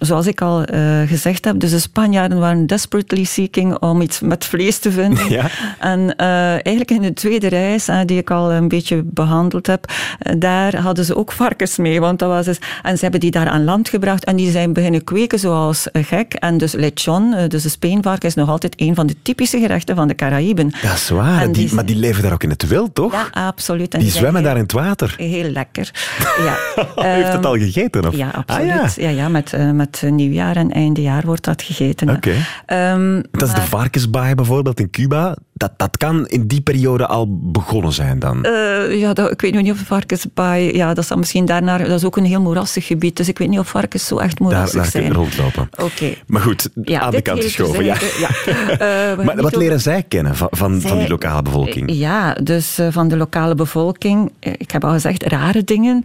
zoals 0.00 0.26
ik 0.26 0.40
al 0.40 0.74
uh, 0.74 1.00
gezegd 1.06 1.44
heb, 1.44 1.58
dus 1.58 1.70
de 1.70 1.78
Spanjaarden 1.78 2.38
waren 2.38 2.66
desperately 2.66 3.24
seeking 3.24 3.78
om 3.78 4.00
iets 4.00 4.20
met 4.20 4.44
vlees 4.44 4.78
te 4.78 4.92
vinden. 4.92 5.18
Ja. 5.30 5.50
En 5.78 6.00
uh, 6.00 6.26
eigenlijk 6.50 6.90
in 6.90 7.02
de 7.02 7.12
tweede 7.12 7.48
reis, 7.48 7.88
uh, 7.88 8.00
die 8.06 8.18
ik 8.18 8.30
al 8.30 8.52
een 8.52 8.68
beetje 8.68 9.02
behandeld 9.04 9.66
heb, 9.66 9.92
daar 10.38 10.76
hadden 10.76 11.04
ze 11.04 11.16
ook 11.16 11.32
varkens 11.32 11.76
mee. 11.76 12.00
Want 12.00 12.18
dat 12.18 12.28
was 12.28 12.44
dus, 12.44 12.58
en 12.82 12.94
ze 12.96 13.02
hebben 13.02 13.20
die 13.20 13.30
daar 13.30 13.48
aan 13.48 13.64
land 13.64 13.88
gebracht 13.88 14.24
en 14.24 14.36
die 14.36 14.50
zijn 14.50 14.72
beginnen 14.72 15.04
kweken 15.04 15.38
zoals 15.38 15.86
gek. 15.92 16.34
En 16.34 16.58
dus 16.58 16.72
lechon, 16.72 17.48
dus 17.48 17.62
de 17.62 17.68
speenvarken, 17.68 18.28
is 18.28 18.34
nog 18.34 18.48
altijd 18.48 18.74
een 18.76 18.94
van 18.94 19.06
de 19.06 19.14
typische 19.22 19.58
gerechten 19.58 19.96
van 19.96 20.08
de 20.08 20.14
Caraïben. 20.14 20.72
Dat 20.82 20.92
is 20.92 21.08
waar, 21.08 21.52
die, 21.52 21.74
maar 21.74 21.86
die 21.86 21.96
leven 21.96 22.22
daar 22.22 22.32
ook 22.32 22.42
in 22.42 22.50
het 22.50 22.66
wild, 22.66 22.94
toch? 22.94 23.12
Ja, 23.12 23.28
absoluut. 23.32 23.94
En 23.94 24.00
die 24.00 24.10
zwemmen 24.10 24.42
daar 24.42 24.56
in 24.56 24.62
het 24.62 24.72
water. 24.72 25.14
Heel 25.16 25.50
lekker. 25.50 25.90
Ja. 26.40 26.56
Heeft 27.02 27.32
het 27.32 27.46
al 27.46 27.56
gegeten? 27.56 28.06
Of? 28.06 28.16
Ja, 28.16 28.28
absoluut. 28.28 28.70
Ah, 28.70 28.96
ja. 28.96 29.08
ja. 29.08 29.08
Ja, 29.08 29.28
met, 29.28 29.52
uh, 29.52 29.70
met 29.90 30.10
nieuwjaar 30.10 30.56
en 30.56 30.70
eindejaar 30.70 31.22
wordt 31.26 31.44
dat 31.44 31.62
gegeten. 31.62 32.08
Oké. 32.08 32.36
Okay. 32.66 32.92
Um, 32.92 33.22
dat 33.30 33.42
is 33.42 33.48
maar... 33.48 33.60
de 33.60 33.66
varkensbaai 33.66 34.34
bijvoorbeeld 34.34 34.80
in 34.80 34.90
Cuba 34.90 35.36
dat, 35.60 35.72
dat 35.76 35.96
kan 35.96 36.28
in 36.28 36.46
die 36.46 36.60
periode 36.60 37.06
al 37.06 37.26
begonnen 37.30 37.92
zijn 37.92 38.18
dan? 38.18 38.46
Uh, 38.46 39.00
ja, 39.00 39.12
dat, 39.12 39.30
ik 39.30 39.40
weet 39.40 39.52
nog 39.52 39.62
niet 39.62 39.72
of 39.72 39.78
varkensbaai... 39.78 40.76
Ja, 40.76 40.94
dat, 40.94 41.04
is 41.04 41.14
misschien 41.14 41.44
daarna, 41.44 41.78
dat 41.78 41.90
is 41.90 42.04
ook 42.04 42.16
een 42.16 42.24
heel 42.24 42.40
moerassig 42.40 42.86
gebied, 42.86 43.16
dus 43.16 43.28
ik 43.28 43.38
weet 43.38 43.48
niet 43.48 43.58
of 43.58 43.68
varkens 43.68 44.06
zo 44.06 44.18
echt 44.18 44.38
moerassig 44.38 44.72
daar, 44.72 44.82
daar 44.82 44.90
zijn. 44.90 45.04
Daar 45.04 45.12
rondlopen. 45.12 45.68
Oké. 45.82 46.14
Maar 46.26 46.40
goed, 46.40 46.68
ja, 46.82 47.00
aan 47.00 47.10
de 47.10 47.22
kant 47.22 47.42
geschoven. 47.42 47.84
Ja. 47.84 47.96
ja. 48.18 48.28
Uh, 48.70 49.24
maar 49.24 49.42
wat 49.42 49.56
leren 49.56 49.80
zij 49.80 50.02
kennen 50.02 50.36
van, 50.36 50.48
van, 50.50 50.80
zij, 50.80 50.90
van 50.90 50.98
die 50.98 51.08
lokale 51.08 51.42
bevolking? 51.42 51.92
Ja, 51.92 52.32
dus 52.32 52.78
uh, 52.78 52.86
van 52.90 53.08
de 53.08 53.16
lokale 53.16 53.54
bevolking, 53.54 54.32
ik 54.38 54.70
heb 54.70 54.84
al 54.84 54.92
gezegd, 54.92 55.22
rare 55.22 55.64
dingen. 55.64 56.04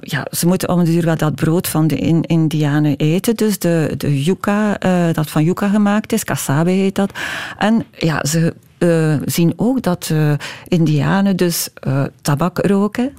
ja, 0.00 0.26
ze 0.30 0.46
moeten 0.46 0.68
om 0.68 0.84
de 0.84 0.90
duur 0.90 1.04
wel 1.04 1.16
dat 1.16 1.34
brood 1.34 1.68
van 1.68 1.86
de 1.86 1.96
in, 1.96 2.22
Indianen 2.22 2.96
eten, 2.96 3.34
dus 3.34 3.58
de, 3.58 3.94
de 3.96 4.22
yucca, 4.22 4.78
dat 5.12 5.30
van 5.30 5.44
yucca 5.44 5.68
gemaakt 5.68 6.12
is, 6.12 6.24
casabe 6.24 6.70
heet 6.70 6.94
dat. 6.94 7.10
En 7.58 7.84
ja, 7.92 8.24
ze 8.24 8.54
uh, 8.84 9.16
zien 9.24 9.52
ook 9.56 9.82
dat 9.82 10.08
uh, 10.12 10.32
Indianen 10.68 11.36
dus 11.36 11.68
uh, 11.86 12.04
tabak 12.22 12.58
roken. 12.58 13.12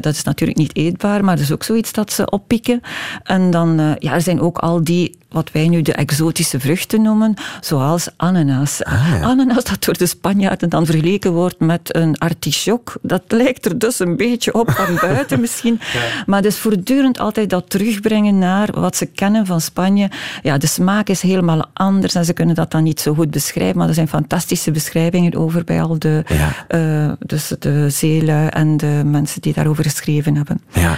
Dat 0.00 0.14
is 0.14 0.22
natuurlijk 0.22 0.58
niet 0.58 0.76
eetbaar, 0.76 1.24
maar 1.24 1.34
dat 1.34 1.44
is 1.44 1.52
ook 1.52 1.62
zoiets 1.62 1.92
dat 1.92 2.12
ze 2.12 2.30
oppikken. 2.30 2.80
En 3.22 3.50
dan, 3.50 3.96
ja, 3.98 4.12
er 4.14 4.20
zijn 4.20 4.40
ook 4.40 4.58
al 4.58 4.84
die 4.84 5.18
wat 5.30 5.52
wij 5.52 5.68
nu 5.68 5.82
de 5.82 5.92
exotische 5.92 6.60
vruchten 6.60 7.02
noemen, 7.02 7.34
zoals 7.60 8.08
ananas. 8.16 8.84
Ah, 8.84 9.08
ja. 9.08 9.20
Ananas 9.20 9.64
dat 9.64 9.84
door 9.84 9.96
de 9.96 10.06
Spanjaarden 10.06 10.68
dan 10.68 10.86
vergeleken 10.86 11.32
wordt 11.32 11.60
met 11.60 11.96
een 11.96 12.18
artichok. 12.18 12.94
Dat 13.02 13.22
lijkt 13.28 13.64
er 13.64 13.78
dus 13.78 13.98
een 13.98 14.16
beetje 14.16 14.54
op 14.54 14.70
van 14.70 14.98
buiten 15.08 15.40
misschien. 15.40 15.80
Ja. 15.92 16.00
Maar 16.26 16.36
het 16.36 16.52
is 16.52 16.58
voortdurend 16.58 17.18
altijd 17.18 17.50
dat 17.50 17.70
terugbrengen 17.70 18.38
naar 18.38 18.68
wat 18.80 18.96
ze 18.96 19.06
kennen 19.06 19.46
van 19.46 19.60
Spanje. 19.60 20.10
Ja, 20.42 20.58
de 20.58 20.66
smaak 20.66 21.08
is 21.08 21.22
helemaal 21.22 21.64
anders 21.72 22.14
en 22.14 22.24
ze 22.24 22.32
kunnen 22.32 22.54
dat 22.54 22.70
dan 22.70 22.82
niet 22.82 23.00
zo 23.00 23.14
goed 23.14 23.30
beschrijven, 23.30 23.78
maar 23.78 23.88
er 23.88 23.94
zijn 23.94 24.08
fantastische 24.08 24.70
beschrijvingen 24.70 25.34
over 25.34 25.64
bij 25.64 25.82
al 25.82 25.98
de, 25.98 26.24
ja. 26.26 26.66
uh, 26.68 27.12
dus 27.26 27.52
de 27.58 27.90
zeelui 27.90 28.48
en 28.48 28.76
de 28.76 29.02
mensen 29.04 29.40
die 29.40 29.52
daarover 29.52 29.84
geschreven 29.84 30.36
hebben. 30.36 30.60
Ja. 30.72 30.96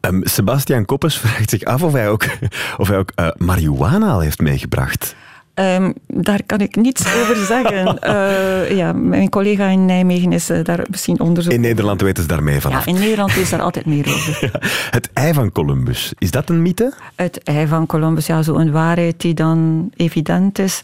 Um, 0.00 0.20
Sebastian 0.24 0.84
Koppes 0.84 1.18
vraagt 1.18 1.50
zich 1.50 1.64
af 1.64 1.82
of 1.82 1.92
hij 1.92 2.08
ook, 2.08 2.24
of 2.82 2.88
hij 2.88 2.98
ook 2.98 3.12
uh, 3.16 3.28
marihuana 3.36 3.73
al 3.82 4.20
heeft 4.20 4.40
meegebracht. 4.40 5.14
Um, 5.54 5.94
daar 6.06 6.40
kan 6.46 6.58
ik 6.58 6.76
niets 6.76 7.04
over 7.20 7.36
zeggen. 7.36 7.98
Uh, 8.06 8.76
ja, 8.76 8.92
mijn 8.92 9.28
collega 9.28 9.66
in 9.66 9.84
Nijmegen 9.84 10.32
is 10.32 10.50
uh, 10.50 10.64
daar 10.64 10.84
misschien 10.90 11.20
onderzoek 11.20 11.52
In 11.52 11.60
Nederland 11.60 12.00
weten 12.00 12.22
ze 12.22 12.28
daar 12.28 12.42
mee 12.42 12.60
vanaf. 12.60 12.84
Ja, 12.84 12.92
in 12.92 12.98
Nederland 12.98 13.36
is 13.36 13.50
daar 13.50 13.62
altijd 13.62 13.86
meer 13.86 14.06
over. 14.06 14.38
ja. 14.52 14.68
Het 14.90 15.10
ei 15.12 15.34
van 15.34 15.52
Columbus, 15.52 16.12
is 16.18 16.30
dat 16.30 16.48
een 16.48 16.62
mythe? 16.62 16.92
Het 17.14 17.42
ei 17.42 17.66
van 17.66 17.86
Columbus, 17.86 18.26
ja, 18.26 18.42
zo'n 18.42 18.70
waarheid 18.70 19.20
die 19.20 19.34
dan 19.34 19.90
evident 19.96 20.58
is. 20.58 20.80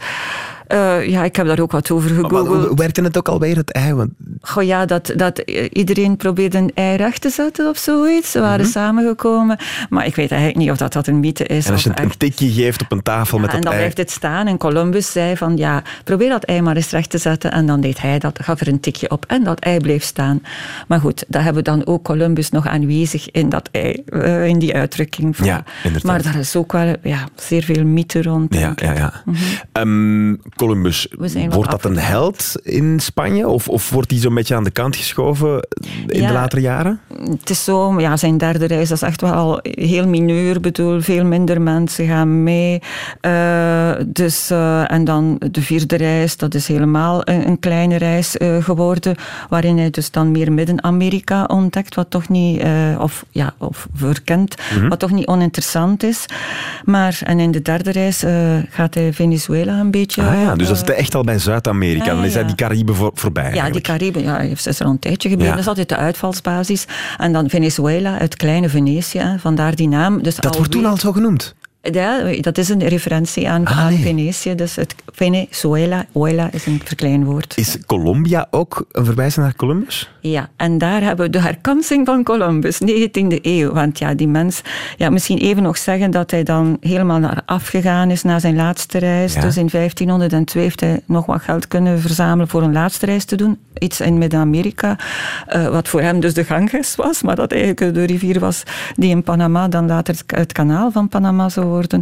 Uh, 0.73 1.09
ja, 1.09 1.25
ik 1.25 1.37
heb 1.37 1.47
daar 1.47 1.61
ook 1.61 1.73
wat 1.73 1.91
over 1.91 2.09
gegoogeld. 2.09 2.49
Maar, 2.49 2.75
werkte 2.75 3.03
het 3.03 3.19
ook 3.19 3.29
alweer, 3.29 3.57
het 3.57 3.73
ei? 3.73 3.95
Want... 3.95 4.11
Goh, 4.41 4.63
ja, 4.63 4.87
dat, 4.87 5.13
dat 5.17 5.39
iedereen 5.73 6.17
probeerde 6.17 6.59
een 6.59 6.71
ei 6.75 6.97
recht 6.97 7.21
te 7.21 7.31
zetten 7.31 7.69
of 7.69 7.79
zoiets. 7.79 8.31
Ze 8.31 8.41
waren 8.41 8.57
mm 8.57 8.63
-hmm. 8.63 8.73
samengekomen. 8.73 9.59
Maar 9.89 10.07
ik 10.07 10.15
weet 10.15 10.31
eigenlijk 10.31 10.61
niet 10.61 10.71
of 10.71 10.77
dat, 10.77 10.93
dat 10.93 11.07
een 11.07 11.21
mythe 11.21 11.45
is. 11.45 11.67
En 11.67 11.73
als 11.73 11.83
je 11.83 11.89
een, 11.89 11.95
echt... 11.95 12.19
tikje 12.19 12.51
geeft 12.51 12.83
op 12.83 12.93
een 12.93 13.03
tafel 13.03 13.37
ja, 13.37 13.43
met 13.43 13.51
en 13.51 13.61
dat 13.61 13.65
dan 13.65 13.73
ei... 13.73 13.83
blijft 13.83 13.99
het 13.99 14.11
staan. 14.11 14.47
En 14.47 14.59
Columbus 14.59 15.13
zei 15.13 15.37
van, 15.37 15.57
ja, 15.57 15.83
probeer 16.05 16.29
dat 16.29 16.45
ei 16.45 16.61
maar 16.61 16.77
eens 16.77 16.91
recht 16.91 17.11
te 17.11 17.19
zetten. 17.19 17.53
En 17.53 17.67
dan 17.67 17.81
deed 17.81 18.01
hij 18.01 18.19
dat, 18.19 18.39
gaf 18.43 18.61
er 18.61 18.69
een 18.69 18.81
tikje 18.81 19.11
op. 19.11 19.25
En 19.29 19.45
dat 19.45 19.59
ei 19.59 19.79
bleef 19.79 20.03
staan. 20.03 20.43
Maar 20.89 21.01
goed, 21.01 21.25
dat 21.29 21.43
hebben 21.43 21.65
we 21.65 21.71
dan 21.71 21.87
ook 21.87 22.05
Columbus 22.05 22.51
nog 22.51 22.67
aanwezig 22.67 23.31
in 23.31 23.49
dat 23.49 23.69
ei. 23.73 24.03
Uh, 24.07 24.47
in 24.47 24.59
die 24.59 24.75
uitdrukking. 24.75 25.37
Van. 25.37 25.47
Ja, 25.47 25.65
inderdaad. 25.83 26.11
Maar 26.11 26.23
daar 26.23 26.41
is 26.41 26.57
ook 26.57 26.73
wel 26.73 26.95
ja, 27.03 27.29
zeer 27.35 27.63
veel 27.63 27.85
mythe 27.85 28.23
rond. 28.23 28.55
Ja, 28.55 28.73
ja, 28.77 28.93
ja. 28.93 29.23
Mm 29.25 29.35
-hmm. 29.35 29.83
um, 29.83 30.41
Columbus... 30.61 31.09
Wordt 31.51 31.71
dat 31.71 31.85
een 31.85 31.99
held 31.99 32.55
in 32.63 33.01
Spanje? 33.01 33.49
Of, 33.49 33.69
of 33.69 33.91
wordt 33.91 34.11
hij 34.11 34.21
zo'n 34.21 34.35
beetje 34.35 34.55
aan 34.55 34.65
de 34.65 34.71
kant 34.71 34.97
geschoven 34.97 35.69
in 36.07 36.21
ja, 36.21 36.27
de 36.27 36.33
latere 36.33 36.61
jaren? 36.61 37.01
Het 37.31 37.51
is 37.51 37.65
zo, 37.65 38.01
ja, 38.01 38.17
zijn 38.17 38.39
derde 38.39 38.67
reis 38.67 38.89
dat 38.89 39.03
is 39.03 39.09
echt 39.09 39.21
wel 39.21 39.33
al 39.33 39.59
heel 39.63 40.07
mineur. 40.07 40.61
bedoel, 40.61 41.01
veel 41.01 41.25
minder 41.25 41.61
mensen 41.61 42.07
gaan 42.07 42.43
mee. 42.43 42.83
Uh, 43.23 43.91
dus, 44.07 44.51
uh, 44.51 44.93
en 44.93 45.05
dan 45.05 45.41
de 45.51 45.63
vierde 45.63 45.97
reis, 45.97 46.37
dat 46.37 46.55
is 46.55 46.67
helemaal 46.67 47.29
een, 47.29 47.47
een 47.47 47.59
kleine 47.59 47.97
reis 47.97 48.37
uh, 48.37 48.65
geworden. 48.65 49.17
Waarin 49.49 49.79
hij 49.79 49.91
dus 49.91 50.11
dan 50.11 50.31
meer 50.31 50.53
Midden-Amerika 50.53 51.45
ontdekt, 51.45 51.95
wat 51.95 52.11
toch 52.11 52.29
niet, 52.29 52.63
of, 52.99 53.25
ja, 53.31 53.55
of 53.59 53.89
verkent, 53.95 54.57
mm 54.57 54.79
-hmm. 54.79 54.89
wat 54.89 54.99
toch 54.99 55.11
niet 55.11 55.27
oninteressant 55.27 56.03
is. 56.03 56.27
Maar, 56.85 57.21
en 57.25 57.41
in 57.41 57.51
de 57.51 57.63
derde 57.63 57.91
reis 57.91 58.25
gaat 58.71 58.95
hij 58.95 59.13
Venezuela 59.13 59.81
een 59.81 59.91
beetje. 59.91 60.23
Ah 60.23 60.43
ja, 60.43 60.50
dus 60.59 60.69
dat 60.69 60.89
is 60.89 60.95
echt 60.95 61.15
al 61.15 61.25
bij 61.25 61.39
Zuid-Amerika. 61.39 62.05
Ja, 62.05 62.15
dan 62.15 62.25
is 62.25 62.35
hij 62.35 62.45
die 62.45 62.55
Cariben 62.55 62.95
voor, 62.95 63.11
voorbij. 63.15 63.43
Ja, 63.45 63.51
eigenlijk. 63.51 63.87
die 63.87 63.97
Cariben 63.97 64.23
ja, 64.23 64.39
is 64.39 64.67
er 64.67 64.85
al 64.85 64.91
een 64.91 64.99
tijdje 64.99 65.29
gebleven. 65.29 65.53
Dat 65.53 65.63
is 65.63 65.69
altijd 65.69 65.89
de 65.89 65.97
uitvalsbasis. 65.97 66.85
En 67.19 67.33
dan 67.33 67.49
Venezuela, 67.49 68.17
het 68.19 68.37
kleine 68.37 68.69
Venetië, 68.69 69.37
vandaar 69.39 69.75
die 69.75 69.89
naam. 69.89 70.23
Dus 70.23 70.37
dat 70.37 70.57
wordt 70.57 70.71
toen 70.71 70.85
al 70.85 70.97
zo 70.97 71.13
genoemd? 71.13 71.55
Ja, 71.83 72.23
dat 72.41 72.59
is 72.59 72.69
een 72.69 72.89
referentie 72.89 73.49
aan, 73.49 73.65
ah, 73.65 73.79
aan 73.79 73.93
nee. 73.93 74.03
Venetië. 74.03 74.55
Dus 74.55 74.77
het 74.77 74.95
Venezuela, 75.13 76.07
Oela 76.15 76.49
is 76.53 76.67
een 76.67 76.81
verkleinwoord. 76.85 77.57
Is 77.57 77.79
Colombia 77.87 78.47
ook 78.51 78.85
een 78.93 79.05
verwijzing 79.05 79.45
naar 79.45 79.57
Columbus? 79.57 80.11
Ja, 80.21 80.49
en 80.57 80.79
daar 80.79 81.03
hebben 81.03 81.27
we 81.27 81.33
de 81.33 81.41
herkansing 81.41 82.07
van 82.07 82.23
Columbus, 82.23 82.81
19e 82.83 83.41
eeuw. 83.43 83.73
Want 83.73 83.99
ja, 83.99 84.15
die 84.15 84.29
mens, 84.29 84.61
ja, 84.97 85.11
misschien 85.11 85.39
even 85.39 85.63
nog 85.63 85.77
zeggen 85.77 86.11
dat 86.11 86.31
hij 86.31 86.43
dan 86.43 86.77
helemaal 86.81 87.19
naar 87.19 87.43
afgegaan 87.47 88.11
is 88.11 88.23
na 88.23 88.39
zijn 88.39 88.57
laatste 88.57 88.99
reis. 88.99 89.35
Ja. 89.35 89.41
Dus 89.41 89.57
in 89.57 89.69
1502 89.71 90.63
heeft 90.63 90.81
hij 90.81 91.01
nog 91.07 91.27
wat 91.27 91.43
geld 91.43 91.69
kunnen 91.69 92.01
verzamelen 92.01 92.49
voor 92.49 92.63
een 92.63 92.73
laatste 92.73 93.07
reis 93.07 93.25
te 93.25 93.37
doen. 93.37 93.59
Iets 93.79 94.01
in 94.01 94.19
Midden-Amerika, 94.19 94.99
uh, 95.57 95.69
wat 95.69 95.89
voor 95.89 96.01
hem 96.01 96.21
dus 96.21 96.35
de 96.35 96.45
ganges 96.45 96.97
was, 96.97 97.23
maar 97.23 97.37
dat 97.37 97.53
eigenlijk 97.53 97.95
de 97.95 98.05
rivier 98.05 98.41
was 98.41 98.63
die 98.95 99.11
in 99.11 99.23
Panama 99.23 99.69
dan 99.69 99.87
later 99.87 100.17
het 100.27 100.53
kanaal 100.53 100.91
van 100.91 101.09
Panama 101.09 101.49
zou 101.49 101.70
worden. 101.71 102.01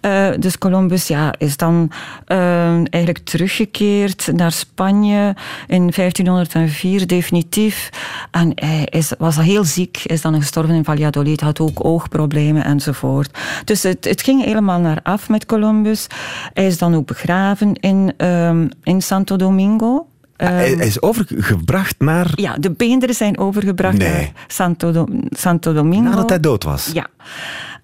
Uh, 0.00 0.28
dus 0.38 0.58
Columbus 0.58 1.06
ja, 1.06 1.34
is 1.38 1.56
dan 1.56 1.90
uh, 2.28 2.74
eigenlijk 2.74 3.18
teruggekeerd 3.18 4.28
naar 4.32 4.52
Spanje 4.52 5.36
in 5.66 5.92
1504, 5.96 7.06
definitief. 7.06 7.90
En 8.30 8.52
hij 8.54 8.84
is, 8.90 9.12
was 9.18 9.36
heel 9.36 9.64
ziek, 9.64 10.02
is 10.04 10.20
dan 10.20 10.40
gestorven 10.40 10.74
in 10.74 10.84
Valladolid, 10.84 11.40
had 11.40 11.60
ook 11.60 11.84
oogproblemen 11.84 12.64
enzovoort. 12.64 13.38
Dus 13.64 13.82
het, 13.82 14.04
het 14.04 14.22
ging 14.22 14.44
helemaal 14.44 14.80
naar 14.80 15.00
af 15.02 15.28
met 15.28 15.46
Columbus. 15.46 16.06
Hij 16.52 16.66
is 16.66 16.78
dan 16.78 16.94
ook 16.94 17.06
begraven 17.06 17.74
in, 17.74 18.26
um, 18.26 18.68
in 18.82 19.02
Santo 19.02 19.36
Domingo. 19.36 20.06
Um, 20.36 20.48
hij 20.48 20.72
is 20.72 21.02
overgebracht 21.02 21.94
naar... 21.98 22.30
Ja, 22.34 22.56
de 22.58 22.70
beenderen 22.70 23.14
zijn 23.14 23.38
overgebracht 23.38 23.96
nee. 23.96 24.08
naar 24.08 24.32
Santo, 24.46 24.92
Do 24.92 25.06
Santo 25.30 25.72
Domingo. 25.72 26.10
Nadat 26.10 26.28
hij 26.28 26.40
dood 26.40 26.64
was? 26.64 26.90
Ja. 26.92 27.06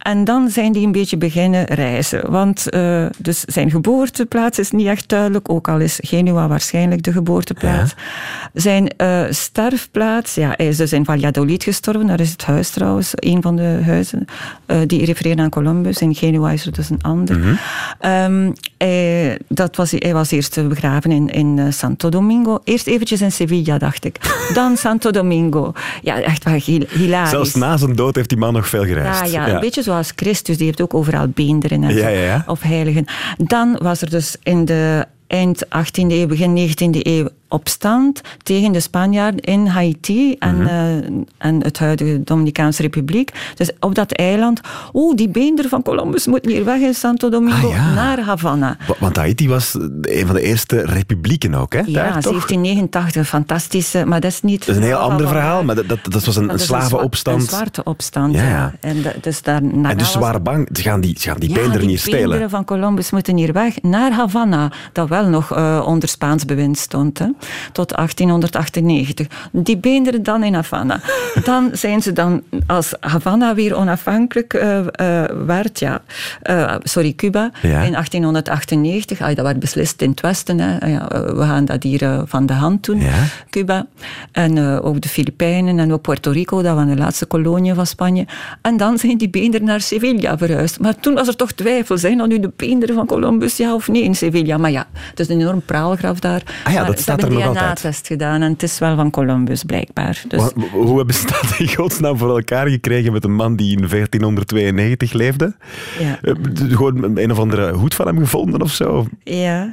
En 0.08 0.24
dan 0.24 0.50
zijn 0.50 0.72
die 0.72 0.86
een 0.86 0.92
beetje 0.92 1.16
beginnen 1.16 1.64
reizen. 1.64 2.30
Want 2.30 2.66
uh, 2.70 3.06
dus 3.18 3.40
zijn 3.40 3.70
geboorteplaats 3.70 4.58
is 4.58 4.70
niet 4.70 4.86
echt 4.86 5.08
duidelijk, 5.08 5.50
ook 5.50 5.68
al 5.68 5.78
is 5.78 5.98
Genua 6.02 6.48
waarschijnlijk 6.48 7.02
de 7.02 7.12
geboorteplaats. 7.12 7.94
Ja. 7.96 8.60
Zijn 8.60 8.94
uh, 8.96 9.22
sterfplaats, 9.30 10.34
ja, 10.34 10.54
hij 10.56 10.66
is 10.66 10.76
dus 10.76 10.92
in 10.92 11.04
Valladolid 11.04 11.62
gestorven, 11.62 12.06
daar 12.06 12.20
is 12.20 12.30
het 12.30 12.44
huis 12.44 12.70
trouwens, 12.70 13.12
een 13.14 13.42
van 13.42 13.56
de 13.56 13.80
huizen 13.84 14.24
uh, 14.66 14.76
die 14.86 15.04
refereren 15.04 15.40
aan 15.40 15.50
Columbus. 15.50 15.98
In 15.98 16.14
Genua 16.14 16.50
is 16.50 16.66
er 16.66 16.72
dus 16.72 16.90
een 16.90 17.02
ander. 17.02 17.36
Mm 17.38 17.42
-hmm. 17.42 18.10
um, 18.10 18.52
hij, 18.78 19.38
dat 19.48 19.76
was, 19.76 19.90
hij 19.90 20.12
was 20.12 20.30
eerst 20.30 20.68
begraven 20.68 21.12
in, 21.12 21.28
in 21.28 21.72
Santo 21.72 22.08
Domingo. 22.08 22.58
Eerst 22.64 22.86
eventjes 22.86 23.20
in 23.20 23.32
Sevilla, 23.32 23.78
dacht 23.78 24.04
ik. 24.04 24.16
Dan 24.54 24.76
Santo 24.76 25.10
Domingo. 25.10 25.72
Ja, 26.02 26.20
echt 26.20 26.44
wel 26.44 26.60
hilarisch. 26.88 27.30
Zelfs 27.30 27.54
na 27.54 27.76
zijn 27.76 27.96
dood 27.96 28.14
heeft 28.14 28.28
die 28.28 28.38
man 28.38 28.52
nog 28.52 28.68
veel 28.68 28.84
gereisd. 28.84 29.20
Ja, 29.20 29.26
ja, 29.26 29.46
ja. 29.46 29.54
een 29.54 29.60
beetje 29.60 29.82
Christus, 30.04 30.56
die 30.56 30.66
heeft 30.66 30.80
ook 30.80 30.94
overal 30.94 31.28
beenderen 31.28 31.82
en 31.82 31.94
ja, 31.94 32.08
ja, 32.08 32.20
ja. 32.20 32.44
of 32.46 32.60
heiligen. 32.60 33.04
Dan 33.36 33.78
was 33.82 34.02
er 34.02 34.10
dus 34.10 34.36
in 34.42 34.64
de 34.64 35.06
eind 35.26 35.64
18e 35.66 36.06
eeuw, 36.06 36.26
begin 36.26 36.68
19e 36.68 36.98
eeuw 37.02 37.28
opstand 37.48 38.20
tegen 38.42 38.72
de 38.72 38.80
Spanjaarden 38.80 39.40
in 39.40 39.66
Haiti 39.66 40.34
en, 40.38 40.56
Mhm. 40.56 40.66
eh, 40.66 40.96
en 41.38 41.62
het 41.62 41.78
huidige 41.78 42.22
Dominicaanse 42.24 42.82
Republiek. 42.82 43.32
Dus 43.54 43.70
op 43.80 43.94
dat 43.94 44.12
eiland, 44.12 44.60
oh, 44.92 45.16
die 45.16 45.28
beender 45.28 45.68
van 45.68 45.82
Columbus 45.82 46.26
moeten 46.26 46.50
hier 46.50 46.64
weg 46.64 46.80
in 46.80 46.94
Santo 46.94 47.28
Domingo 47.28 47.66
Ah, 47.68 47.74
ja. 47.74 47.94
naar 47.94 48.20
Havana. 48.20 48.76
Wa- 48.86 48.94
Want 48.98 49.16
Haiti 49.16 49.48
was 49.48 49.74
een 50.02 50.26
van 50.26 50.34
de 50.34 50.42
eerste 50.42 50.80
republieken 50.80 51.54
ook, 51.54 51.72
hè? 51.72 51.78
Ja, 51.86 51.92
daar, 51.92 52.12
toch? 52.22 52.22
1789, 52.22 53.28
fantastische, 53.28 54.04
maar 54.04 54.20
dat 54.20 54.30
is 54.30 54.42
niet... 54.42 54.58
Dat 54.66 54.68
is 54.68 54.76
een 54.76 54.82
heel 54.88 54.96
ander 54.96 55.28
verhaal, 55.28 55.64
maar 55.64 55.74
dat, 55.74 55.88
dat, 55.88 55.98
dat 56.02 56.24
was 56.24 56.36
een, 56.36 56.52
een 56.52 56.58
slavenopstand. 56.58 57.42
Een 57.42 57.48
zwarte 57.48 57.84
opstand, 57.84 58.34
Ja, 58.34 58.42
ja. 58.42 58.48
ja. 58.48 58.72
En, 58.80 58.96
dus 59.20 59.42
daarna 59.42 59.90
en 59.90 59.98
dus 59.98 60.12
ze 60.12 60.18
waren 60.18 60.42
bang, 60.42 60.68
ze 60.72 60.82
gaan 60.82 61.00
die, 61.00 61.16
ze 61.20 61.28
gaan 61.28 61.38
die 61.40 61.48
ja, 61.48 61.54
beenderen 61.54 61.80
die 61.80 61.88
hier 61.88 61.98
stelen. 61.98 62.18
beenderen 62.20 62.50
van 62.50 62.64
Columbus 62.64 63.10
moeten 63.10 63.36
hier 63.36 63.52
weg 63.52 63.82
naar 63.82 64.12
Havana, 64.12 64.72
dat 64.92 65.08
wel 65.08 65.26
nog 65.28 65.52
eh, 65.52 65.84
onder 65.86 66.08
Spaans 66.08 66.44
bewind 66.44 66.78
stond, 66.78 67.18
hè, 67.18 67.26
tot 67.72 67.88
1898. 67.96 69.26
Die 69.52 69.76
beenderen 69.76 70.22
dan 70.22 70.42
in 70.42 70.54
Havana. 70.54 71.00
Dan 71.44 71.70
zijn 71.72 72.02
ze 72.02 72.12
dan, 72.12 72.42
als 72.66 72.94
Havana 73.00 73.54
weer 73.54 73.76
onafhankelijk 73.76 74.54
eh, 74.54 74.78
eh, 74.78 75.30
werd, 75.46 75.78
ja, 75.78 76.02
eh, 76.42 76.74
sorry, 76.82 77.12
Cuba, 77.12 77.50
Ja. 77.62 77.82
in 77.82 77.94
1898, 77.94 79.20
ah, 79.20 79.34
dat 79.34 79.44
werd 79.44 79.58
beslist 79.58 80.02
in 80.02 80.10
het 80.10 80.20
Westen, 80.20 80.58
hè, 80.60 80.86
ja, 80.86 81.06
we 81.08 81.42
gaan 81.42 81.64
dat 81.64 81.82
hier 81.82 82.22
van 82.26 82.46
de 82.46 82.52
hand 82.52 82.84
doen, 82.84 83.00
Ja. 83.00 83.24
Cuba. 83.50 83.86
En 84.32 84.80
ook 84.80 85.00
de 85.00 85.08
Filipijnen 85.08 85.78
en 85.78 85.92
ook 85.92 86.02
Puerto 86.02 86.30
Rico, 86.30 86.62
dat 86.62 86.74
was 86.74 86.86
de 86.86 86.96
laatste 86.96 87.26
kolonie 87.26 87.74
van 87.74 87.86
Spanje. 87.86 88.26
En 88.62 88.76
dan 88.76 88.98
zijn 88.98 89.18
die 89.18 89.28
beenderen 89.30 89.66
naar 89.66 89.80
Sevilla 89.80 90.38
verhuisd. 90.38 90.80
Maar 90.80 90.94
toen 91.00 91.14
was 91.14 91.28
er 91.28 91.36
toch 91.36 91.52
twijfel, 91.52 91.98
zijn 91.98 92.18
dat 92.18 92.28
nu 92.28 92.40
de 92.40 92.52
beenderen 92.56 92.94
van 92.94 93.06
Columbus, 93.06 93.56
ja 93.56 93.74
of 93.74 93.88
nee, 93.88 94.02
in 94.02 94.14
Sevilla? 94.14 94.56
Maar 94.56 94.70
ja, 94.70 94.86
het 95.10 95.20
is 95.20 95.28
een 95.28 95.40
enorm 95.40 95.62
praalgraf 95.64 96.18
daar. 96.18 96.42
Ah 96.64 96.72
ja, 96.72 96.78
maar 96.78 96.90
dat 96.90 97.00
staat 97.00 97.22
er 97.22 97.27
een. 97.30 97.52
DNA-test 97.52 98.06
gedaan 98.06 98.42
en 98.42 98.52
het 98.52 98.62
is 98.62 98.78
wel 98.78 98.96
van 98.96 99.10
Columbus, 99.10 99.62
blijkbaar. 99.64 100.22
Dus, 100.28 100.42
Hoe 100.72 100.96
hebben 100.96 101.14
ze 101.14 101.26
dat 101.26 101.54
in 101.58 101.74
godsnaam 101.74 102.18
voor 102.18 102.28
elkaar 102.36 102.68
gekregen 102.68 103.12
met 103.12 103.24
een 103.24 103.34
man 103.34 103.56
die 103.56 103.70
in 103.70 103.88
1492 103.88 105.12
leefde? 105.12 105.54
ja. 105.98 106.18
Eh, 106.22 106.34
Gewoon 106.68 107.18
een 107.18 107.30
of 107.30 107.38
andere 107.38 107.72
hoed 107.72 107.94
van 107.94 108.06
hem 108.06 108.18
gevonden 108.18 108.62
of 108.62 108.72
zo? 108.72 109.06
Ja, 109.24 109.72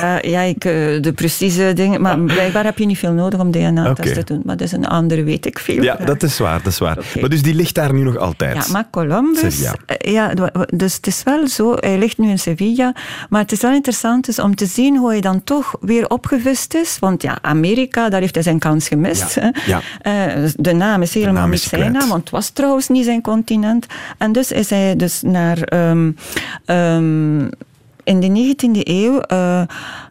ja, 0.00 0.18
ja 0.22 0.40
ik, 0.40 0.64
eh, 0.64 0.72
de 1.02 1.12
precieze 1.14 1.72
dingen. 1.74 2.00
Maar 2.00 2.18
blijkbaar 2.20 2.64
heb 2.64 2.78
je 2.78 2.86
niet 2.86 2.98
veel 2.98 3.12
nodig 3.12 3.40
om 3.40 3.50
DNA-test 3.50 4.14
te 4.14 4.24
doen. 4.24 4.42
Maar 4.44 4.56
dat 4.56 4.66
is 4.66 4.72
een 4.72 4.86
andere, 4.86 5.22
weet 5.22 5.46
ik 5.46 5.58
veel. 5.58 5.82
Ja, 5.82 5.96
dat 5.96 6.22
is 6.22 6.38
waar, 6.38 6.58
dat 6.62 6.72
is 6.72 6.78
waar. 6.78 6.98
Maar 7.20 7.28
dus 7.30 7.42
die 7.42 7.54
ligt 7.54 7.74
daar 7.74 7.94
nu 7.94 8.02
nog 8.02 8.16
altijd? 8.16 8.66
Ja, 8.66 8.72
maar 8.72 8.88
Columbus, 8.90 9.62
eh, 9.62 10.12
ja, 10.12 10.32
dus 10.74 10.94
het 10.94 11.06
is 11.06 11.22
wel 11.22 11.48
zo, 11.48 11.74
hij 11.74 11.98
ligt 11.98 12.18
nu 12.18 12.28
in 12.28 12.38
Sevilla, 12.38 12.94
maar 13.28 13.40
het 13.40 13.52
is 13.52 13.60
wel 13.60 13.72
interessant 13.72 14.26
dus 14.26 14.38
om 14.38 14.54
te 14.54 14.66
zien 14.66 14.96
hoe 14.96 15.10
hij 15.10 15.20
dan 15.20 15.44
toch 15.44 15.74
weer 15.80 16.08
opgevist 16.08 16.74
is. 16.74 16.89
Want 16.98 17.22
ja, 17.22 17.38
Amerika, 17.42 18.08
daar 18.08 18.20
heeft 18.20 18.34
hij 18.34 18.42
zijn 18.42 18.58
kans 18.58 18.88
gemist. 18.88 19.34
Ja, 19.34 19.40
hè. 19.40 19.70
ja. 19.70 19.80
Eh, 20.00 20.34
dus 20.34 20.54
de 20.56 20.72
naam 20.72 21.02
is 21.02 21.14
helemaal 21.14 21.34
naam 21.34 21.50
niet 21.50 21.60
zijn 21.60 21.92
naam, 21.92 22.08
want 22.08 22.20
het 22.20 22.30
was 22.30 22.48
trouwens 22.48 22.88
niet 22.88 23.04
zijn 23.04 23.20
continent. 23.20 23.86
En 24.18 24.32
dus 24.32 24.52
is 24.52 24.70
hij 24.70 24.96
dus 24.96 25.22
naar... 25.22 25.62
ehm, 25.62 26.10
ehm, 26.64 27.40
in 28.04 28.20
de 28.20 28.54
19e 28.56 28.80
eeuw 28.82 29.20
eh, 29.20 29.62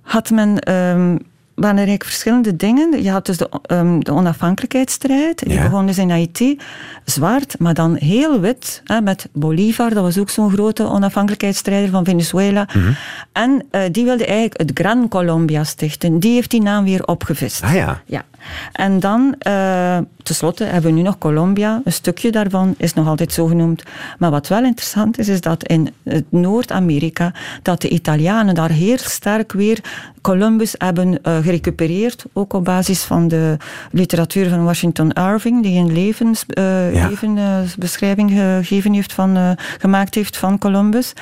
had 0.01 0.29
men... 0.29 0.59
ehm, 0.59 1.15
waren 1.59 1.77
er 1.77 1.87
eigenlijk 1.87 2.03
verschillende 2.03 2.55
dingen. 2.55 3.03
Je 3.03 3.09
had 3.11 3.25
dus 3.25 3.37
de, 3.37 3.49
ehm, 3.61 3.99
de 3.99 4.11
onafhankelijkheidsstrijd. 4.13 5.39
Die 5.39 5.53
Ja. 5.53 5.63
begon 5.63 5.85
dus 5.85 5.97
in 5.97 6.09
Haiti. 6.09 6.59
Zwart, 7.05 7.55
maar 7.59 7.73
dan 7.73 7.95
heel 7.95 8.39
wit. 8.39 8.81
Hè, 8.85 9.01
met 9.01 9.27
Bolivar, 9.31 9.93
dat 9.93 10.03
was 10.03 10.17
ook 10.17 10.29
zo'n 10.29 10.51
grote 10.51 10.83
onafhankelijkheidsstrijder 10.83 11.89
van 11.89 12.05
Venezuela. 12.05 12.67
Mhm. 12.73 12.91
En 13.31 13.65
eh, 13.71 13.81
die 13.91 14.03
wilde 14.05 14.25
eigenlijk 14.25 14.57
het 14.59 14.71
Gran 14.73 15.07
Colombia 15.07 15.63
stichten. 15.63 16.19
Die 16.19 16.33
heeft 16.33 16.51
die 16.51 16.61
naam 16.61 16.83
weer 16.83 17.05
opgevist. 17.05 17.63
Ah 17.63 17.73
ja. 17.73 18.01
Ja. 18.05 18.23
En 18.71 18.99
dan, 18.99 19.35
eh 19.39 19.97
tenslotte, 20.23 20.63
hebben 20.63 20.91
we 20.91 20.97
nu 20.97 21.03
nog 21.03 21.17
Colombia. 21.17 21.81
Een 21.83 21.91
stukje 21.93 22.31
daarvan 22.31 22.75
is 22.77 22.93
nog 22.93 23.07
altijd 23.07 23.33
zo 23.33 23.45
genoemd. 23.45 23.83
Maar 24.17 24.31
wat 24.31 24.47
wel 24.47 24.63
interessant 24.63 25.17
is, 25.19 25.27
is 25.27 25.41
dat 25.41 25.63
in 25.67 25.89
het 26.03 26.25
Noord-Amerika, 26.29 27.33
dat 27.61 27.81
de 27.81 27.89
Italianen 27.89 28.55
daar 28.55 28.69
heel 28.69 28.97
sterk 28.97 29.51
weer 29.51 29.79
Columbus 30.21 30.75
hebben 30.77 31.23
eh, 31.23 31.37
gerecupereerd. 31.53 32.25
Ook 32.33 32.53
op 32.53 32.63
basis 32.65 33.03
van 33.03 33.27
de 33.27 33.57
literatuur 33.91 34.49
van 34.49 34.63
Washington 34.63 35.11
Irving, 35.11 35.63
die 35.63 35.79
een 35.79 35.93
levens, 35.93 36.43
eh, 36.47 36.93
Ja. 36.93 37.07
levensbeschrijving 37.07 38.31
gegeven 38.31 38.93
heeft 38.93 39.13
van, 39.13 39.35
eh, 39.37 39.51
gemaakt 39.79 40.15
heeft 40.15 40.37
van 40.37 40.57
Columbus. 40.57 41.13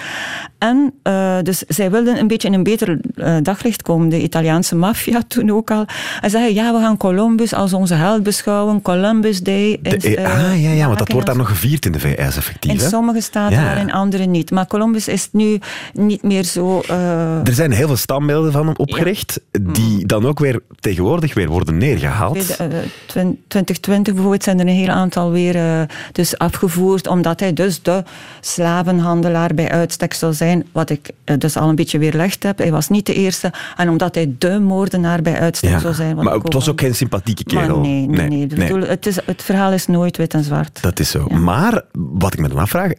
En 0.58 0.94
eh, 1.04 1.38
dus 1.44 1.60
zij 1.68 1.92
wilden 1.92 2.20
een 2.20 2.28
beetje 2.28 2.48
in 2.48 2.54
een 2.54 2.64
beter 2.64 3.00
eh, 3.16 3.36
daglicht 3.42 3.82
komen. 3.82 4.10
De 4.10 4.22
Italiaanse 4.22 4.76
maffia 4.76 5.22
toen 5.28 5.52
ook 5.52 5.72
al. 5.72 5.86
En 6.22 6.30
zeggen, 6.30 6.54
ja, 6.54 6.74
we 6.74 6.80
gaan 6.80 6.98
Columbus 6.98 7.54
als 7.54 7.74
onze 7.74 7.94
held 7.94 8.24
beschouwen. 8.24 8.82
Columbus 8.82 9.40
Day. 9.42 9.80
De- 9.82 10.16
eh, 10.16 10.26
ah, 10.26 10.62
ja, 10.64 10.72
ja, 10.72 10.86
want 10.86 10.98
dat 11.00 11.12
wordt 11.12 11.28
daar 11.28 11.38
nog 11.38 11.48
gevierd 11.50 11.86
in 11.86 11.92
de 11.92 12.00
VS, 12.00 12.36
effectief. 12.38 12.72
in 12.72 12.78
hè? 12.80 12.88
sommige 12.88 13.22
staten, 13.22 13.58
Ja. 13.58 13.74
in 13.76 13.92
andere 13.92 14.26
niet. 14.26 14.52
Maar 14.52 14.68
Columbus 14.68 15.08
is 15.08 15.30
nu 15.32 15.60
niet 15.94 16.24
meer 16.24 16.44
zo... 16.44 16.82
eh, 16.88 17.48
Er 17.48 17.54
zijn 17.54 17.72
heel 17.72 17.88
veel 17.88 17.96
standbeelden 17.96 18.52
van 18.52 18.66
hem 18.66 18.76
opgericht, 18.78 19.40
die 19.62 20.06
dan 20.22 20.30
ook 20.30 20.40
weer 20.40 20.60
tegenwoordig 20.80 21.34
weer 21.34 21.48
worden 21.48 21.78
neergehaald. 21.78 22.40
Tweede- 22.40 22.76
eh, 22.78 22.84
twin- 23.06 23.40
2020 23.48 24.14
bijvoorbeeld 24.14 24.44
zijn 24.44 24.60
er 24.60 24.68
een 24.68 24.74
heel 24.74 24.90
aantal 24.90 25.32
weer 25.32 25.56
eh, 25.56 25.82
dus 26.12 26.38
afgevoerd, 26.38 27.08
omdat 27.08 27.40
hij 27.40 27.54
dus 27.54 27.82
de 27.82 28.04
slavenhandelaar 28.42 29.54
bij 29.54 29.70
uitstek 29.72 30.14
zou 30.14 30.34
zijn, 30.34 30.66
wat 30.72 30.90
ik 30.90 31.10
eh, 31.24 31.38
dus 31.38 31.58
al 31.58 31.70
een 31.70 31.76
beetje 31.76 32.00
weerlegd 32.00 32.44
heb. 32.44 32.58
Hij 32.58 32.72
was 32.72 32.90
niet 32.90 33.06
de 33.06 33.14
eerste, 33.14 33.52
en 33.78 33.90
omdat 33.90 34.16
hij 34.16 34.36
de 34.38 34.60
moordenaar 34.60 35.22
bij 35.22 35.40
uitstek 35.40 35.70
Ja. 35.70 35.80
zou 35.80 35.94
zijn. 35.94 36.16
Maar 36.16 36.34
het 36.34 36.54
was 36.54 36.70
ook 36.70 36.82
geen 36.82 36.96
sympathieke 36.96 37.54
Maar 37.54 37.64
kerel. 37.64 37.80
nee, 37.80 38.08
nee, 38.08 38.28
nee. 38.30 38.48
Bedoel, 38.48 38.82
Het, 38.82 39.06
is, 39.06 39.18
het 39.26 39.44
verhaal 39.44 39.72
is 39.72 39.88
nooit 39.88 40.18
wit 40.18 40.34
en 40.34 40.44
zwart. 40.44 40.82
Dat 40.82 41.00
is 41.00 41.10
zo. 41.10 41.26
Ja. 41.30 41.38
Maar 41.38 41.82
wat 41.92 42.34
ik 42.34 42.40
me 42.40 42.48
dan 42.48 42.58
afvraag, 42.58 42.92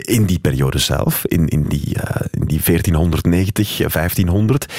in 0.00 0.24
die 0.24 0.38
periode 0.38 0.78
zelf, 0.78 1.24
in, 1.26 1.48
in, 1.48 1.62
die, 1.68 1.94
eh, 1.94 2.26
in 2.30 2.46
die 2.46 2.60
1490, 2.64 3.76
1500, 3.76 4.72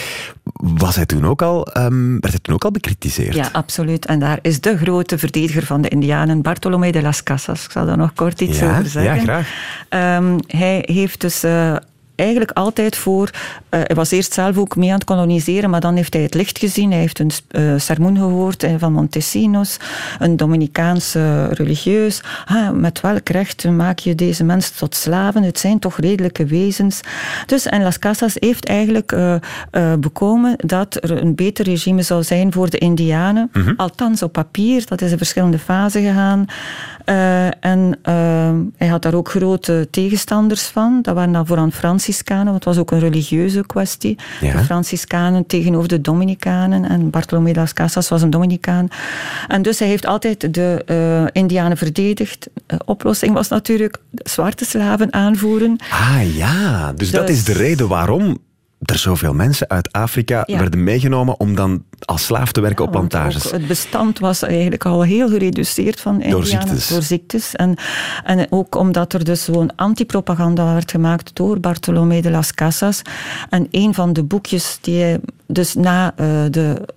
was 0.54 0.96
hij 0.96 1.06
toen 1.06 1.26
ook 1.26 1.42
al, 1.42 1.68
ehm, 1.68 2.12
werd 2.12 2.30
hij 2.30 2.40
toen 2.42 2.54
ook 2.54 2.64
al 2.64 2.72
bekritiseerd? 2.72 3.36
Ja, 3.36 3.50
absoluut. 3.52 4.06
En 4.06 4.20
daar 4.20 4.40
is 4.42 4.62
de 4.62 4.78
grote 4.78 5.18
verdediger 5.18 5.66
van 5.66 5.82
de 5.82 5.90
Indianen, 5.90 6.42
Bartolomé 6.42 6.92
de 6.92 7.02
las 7.02 7.24
Casas. 7.24 7.66
Ik 7.66 7.72
zal 7.72 7.86
daar 7.86 7.98
nog 7.98 8.14
kort 8.14 8.42
iets 8.42 8.60
Ja, 8.60 8.72
over 8.72 8.90
zeggen. 8.90 9.16
ja, 9.16 9.22
graag. 9.22 9.48
Ehm, 9.90 10.38
hij 10.48 10.84
heeft 10.86 11.22
dus 11.22 11.44
eh, 11.44 11.76
eigenlijk 12.22 12.52
altijd 12.52 12.96
voor... 12.96 13.30
eh, 13.70 13.80
hij 13.84 13.96
was 13.96 14.12
eerst 14.12 14.34
zelf 14.34 14.58
ook 14.58 14.76
mee 14.76 14.90
aan 14.90 14.96
het 14.96 15.04
koloniseren, 15.04 15.70
maar 15.70 15.80
dan 15.82 15.96
heeft 15.96 16.14
hij 16.14 16.24
het 16.24 16.34
licht 16.34 16.60
gezien. 16.60 16.92
Hij 16.92 17.00
heeft 17.00 17.20
een 17.20 17.32
eh, 17.48 17.74
sermoen 17.78 18.18
gehoord 18.18 18.64
eh, 18.64 18.74
van 18.78 18.94
Montesinos, 18.94 19.78
een 20.20 20.38
Dominicaanse 20.38 21.48
religieus. 21.48 22.22
Ah, 22.46 22.70
met 22.70 23.02
welk 23.02 23.30
recht 23.30 23.70
maak 23.70 24.00
je 24.00 24.16
deze 24.16 24.44
mensen 24.44 24.76
tot 24.76 24.96
slaven? 24.96 25.44
Het 25.44 25.60
zijn 25.60 25.80
toch 25.80 25.98
redelijke 25.98 26.46
wezens. 26.46 27.02
Dus, 27.46 27.66
en 27.66 27.84
Las 27.84 28.00
Casas 28.00 28.36
heeft 28.40 28.66
eigenlijk 28.66 29.16
bekomen 30.00 30.54
dat 30.58 30.98
er 31.04 31.22
een 31.22 31.36
beter 31.36 31.66
regime 31.66 32.02
zou 32.02 32.24
zijn 32.24 32.54
voor 32.54 32.70
de 32.70 32.78
Indianen. 32.78 33.50
Mhm. 33.54 33.74
Althans 33.78 34.24
op 34.24 34.32
papier, 34.32 34.86
dat 34.86 35.02
is 35.02 35.12
in 35.12 35.18
verschillende 35.18 35.60
fasen 35.60 36.02
gegaan. 36.02 36.46
En 37.60 38.00
hij 38.78 38.88
had 38.88 39.02
daar 39.02 39.14
ook 39.14 39.30
grote 39.30 39.88
tegenstanders 39.92 40.64
van. 40.64 41.00
Dat 41.02 41.16
waren 41.16 41.34
dan 41.34 41.46
vooral 41.46 41.64
Franciscanen, 42.12 42.46
want 42.52 42.56
het 42.66 42.66
was 42.66 42.78
ook 42.78 42.92
een 42.92 43.00
religieuze 43.00 43.64
kwestie. 43.66 44.18
Ja. 44.42 44.52
De 44.58 44.64
Franciscanen 44.64 45.46
tegenover 45.46 45.88
de 45.88 46.02
Dominicanen. 46.02 46.90
En 46.90 47.10
Bartolomé 47.10 47.52
de 47.54 47.60
las 47.60 47.74
Casas 47.74 48.10
was 48.10 48.22
een 48.22 48.30
Dominicaan. 48.30 48.88
En 49.48 49.62
dus 49.62 49.80
hij 49.80 49.88
heeft 49.88 50.06
altijd 50.06 50.54
de 50.54 50.84
eh, 50.86 51.42
Indianen 51.42 51.78
verdedigd. 51.78 52.50
De 52.66 52.82
oplossing 52.86 53.34
was 53.34 53.48
natuurlijk 53.48 53.98
zwarte 54.10 54.66
slaven 54.66 55.14
aanvoeren. 55.14 55.78
Ah 55.90 56.36
ja, 56.36 56.94
dus, 56.94 57.12
dat 57.12 57.28
Dus- 57.28 57.36
is 57.36 57.44
de 57.44 57.54
reden 57.54 57.88
waarom 57.88 58.38
er 58.86 58.98
zoveel 58.98 59.34
mensen 59.34 59.70
uit 59.70 59.92
Afrika 59.92 60.44
Ja. 60.46 60.58
werden 60.58 60.84
meegenomen 60.84 61.40
om 61.40 61.56
dan 61.56 61.84
als 62.06 62.26
slaaf 62.26 62.52
te 62.52 62.62
werken 62.62 62.86
op 62.86 62.92
plantages. 62.92 63.52
Het 63.52 63.68
bestand 63.68 64.20
was 64.20 64.42
eigenlijk 64.42 64.86
al 64.86 65.02
heel 65.02 65.30
gereduceerd 65.30 66.00
van 66.02 66.22
Indianen. 66.22 66.48
ziektes. 66.48 66.88
Door 66.88 67.02
ziektes. 67.02 67.56
En, 67.56 67.76
en 68.24 68.48
ook 68.50 68.76
omdat 68.76 69.14
er 69.14 69.24
dus 69.24 69.44
zo'n 69.44 69.76
antipropaganda 69.76 70.74
werd 70.74 70.92
gemaakt 70.92 71.36
door 71.36 71.60
Bartolomé 71.60 72.22
de 72.22 72.32
las 72.32 72.54
Casas. 72.54 73.02
En 73.50 73.68
een 73.72 73.94
van 73.94 74.14
de 74.14 74.24
boekjes 74.24 74.78
die 74.82 75.02
hij 75.02 75.20
dus 75.52 75.76
na 75.76 76.14
eh, 76.16 76.28
de, 76.50 76.88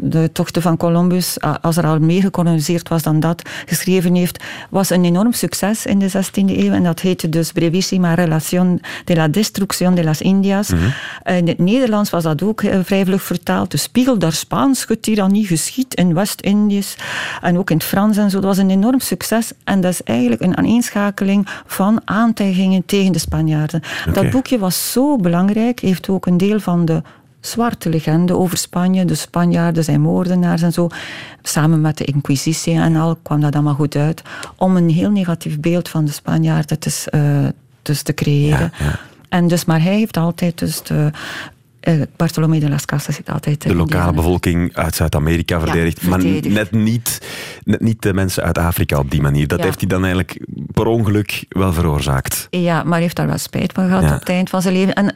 de 0.00 0.30
tochten 0.32 0.62
van 0.62 0.76
Columbus, 0.76 1.40
als 1.60 1.76
er 1.76 1.86
al 1.86 1.98
meer 1.98 2.22
gekoloniseerd 2.22 2.88
was 2.88 3.02
dan 3.02 3.20
dat, 3.20 3.42
geschreven 3.66 4.14
heeft, 4.14 4.44
was 4.70 4.90
een 4.90 5.04
enorm 5.04 5.32
succes 5.32 5.86
in 5.86 5.98
de 5.98 6.10
16e 6.10 6.56
eeuw. 6.56 6.72
En 6.72 6.82
dat 6.82 7.00
heette 7.00 7.28
dus 7.28 7.52
Brevissima 7.52 8.14
Relación 8.14 8.80
de 9.04 9.14
la 9.14 9.28
Destrucción 9.28 9.94
de 9.94 10.04
las 10.04 10.20
Indias. 10.20 10.70
In 11.24 11.48
het 11.48 11.58
Nederlands 11.58 12.10
was 12.10 12.22
dat 12.22 12.42
ook 12.42 12.62
eh, 12.62 12.78
vrij 12.82 13.04
vlug 13.04 13.22
vertaald. 13.22 13.70
De 13.70 13.76
spiegel 13.76 14.18
der 14.18 14.32
Spaanse 14.32 15.00
tirannie 15.00 15.46
geschiet 15.46 15.94
in 15.94 16.14
West-Indisch. 16.14 16.96
En 17.40 17.58
ook 17.58 17.70
in 17.70 17.76
het 17.76 17.86
Frans 17.86 18.16
en 18.16 18.30
zo. 18.30 18.36
Dat 18.36 18.44
was 18.44 18.58
een 18.58 18.70
enorm 18.70 19.00
succes. 19.00 19.52
En 19.64 19.80
dat 19.80 19.92
is 19.92 20.02
eigenlijk 20.02 20.40
een 20.40 20.56
aaneenschakeling 20.56 21.48
van 21.66 22.00
aantijgingen 22.04 22.84
tegen 22.84 23.12
de 23.12 23.18
Spanjaarden. 23.18 23.82
Dat 24.12 24.30
boekje 24.30 24.58
was 24.58 24.92
zo 24.92 25.16
belangrijk. 25.16 25.80
Heeft 25.80 26.08
ook 26.08 26.26
een 26.26 26.36
deel 26.36 26.60
van 26.60 26.84
de 26.84 27.02
zwarte 27.46 27.88
legende 27.88 28.36
over 28.36 28.56
Spanje. 28.56 29.04
De 29.04 29.14
Spanjaarden 29.14 29.84
zijn 29.84 30.00
moordenaars 30.00 30.62
en 30.62 30.72
zo. 30.72 30.88
Samen 31.42 31.80
met 31.80 31.98
de 31.98 32.04
Inquisitie 32.04 32.74
en 32.74 32.96
al 32.96 33.18
kwam 33.22 33.40
dat 33.40 33.54
allemaal 33.54 33.74
goed 33.74 33.96
uit. 33.96 34.22
Om 34.56 34.76
een 34.76 34.90
heel 34.90 35.10
negatief 35.10 35.60
beeld 35.60 35.88
van 35.88 36.04
de 36.04 36.12
Spanjaarden 36.12 36.78
te, 36.78 37.06
uh, 37.14 37.48
dus 37.82 38.02
te 38.02 38.14
creëren. 38.14 38.72
Ja, 38.78 38.84
ja. 38.86 38.98
En 39.28 39.48
dus, 39.48 39.64
maar 39.64 39.82
hij 39.82 39.94
heeft 39.94 40.16
altijd 40.16 40.58
dus 40.58 40.82
de, 40.82 41.10
uh, 41.88 42.02
Bartolomé 42.16 42.58
de 42.58 42.68
las 42.68 42.84
Casas 42.84 43.14
zit 43.14 43.30
altijd... 43.30 43.62
De 43.62 43.74
lokale 43.74 44.12
bevolking 44.12 44.74
uit 44.76 44.94
Zuid-Amerika 44.94 45.60
verdedigd, 45.60 46.00
Ja, 46.00 46.08
maar 46.08 46.24
net 46.24 46.70
niet, 46.70 47.18
net 47.64 47.80
niet 47.80 48.02
de 48.02 48.14
mensen 48.14 48.42
uit 48.42 48.58
Afrika 48.58 48.98
op 48.98 49.10
die 49.10 49.22
manier. 49.22 49.48
Dat 49.48 49.58
Ja. 49.58 49.64
heeft 49.64 49.78
hij 49.80 49.88
dan 49.88 50.00
eigenlijk 50.02 50.40
per 50.72 50.86
ongeluk 50.86 51.44
wel 51.48 51.72
veroorzaakt. 51.72 52.46
Ja, 52.50 52.82
maar 52.82 52.92
hij 52.92 53.02
heeft 53.02 53.16
daar 53.16 53.26
wel 53.26 53.38
spijt 53.38 53.72
van 53.72 53.86
gehad 53.86 54.02
Ja. 54.02 54.12
op 54.14 54.20
het 54.20 54.28
eind 54.28 54.50
van 54.50 54.62
zijn 54.62 54.74
leven. 54.74 54.94
En 54.94 55.14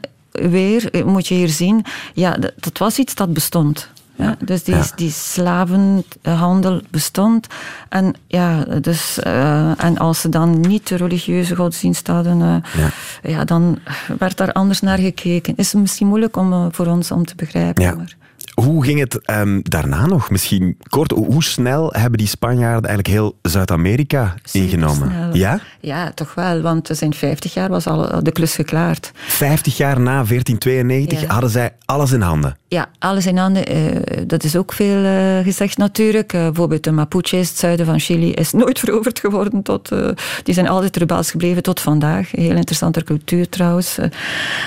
weer 0.50 0.90
eh, 0.90 1.04
moet 1.04 1.26
je 1.26 1.34
hier 1.34 1.48
zien, 1.48 1.84
ja, 2.14 2.30
dat, 2.30 2.52
dat 2.56 2.78
was 2.78 2.98
iets 2.98 3.14
dat 3.14 3.32
bestond. 3.32 3.90
Ja, 4.18 4.36
dus 4.44 4.64
die, 4.64 4.74
Ja. 4.74 4.84
die 4.94 5.10
slavenhandel 5.10 6.80
bestond. 6.90 7.46
En, 7.88 8.14
ja, 8.26 8.64
dus, 8.80 9.18
eh, 9.18 9.84
en 9.84 9.98
als 9.98 10.20
ze 10.20 10.28
dan 10.28 10.60
niet 10.60 10.88
de 10.88 10.96
religieuze 10.96 11.56
godsdienst 11.56 12.06
hadden, 12.06 12.62
eh, 12.72 12.88
Ja. 13.32 13.44
dan 13.44 13.78
werd 14.18 14.36
daar 14.36 14.52
anders 14.52 14.80
naar 14.80 14.98
gekeken. 14.98 15.56
Is 15.56 15.72
het 15.72 15.80
misschien 15.80 16.06
moeilijk 16.06 16.36
om, 16.36 16.68
voor 16.72 16.86
ons 16.86 17.10
om 17.10 17.24
te 17.24 17.34
begrijpen. 17.34 17.96
Maar, 17.96 18.16
Hoe 18.62 18.84
ging 18.84 18.98
het 19.00 19.20
ehm, 19.26 19.60
daarna 19.62 20.06
nog? 20.06 20.30
Misschien 20.30 20.76
kort, 20.88 21.10
hoe 21.10 21.44
snel 21.44 21.92
hebben 21.92 22.18
die 22.18 22.26
Spanjaarden 22.28 22.88
eigenlijk 22.90 23.08
heel 23.08 23.38
Zuid-Amerika 23.42 24.34
ingenomen? 24.52 25.10
snel. 25.10 25.34
Ja? 25.36 25.60
ja, 25.80 26.10
toch 26.14 26.34
wel, 26.34 26.60
want 26.60 27.00
in 27.02 27.14
50 27.14 27.54
jaar 27.54 27.68
was 27.68 27.86
al 27.86 28.22
de 28.22 28.32
klus 28.32 28.54
geklaard. 28.54 29.10
50 29.14 29.76
jaar 29.76 30.00
na 30.00 30.12
1492 30.24 31.20
Ja. 31.20 31.26
hadden 31.32 31.50
zij 31.50 31.72
alles 31.84 32.12
in 32.12 32.20
handen. 32.20 32.56
Ja, 32.68 32.86
alles 32.98 33.26
in 33.26 33.36
handen. 33.36 33.66
eh, 33.66 34.22
dat 34.26 34.44
is 34.44 34.56
ook 34.56 34.72
veel 34.72 35.04
eh, 35.04 35.38
gezegd 35.44 35.78
natuurlijk. 35.78 36.32
Eh, 36.32 36.40
bijvoorbeeld 36.40 36.84
de 36.84 36.90
Mapuches, 36.92 37.48
het 37.48 37.58
zuiden 37.58 37.86
van 37.86 38.00
Chili, 38.00 38.32
is 38.32 38.52
nooit 38.52 38.78
veroverd 38.84 39.18
geworden. 39.20 39.62
Tot, 39.62 39.90
eh, 39.92 40.08
die 40.42 40.54
zijn 40.54 40.68
altijd 40.68 40.96
rebels 40.96 41.30
gebleven 41.30 41.62
tot 41.62 41.80
vandaag. 41.80 42.36
Een 42.36 42.42
heel 42.42 42.56
interessante 42.56 43.04
cultuur 43.04 43.48
trouwens. 43.48 43.98
Eh, 43.98 44.08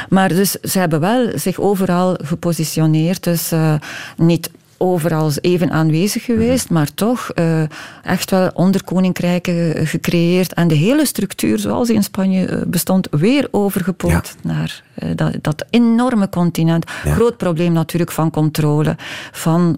maar 0.10 0.30
dus 0.30 0.52
ze 0.52 0.80
hebben 0.80 1.00
wel 1.00 1.32
zich 1.36 1.60
overal 1.60 2.18
gepositioneerd. 2.24 3.24
Dus 3.24 3.52
eh, 3.52 3.74
niet 4.18 4.50
overal 4.80 5.32
even 5.42 5.72
aanwezig 5.72 6.24
geweest, 6.24 6.70
maar 6.70 6.94
toch 6.94 7.30
eh, 7.30 7.62
echt 8.04 8.32
wel 8.32 8.50
onderkoninkrijken 8.54 9.88
gecreëerd. 9.88 10.54
En 10.54 10.68
de 10.68 10.76
hele 10.76 11.06
structuur 11.06 11.60
zoals 11.60 11.88
die 11.88 11.96
in 11.96 12.04
Spanje 12.04 12.46
eh, 12.46 12.62
bestond, 12.68 13.08
weer 13.12 13.48
overgepoot 13.52 14.36
naar 14.44 14.84
eh, 14.94 15.10
dat, 15.16 15.36
dat 15.42 15.66
enorme 15.70 16.30
continent. 16.30 16.92
Ja. 17.04 17.14
Groot 17.14 17.38
probleem 17.38 17.74
natuurlijk 17.74 18.12
van 18.12 18.32
controle, 18.32 18.96
van 19.32 19.78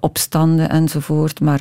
opstanden 0.00 0.70
enzovoort. 0.70 1.40
Maar 1.40 1.60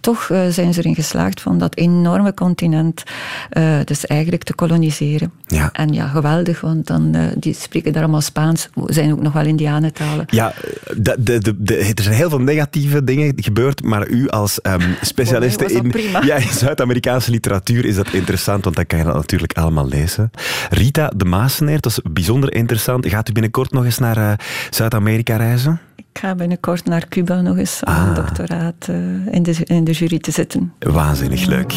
toch 0.00 0.30
eh, 0.30 0.40
zijn 0.48 0.74
ze 0.74 0.80
erin 0.80 0.94
geslaagd 0.94 1.40
van 1.40 1.58
dat 1.58 1.76
enorme 1.76 2.34
continent 2.34 3.02
eh, 3.50 3.78
dus 3.84 4.06
eigenlijk 4.06 4.42
te 4.42 4.54
koloniseren. 4.54 5.32
Ja. 5.46 5.68
En 5.72 5.92
ja, 5.92 6.06
geweldig, 6.06 6.60
want 6.60 6.86
dan, 6.86 7.14
eh, 7.14 7.22
die 7.38 7.54
spreken 7.54 7.92
daar 7.92 8.02
allemaal 8.02 8.20
Spaans, 8.20 8.68
zijn 8.84 9.12
ook 9.12 9.20
nog 9.22 9.32
wel 9.32 9.44
Indianentalen. 9.44 10.24
Ja, 10.26 10.52
de, 10.96 11.16
de, 11.18 11.38
de, 11.38 11.54
de- 11.62 11.92
er 11.94 12.02
zijn 12.02 12.14
heel 12.14 12.28
veel 12.28 12.40
negatieve 12.40 13.04
dingen 13.04 13.32
gebeurd, 13.36 13.82
maar 13.82 14.08
u 14.08 14.28
als 14.28 14.60
ehm 14.60 14.80
specialiste 15.02 15.62
was 15.64 15.72
dat 15.72 15.82
in, 15.84 15.92
ja, 16.22 16.34
in 16.36 16.48
Zuid-Amerikaanse 16.52 17.30
literatuur 17.30 17.84
is 17.84 17.94
dat 17.94 18.12
interessant, 18.12 18.64
want 18.64 18.76
dan 18.76 18.86
kan 18.86 18.98
je 18.98 19.04
dat 19.04 19.14
natuurlijk 19.14 19.52
allemaal 19.52 19.88
lezen. 19.88 20.30
Rita 20.70 21.12
de 21.16 21.24
Maaseneer, 21.24 21.80
dat 21.80 21.92
is 21.92 22.00
bijzonder 22.12 22.54
interessant. 22.54 23.06
Gaat 23.06 23.28
u 23.28 23.32
binnenkort 23.32 23.72
nog 23.72 23.84
eens 23.84 23.98
naar 23.98 24.40
Zuid-Amerika 24.70 25.36
reizen? 25.36 25.80
Ik 26.16 26.22
ga 26.22 26.34
binnenkort 26.34 26.84
naar 26.84 27.08
Cuba 27.08 27.40
nog 27.40 27.56
eens 27.56 27.80
om 27.84 27.92
Ah. 27.92 28.06
een 28.06 28.14
doctoraat 28.14 28.88
eh, 28.88 28.96
in, 29.34 29.42
de, 29.42 29.56
in 29.64 29.84
de 29.84 29.92
jury 29.92 30.18
te 30.18 30.30
zitten. 30.30 30.72
Waanzinnig 30.78 31.44
leuk. 31.46 31.72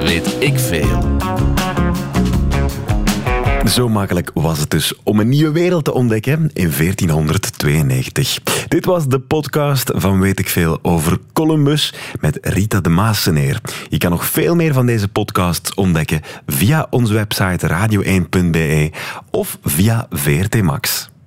Weet 0.00 0.36
ik 0.38 0.58
veel. 0.58 1.16
Zo 3.64 3.88
makkelijk 3.88 4.30
was 4.34 4.58
het 4.58 4.70
dus 4.70 4.94
om 5.02 5.20
een 5.20 5.28
nieuwe 5.28 5.52
wereld 5.52 5.84
te 5.84 5.92
ontdekken 5.92 6.50
in 6.52 6.70
1492. 6.76 8.38
Dit 8.68 8.84
was 8.84 9.08
de 9.08 9.20
podcast 9.20 9.90
van 9.94 10.20
Weet 10.20 10.38
ik 10.38 10.48
Veel 10.48 10.78
over 10.82 11.18
Columbus 11.32 11.94
met 12.20 12.38
Rita 12.40 12.80
de 12.80 12.88
Maaseneer. 12.88 13.60
Je 13.88 13.98
kan 13.98 14.10
nog 14.10 14.24
veel 14.26 14.54
meer 14.54 14.72
van 14.72 14.86
deze 14.86 15.08
podcasts 15.08 15.74
ontdekken 15.74 16.20
via 16.46 16.86
onze 16.90 17.14
website 17.14 17.68
radio1.be 17.68 18.90
of 19.30 19.58
via 19.62 20.06
VRT 20.10 20.62
Max. 20.62 21.08